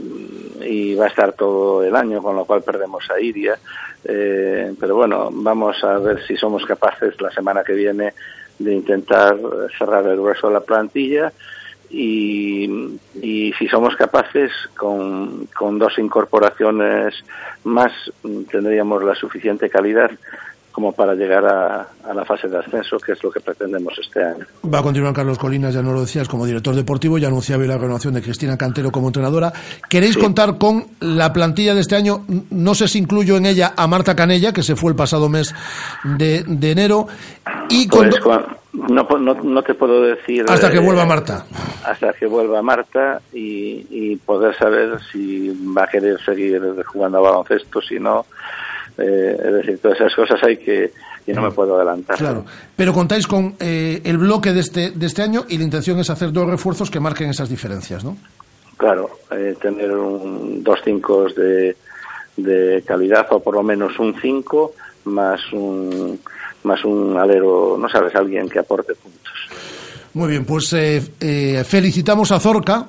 [0.66, 3.58] y va a estar todo el año, con lo cual perdemos a Iria.
[4.04, 8.12] Eh, pero bueno, vamos a ver si somos capaces la semana que viene
[8.58, 9.36] de intentar
[9.78, 11.32] cerrar el grueso de la plantilla
[11.90, 17.14] y, y si somos capaces con, con dos incorporaciones
[17.64, 17.92] más
[18.50, 20.10] tendríamos la suficiente calidad
[20.74, 24.24] como para llegar a, a la fase de ascenso, que es lo que pretendemos este
[24.24, 24.44] año.
[24.74, 27.78] Va a continuar Carlos Colinas, ya no lo decías, como director deportivo, ya anunciaba la
[27.78, 29.52] renovación de Cristina Cantero como entrenadora.
[29.88, 32.24] ¿Queréis contar con la plantilla de este año?
[32.50, 35.54] No sé si incluyo en ella a Marta Canella, que se fue el pasado mes
[36.18, 37.06] de, de enero,
[37.68, 38.20] y con Pues,
[38.72, 40.44] no, po- no, no te puedo decir...
[40.48, 41.46] hasta que eh, vuelva Marta.
[41.84, 47.20] hasta que vuelva Marta y, y poder saber si va a querer seguir jugando a
[47.20, 48.26] baloncesto, si no.
[48.98, 50.92] Eh, es decir, todas esas cosas hay que
[51.26, 52.16] y no me puedo adelantar.
[52.16, 52.44] Claro.
[52.76, 56.10] Pero contáis con eh, el bloque de este, de este año y la intención es
[56.10, 58.16] hacer dos refuerzos que marquen esas diferencias, ¿no?
[58.76, 61.76] Claro, eh, tener un, dos cinco de,
[62.36, 64.72] de calidad o por lo menos un 5
[65.04, 66.18] más un
[66.64, 69.32] más un alero, no sabes, alguien que aporte puntos.
[70.14, 72.88] Muy bien, pues eh, eh, felicitamos a Zorca,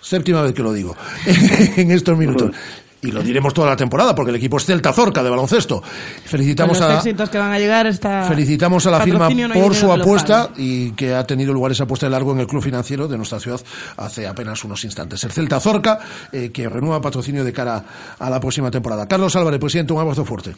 [0.00, 0.94] séptima vez que lo digo,
[1.76, 2.52] en estos minutos.
[3.00, 5.80] Y lo diremos toda la temporada, porque el equipo es Celta Zorca de baloncesto.
[6.24, 9.74] Felicitamos los a, éxitos que van a llegar esta Felicitamos a la firma no por
[9.74, 13.06] su apuesta y que ha tenido lugar esa apuesta de largo en el club financiero
[13.06, 13.60] de nuestra ciudad
[13.96, 15.22] hace apenas unos instantes.
[15.22, 16.00] El Celta Zorca,
[16.32, 17.84] eh, que renueva patrocinio de cara
[18.18, 19.06] a la próxima temporada.
[19.06, 20.54] Carlos Álvarez, presidente, un abrazo fuerte.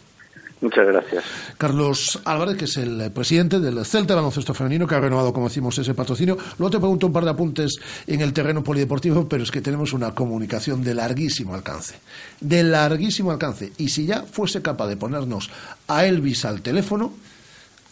[0.61, 1.25] Muchas gracias.
[1.57, 5.33] Carlos Álvarez, que es el eh, presidente del Celta de Baloncesto Femenino, que ha renovado,
[5.33, 6.37] como decimos, ese patrocinio.
[6.59, 7.77] Luego te pregunto un par de apuntes
[8.07, 11.95] en el terreno polideportivo, pero es que tenemos una comunicación de larguísimo alcance.
[12.41, 13.73] De larguísimo alcance.
[13.79, 15.51] Y si ya fuese capaz de ponernos
[15.89, 17.13] a Elvis al teléfono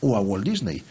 [0.03, 0.83] o a Walt Disney,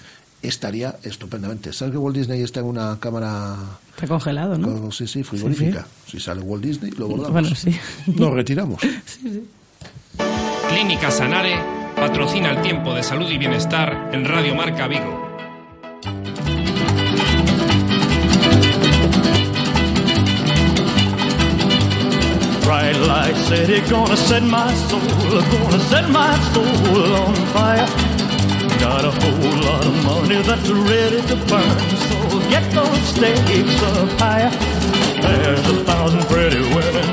[0.41, 1.73] estaría estupendamente.
[1.73, 3.55] ¿Sabes que Walt Disney está en una cámara
[3.95, 4.81] Está congelado, ¿no?
[4.81, 5.85] con- sí, sí, frigorífica?
[6.07, 7.31] Si sale Walt Disney, lo bordamos.
[7.33, 7.75] Bueno, sí.
[8.07, 8.81] Nos retiramos.
[10.69, 11.57] Clínica Sanare
[11.95, 15.25] patrocina el tiempo de salud y bienestar en Radio Marca Vigo.
[22.63, 25.01] Bright light city, gonna set my soul,
[25.51, 27.87] gonna set my soul on fire.
[28.79, 32.36] Got a whole lot of money that's ready to burn, so
[35.21, 37.07] There's a thousand pretty women.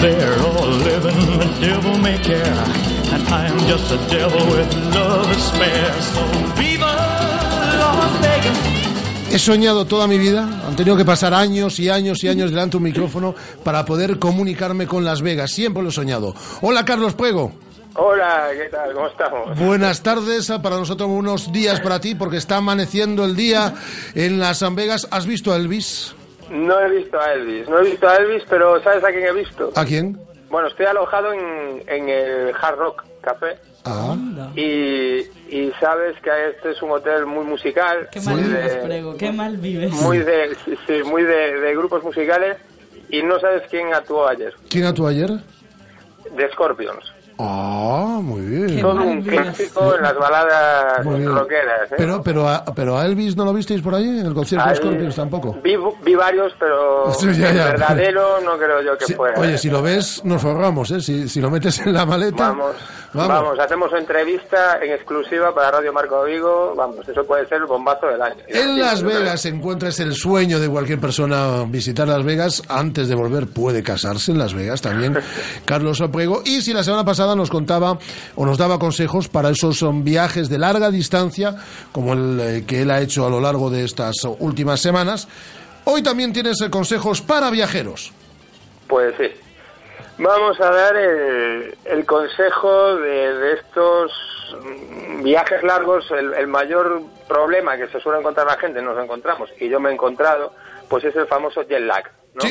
[0.00, 2.64] They're all living devil care,
[3.12, 5.92] and I'm just a devil with love spare.
[6.02, 6.22] So
[8.22, 8.58] Vegas.
[9.30, 12.72] He soñado toda mi vida, han tenido que pasar años y años y años delante
[12.72, 13.34] de un micrófono
[13.64, 15.50] para poder comunicarme con Las Vegas.
[15.50, 16.34] Siempre lo he soñado.
[16.62, 17.52] Hola, Carlos Prego.
[17.98, 18.92] Hola, ¿qué tal?
[18.92, 19.58] ¿Cómo estamos?
[19.58, 23.72] Buenas tardes, para nosotros unos días para ti, porque está amaneciendo el día
[24.14, 25.08] en las San Vegas.
[25.10, 26.14] ¿Has visto a Elvis?
[26.50, 29.32] No he visto a Elvis, no he visto a Elvis, pero ¿sabes a quién he
[29.32, 29.72] visto?
[29.74, 30.18] ¿A quién?
[30.50, 34.16] Bueno, estoy alojado en, en el Hard Rock Café Ah,
[34.56, 38.80] y, y sabes que este es un hotel muy musical, Qué muy mal vives, de,
[38.80, 39.92] Prego, qué mal vives.
[39.92, 42.56] muy de, sí, sí, muy de, de grupos musicales
[43.08, 45.30] y no sabes quién actuó ayer, ¿quién actuó ayer?
[46.36, 47.04] de Scorpions.
[47.38, 48.80] Ah, muy bien.
[48.80, 51.92] Todo un clásico en las baladas rockeras.
[51.92, 51.94] ¿eh?
[51.98, 54.74] Pero, pero, a, pero a Elvis no lo visteis por ahí, en el concierto de
[54.76, 55.56] Scorpions tampoco.
[55.62, 57.64] Vi, vi varios, pero Sí, ya, el ya.
[57.66, 59.38] verdadero no creo yo que fuera.
[59.40, 61.00] oye, si lo ves, nos ahorramos, ¿eh?
[61.00, 62.48] Si, si lo metes en la maleta.
[62.48, 62.74] Vamos,
[63.12, 63.28] Vamos.
[63.28, 63.58] vamos.
[63.58, 66.74] hacemos entrevista en exclusiva para Radio Marco Vigo.
[66.76, 68.36] Vamos, eso puede ser el bombazo del año.
[68.48, 72.62] En Las Vegas se encuentra, es el sueño de cualquier persona visitar Las Vegas.
[72.68, 75.18] Antes de volver puede casarse en Las Vegas también,
[75.66, 76.42] Carlos Oprego.
[76.44, 77.98] Y si la semana pasada nos contaba
[78.34, 81.56] o nos daba consejos para esos um, viajes de larga distancia,
[81.92, 85.28] como el eh, que él ha hecho a lo largo de estas últimas semanas,
[85.84, 88.12] hoy también tienes eh, consejos para viajeros.
[88.86, 89.30] Pues sí.
[90.18, 94.12] Vamos a dar el, el consejo de, de estos
[94.62, 96.10] mm, viajes largos.
[96.10, 99.90] El, el mayor problema que se suele encontrar la gente, nos encontramos, y yo me
[99.90, 100.52] he encontrado,
[100.88, 102.04] pues es el famoso jet lag.
[102.34, 102.42] ¿no?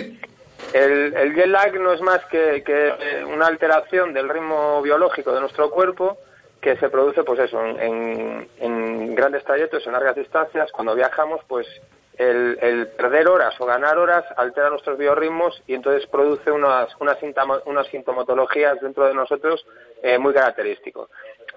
[0.73, 5.39] El, el jet lag no es más que, que, una alteración del ritmo biológico de
[5.41, 6.17] nuestro cuerpo
[6.61, 10.71] que se produce, pues eso, en, en- grandes trayectos, en largas distancias.
[10.71, 11.65] Cuando viajamos, pues
[12.17, 17.17] el, el perder horas o ganar horas altera nuestros biorritmos y entonces produce unas, unas,
[17.21, 19.65] sintamo- unas sintomatologías dentro de nosotros
[20.03, 21.09] eh, muy característicos.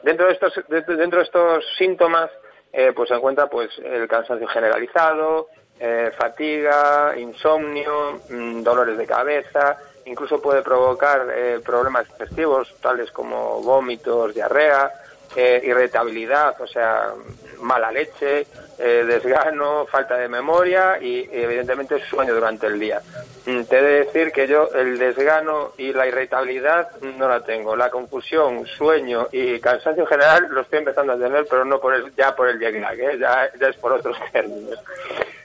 [0.02, 2.30] Dentro de estos, de- dentro de estos síntomas,
[2.72, 5.48] eh, pues se encuentra pues el cansancio generalizado,
[5.80, 13.62] eh, fatiga, insomnio, mm, dolores de cabeza, incluso puede provocar eh, problemas digestivos tales como
[13.62, 14.90] vómitos, diarrea,
[15.36, 17.12] eh, irritabilidad, o sea,
[17.60, 18.46] mala leche,
[18.78, 23.02] eh, desgano, falta de memoria y evidentemente sueño durante el día.
[23.44, 27.76] Mm, Te he de decir que yo el desgano y la irritabilidad no la tengo.
[27.76, 31.94] La confusión, sueño y cansancio en general lo estoy empezando a tener, pero no por
[31.94, 33.18] el, ya por el jet lag, ¿eh?
[33.18, 34.78] ya, ya es por otros términos.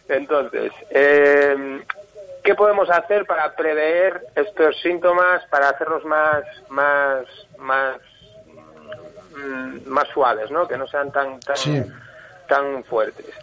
[0.07, 1.81] Entonces, eh,
[2.43, 7.25] ¿qué podemos hacer para prever estos síntomas, para hacerlos más, más,
[7.57, 7.97] más,
[9.35, 10.67] mm, más suaves, ¿no?
[10.67, 11.55] Que no sean tan, tan,
[12.47, 13.33] tan fuertes.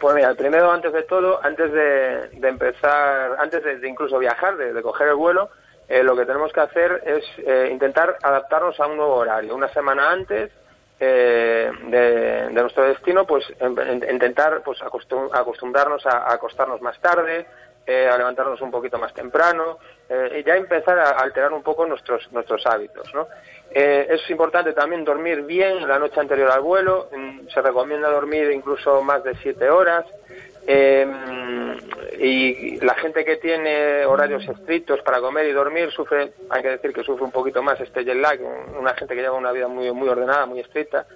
[0.00, 4.56] Pues mira, primero, antes de todo, antes de, de empezar, antes de, de incluso viajar,
[4.56, 5.50] de, de coger el vuelo,
[5.88, 9.54] eh, lo que tenemos que hacer es eh, intentar adaptarnos a un nuevo horario.
[9.54, 10.52] Una semana antes
[11.00, 16.98] eh, de, nuestro destino, pues en- en- intentar pues acostum- acostumbrarnos a, a acostarnos más
[17.00, 17.46] tarde,
[17.86, 21.86] eh, a levantarnos un poquito más temprano eh, y ya empezar a alterar un poco
[21.86, 23.28] nuestros nuestros hábitos, ¿no?
[23.70, 27.08] Eh, es importante también dormir bien la noche anterior al vuelo.
[27.14, 30.04] Mm, Se recomienda dormir incluso más de siete horas.
[30.70, 31.06] Eh,
[32.20, 36.92] y la gente que tiene horarios estrictos para comer y dormir sufre, hay que decir
[36.92, 38.38] que sufre un poquito más este jet lag,
[38.78, 41.06] una gente que lleva una vida muy muy ordenada, muy estricta.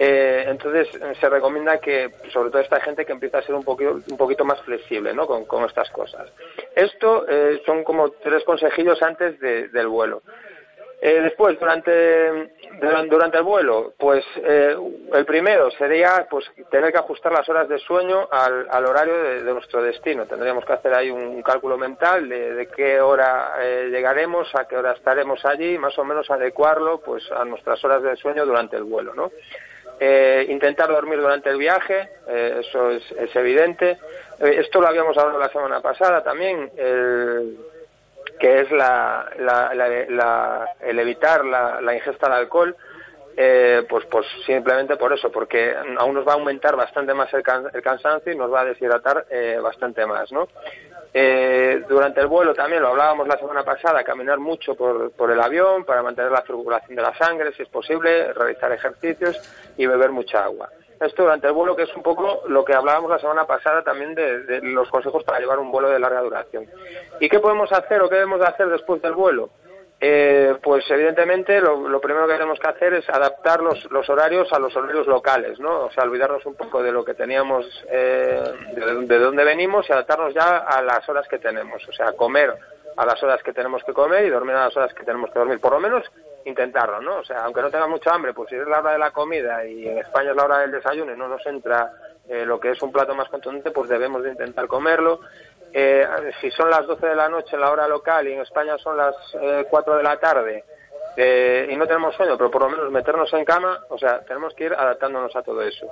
[0.00, 0.88] Eh, entonces
[1.20, 4.44] se recomienda que, sobre todo esta gente, que empiece a ser un poquito, un poquito
[4.44, 5.26] más flexible ¿no?
[5.26, 6.28] con, con estas cosas.
[6.74, 10.22] Esto eh, son como tres consejillos antes de- del vuelo.
[11.00, 12.50] Eh, después, durante,
[13.08, 14.76] durante, el vuelo, pues eh,
[15.12, 19.42] el primero sería pues tener que ajustar las horas de sueño al, al horario de,
[19.44, 20.26] de nuestro destino.
[20.26, 24.76] Tendríamos que hacer ahí un cálculo mental de, de qué hora eh, llegaremos, a qué
[24.76, 28.82] hora estaremos allí, más o menos adecuarlo pues a nuestras horas de sueño durante el
[28.82, 29.30] vuelo, ¿no?
[30.00, 33.98] Eh, intentar dormir durante el viaje, eh, eso es, es evidente.
[34.40, 36.70] Eh, esto lo habíamos hablado la semana pasada también.
[36.76, 37.56] el-
[38.38, 42.76] que es la, la- la- el evitar la, la ingesta de alcohol,
[43.36, 47.42] eh, pues, pues simplemente por eso, porque aún nos va a aumentar bastante más el,
[47.42, 50.48] can- el cansancio y nos va a deshidratar eh, bastante más, ¿no?
[51.14, 55.40] Eh, durante el vuelo también, lo hablábamos la semana pasada, caminar mucho por, por el
[55.40, 59.40] avión para mantener la circulación de la sangre, si es posible, realizar ejercicios
[59.76, 60.68] y beber mucha agua.
[61.00, 64.14] Esto durante el vuelo, que es un poco lo que hablábamos la semana pasada también
[64.14, 66.66] de, los consejos para llevar un vuelo de larga duración.
[67.20, 69.50] ¿Y qué podemos hacer o qué debemos de hacer después del vuelo?
[70.00, 74.58] Eh, pues evidentemente lo, primero que tenemos que hacer es adaptar los, los horarios a
[74.60, 75.86] los horarios locales, ¿no?
[75.86, 78.42] O sea, olvidarnos un poco de lo que teníamos, eh,
[78.74, 81.86] de dónde venimos y adaptarnos ya a las horas que tenemos.
[81.88, 82.54] O sea, comer
[82.96, 85.38] a las horas que tenemos que comer y dormir a las horas que tenemos que
[85.38, 85.60] dormir.
[85.60, 86.04] Por lo menos
[86.48, 87.18] intentarlo, ¿no?
[87.18, 89.64] O sea, aunque no tenga mucha hambre, pues si es la hora de la comida
[89.64, 91.92] y en España es la hora del desayuno y no nos entra
[92.28, 95.20] eh, lo que es un plato más contundente, pues debemos de intentar comerlo.
[95.72, 96.06] Eh,
[96.40, 98.96] si son las 12 de la noche en la hora local y en España son
[98.96, 100.64] las eh, 4 de la tarde
[101.20, 104.54] eh, y no tenemos sueño, pero por lo menos meternos en cama, o sea, tenemos
[104.54, 105.88] que ir adaptándonos a todo eso.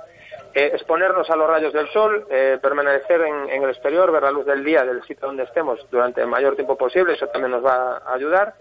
[0.53, 4.31] Eh, exponernos a los rayos del sol, eh, permanecer en, en el exterior, ver la
[4.31, 7.65] luz del día del sitio donde estemos durante el mayor tiempo posible, eso también nos
[7.65, 8.53] va a ayudar.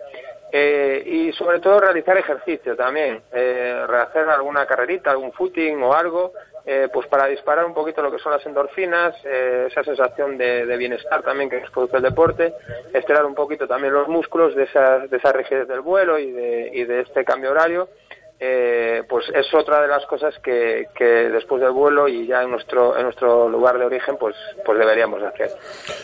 [0.53, 6.33] Eh, y sobre todo realizar ejercicio también, eh, rehacer alguna carrerita, algún footing o algo,
[6.65, 10.77] eh, pues para disparar un poquito lo que son las endorfinas, eh, esa sensación de,
[10.77, 12.55] bienestar también que nos produce el deporte,
[12.93, 16.71] estirar un poquito también los músculos de esa, de esa rigidez del vuelo y de,
[16.73, 17.89] y de este cambio horario.
[18.39, 22.51] Eh, pues es otra de las cosas que, que después del vuelo y ya en
[22.51, 25.49] nuestro en nuestro lugar de origen pues pues deberíamos hacer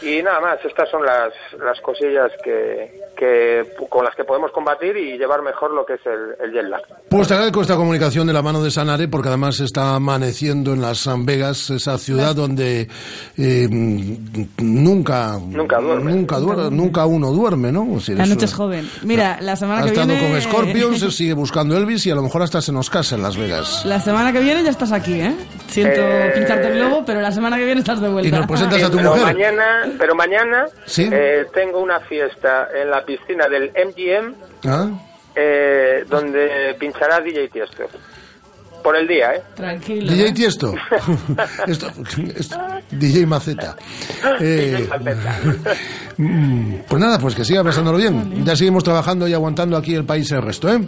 [0.00, 1.30] y nada más estas son las,
[1.62, 6.00] las cosillas que, que con las que podemos combatir y llevar mejor lo que es
[6.06, 6.80] el, el jet lag
[7.10, 10.80] Pues te agradezco esta comunicación de la mano de Sanare, porque además está amaneciendo en
[10.80, 12.88] las San Vegas, esa ciudad donde
[13.36, 13.68] eh,
[14.58, 16.12] nunca Nunca duerme.
[16.12, 16.38] nunca,
[16.70, 17.82] nunca uno duerme, ¿no?
[17.84, 18.88] Es decir, La noche es joven.
[19.02, 20.30] Mira, la semana ha que estado viene...
[20.30, 23.22] con Scorpions, se sigue buscando Elvis y a lo mejor hasta se nos casa en
[23.22, 23.84] Las Vegas.
[23.84, 25.34] La semana que viene ya estás aquí, ¿eh?
[25.68, 28.28] Siento Eh, pincharte el globo, pero la semana que viene estás de vuelta.
[28.28, 29.24] Y nos presentas a tu pero mujer.
[29.34, 29.64] mañana
[29.98, 31.08] pero mañana Sí.
[31.12, 34.34] eh, tengo una fiesta en la piscina del MGM
[34.66, 34.88] ¿Ah?
[35.34, 37.84] eh, donde pinchará DJ Tiesto
[38.82, 39.42] por el día ¿eh?
[39.54, 40.12] Tranquilo.
[40.12, 40.74] DJ Tiesto.
[41.66, 41.90] Esto-
[42.36, 42.56] esto-
[42.90, 43.76] DJ Maceta.
[44.40, 44.88] Eh,
[46.18, 48.44] mm, pues nada, pues que siga pasándolo bien.
[48.44, 50.80] Ya seguimos trabajando y aguantando aquí el país el resto, ¿eh?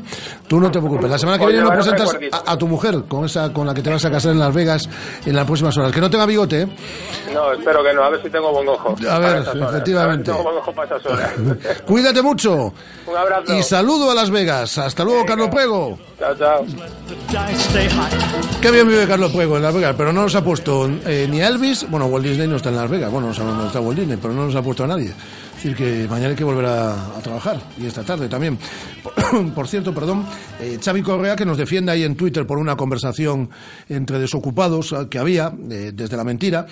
[0.49, 1.11] Tú no te preocupes.
[1.11, 3.83] La semana que viene nos presentas a, a tu mujer, con esa con la que
[3.83, 4.89] te vas a casar en Las Vegas
[5.25, 5.93] en las próximas horas.
[5.93, 6.69] Que no tenga bigote, ¿eh?
[7.33, 9.62] no espero que no a ver si tengo buen ojo A ver, efectivamente.
[9.99, 11.31] A ver si tengo buen ojo para esas horas
[11.87, 12.73] Cuídate mucho.
[13.07, 14.79] un abrazo Y saludo a Las Vegas.
[14.79, 15.99] Hasta luego, Carlos Prego.
[16.19, 16.66] Chao chao
[18.61, 21.41] Qué bien vive Carlos Puego en Las Vegas, pero no nos ha puesto eh, ni
[21.41, 23.81] a Elvis, bueno, Walt Disney no está en Las Vegas, bueno, no sabemos dónde está
[23.81, 25.12] Walt Disney, pero no nos ha puesto a nadie.
[25.57, 28.59] Es decir, que mañana hay que volver a, trabajar, y esta tarde también.
[29.55, 30.27] Por, cierto, perdón,
[30.61, 33.49] eh, Correa, que nos defiende ahí en Twitter por una conversación
[33.89, 36.66] entre desocupados eh, que había, eh, desde la mentira,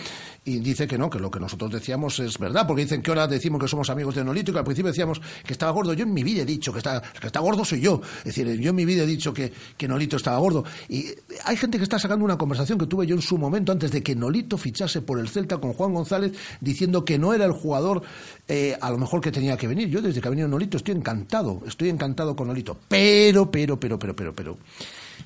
[0.45, 3.29] y dice que no, que lo que nosotros decíamos es verdad, porque dicen que ahora
[3.29, 5.93] decimos que somos amigos de que al principio decíamos que estaba gordo.
[5.93, 8.01] Yo en mi vida he dicho que está, que está gordo soy yo.
[8.19, 10.65] Es decir, yo en mi vida he dicho que, que Nolito estaba gordo.
[10.89, 11.07] Y
[11.45, 14.03] hay gente que está sacando una conversación que tuve yo en su momento antes de
[14.03, 18.03] que Nolito fichase por el Celta con Juan González, diciendo que no era el jugador
[18.49, 19.89] eh, a lo mejor que tenía que venir.
[19.89, 22.79] Yo desde que ha venido Nolito estoy encantado, estoy encantado con Nolito.
[22.89, 24.59] Pero, pero, pero, pero, pero, pero,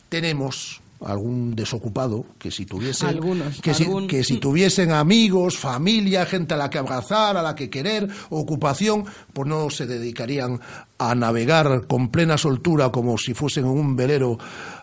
[0.08, 6.54] tenemos algún desocupado que si tuviesen Algunos, que, si, que si tuviesen amigos, familia, gente
[6.54, 10.60] a la que abrazar, a la que querer, ocupación, pues no se dedicarían
[10.98, 14.38] a navegar con plena soltura como si fuesen un velero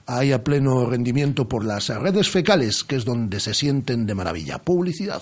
[0.05, 4.59] ahí a pleno rendimiento por las redes fecales, que es donde se sienten de maravilla.
[4.59, 5.21] Publicidad.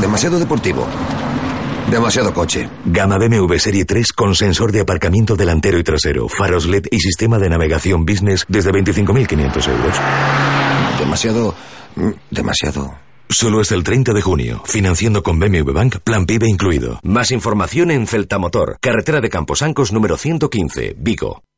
[0.00, 0.86] Demasiado deportivo.
[1.90, 2.68] Demasiado coche.
[2.86, 7.38] Gama BMW Serie 3 con sensor de aparcamiento delantero y trasero, faros LED y sistema
[7.38, 9.94] de navegación business desde 25.500 euros.
[10.98, 11.54] Demasiado...
[11.96, 12.94] mm, Demasiado...
[13.28, 17.00] Solo hasta el 30 de junio, financiando con BMW Bank, plan PIB incluido.
[17.02, 21.42] Más información en Celtamotor, carretera de Camposancos número 115, Vigo.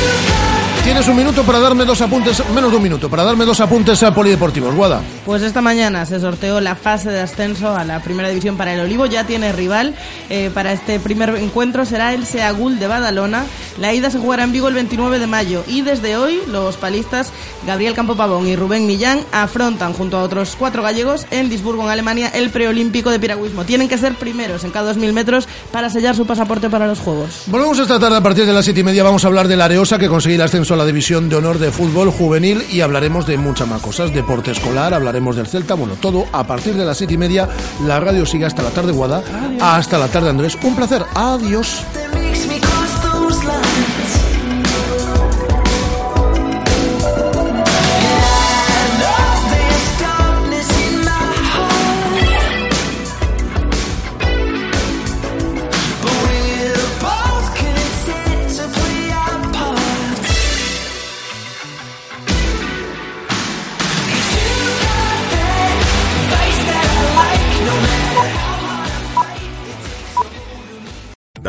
[0.00, 0.63] Goodbye.
[0.84, 4.02] Tienes un minuto para darme dos apuntes, menos de un minuto, para darme dos apuntes
[4.02, 4.74] a polideportivos.
[4.74, 5.00] Guada.
[5.24, 8.80] Pues esta mañana se sorteó la fase de ascenso a la primera división para el
[8.80, 9.94] Olivo, ya tiene rival
[10.28, 13.46] eh, para este primer encuentro, será el Seagul de Badalona.
[13.78, 17.32] La ida se jugará en Vigo el 29 de mayo y desde hoy los palistas
[17.66, 21.90] Gabriel Campo Pavón y Rubén Millán afrontan junto a otros cuatro gallegos en Duisburgo, en
[21.90, 23.64] Alemania, el preolímpico de piragüismo.
[23.64, 27.44] Tienen que ser primeros en cada 2.000 metros para sellar su pasaporte para los Juegos.
[27.46, 29.02] Volvemos esta tarde a partir de las siete y media.
[29.02, 31.58] Vamos a hablar de la Areosa que conseguirá el ascenso a la división de honor
[31.58, 34.12] de fútbol juvenil y hablaremos de muchas más cosas.
[34.12, 37.48] Deporte escolar, hablaremos del Celta, bueno, todo a partir de las siete y media.
[37.86, 39.22] La radio sigue hasta la tarde, Guada.
[39.60, 40.58] Hasta la tarde, Andrés.
[40.62, 41.04] Un placer.
[41.14, 41.84] Adiós.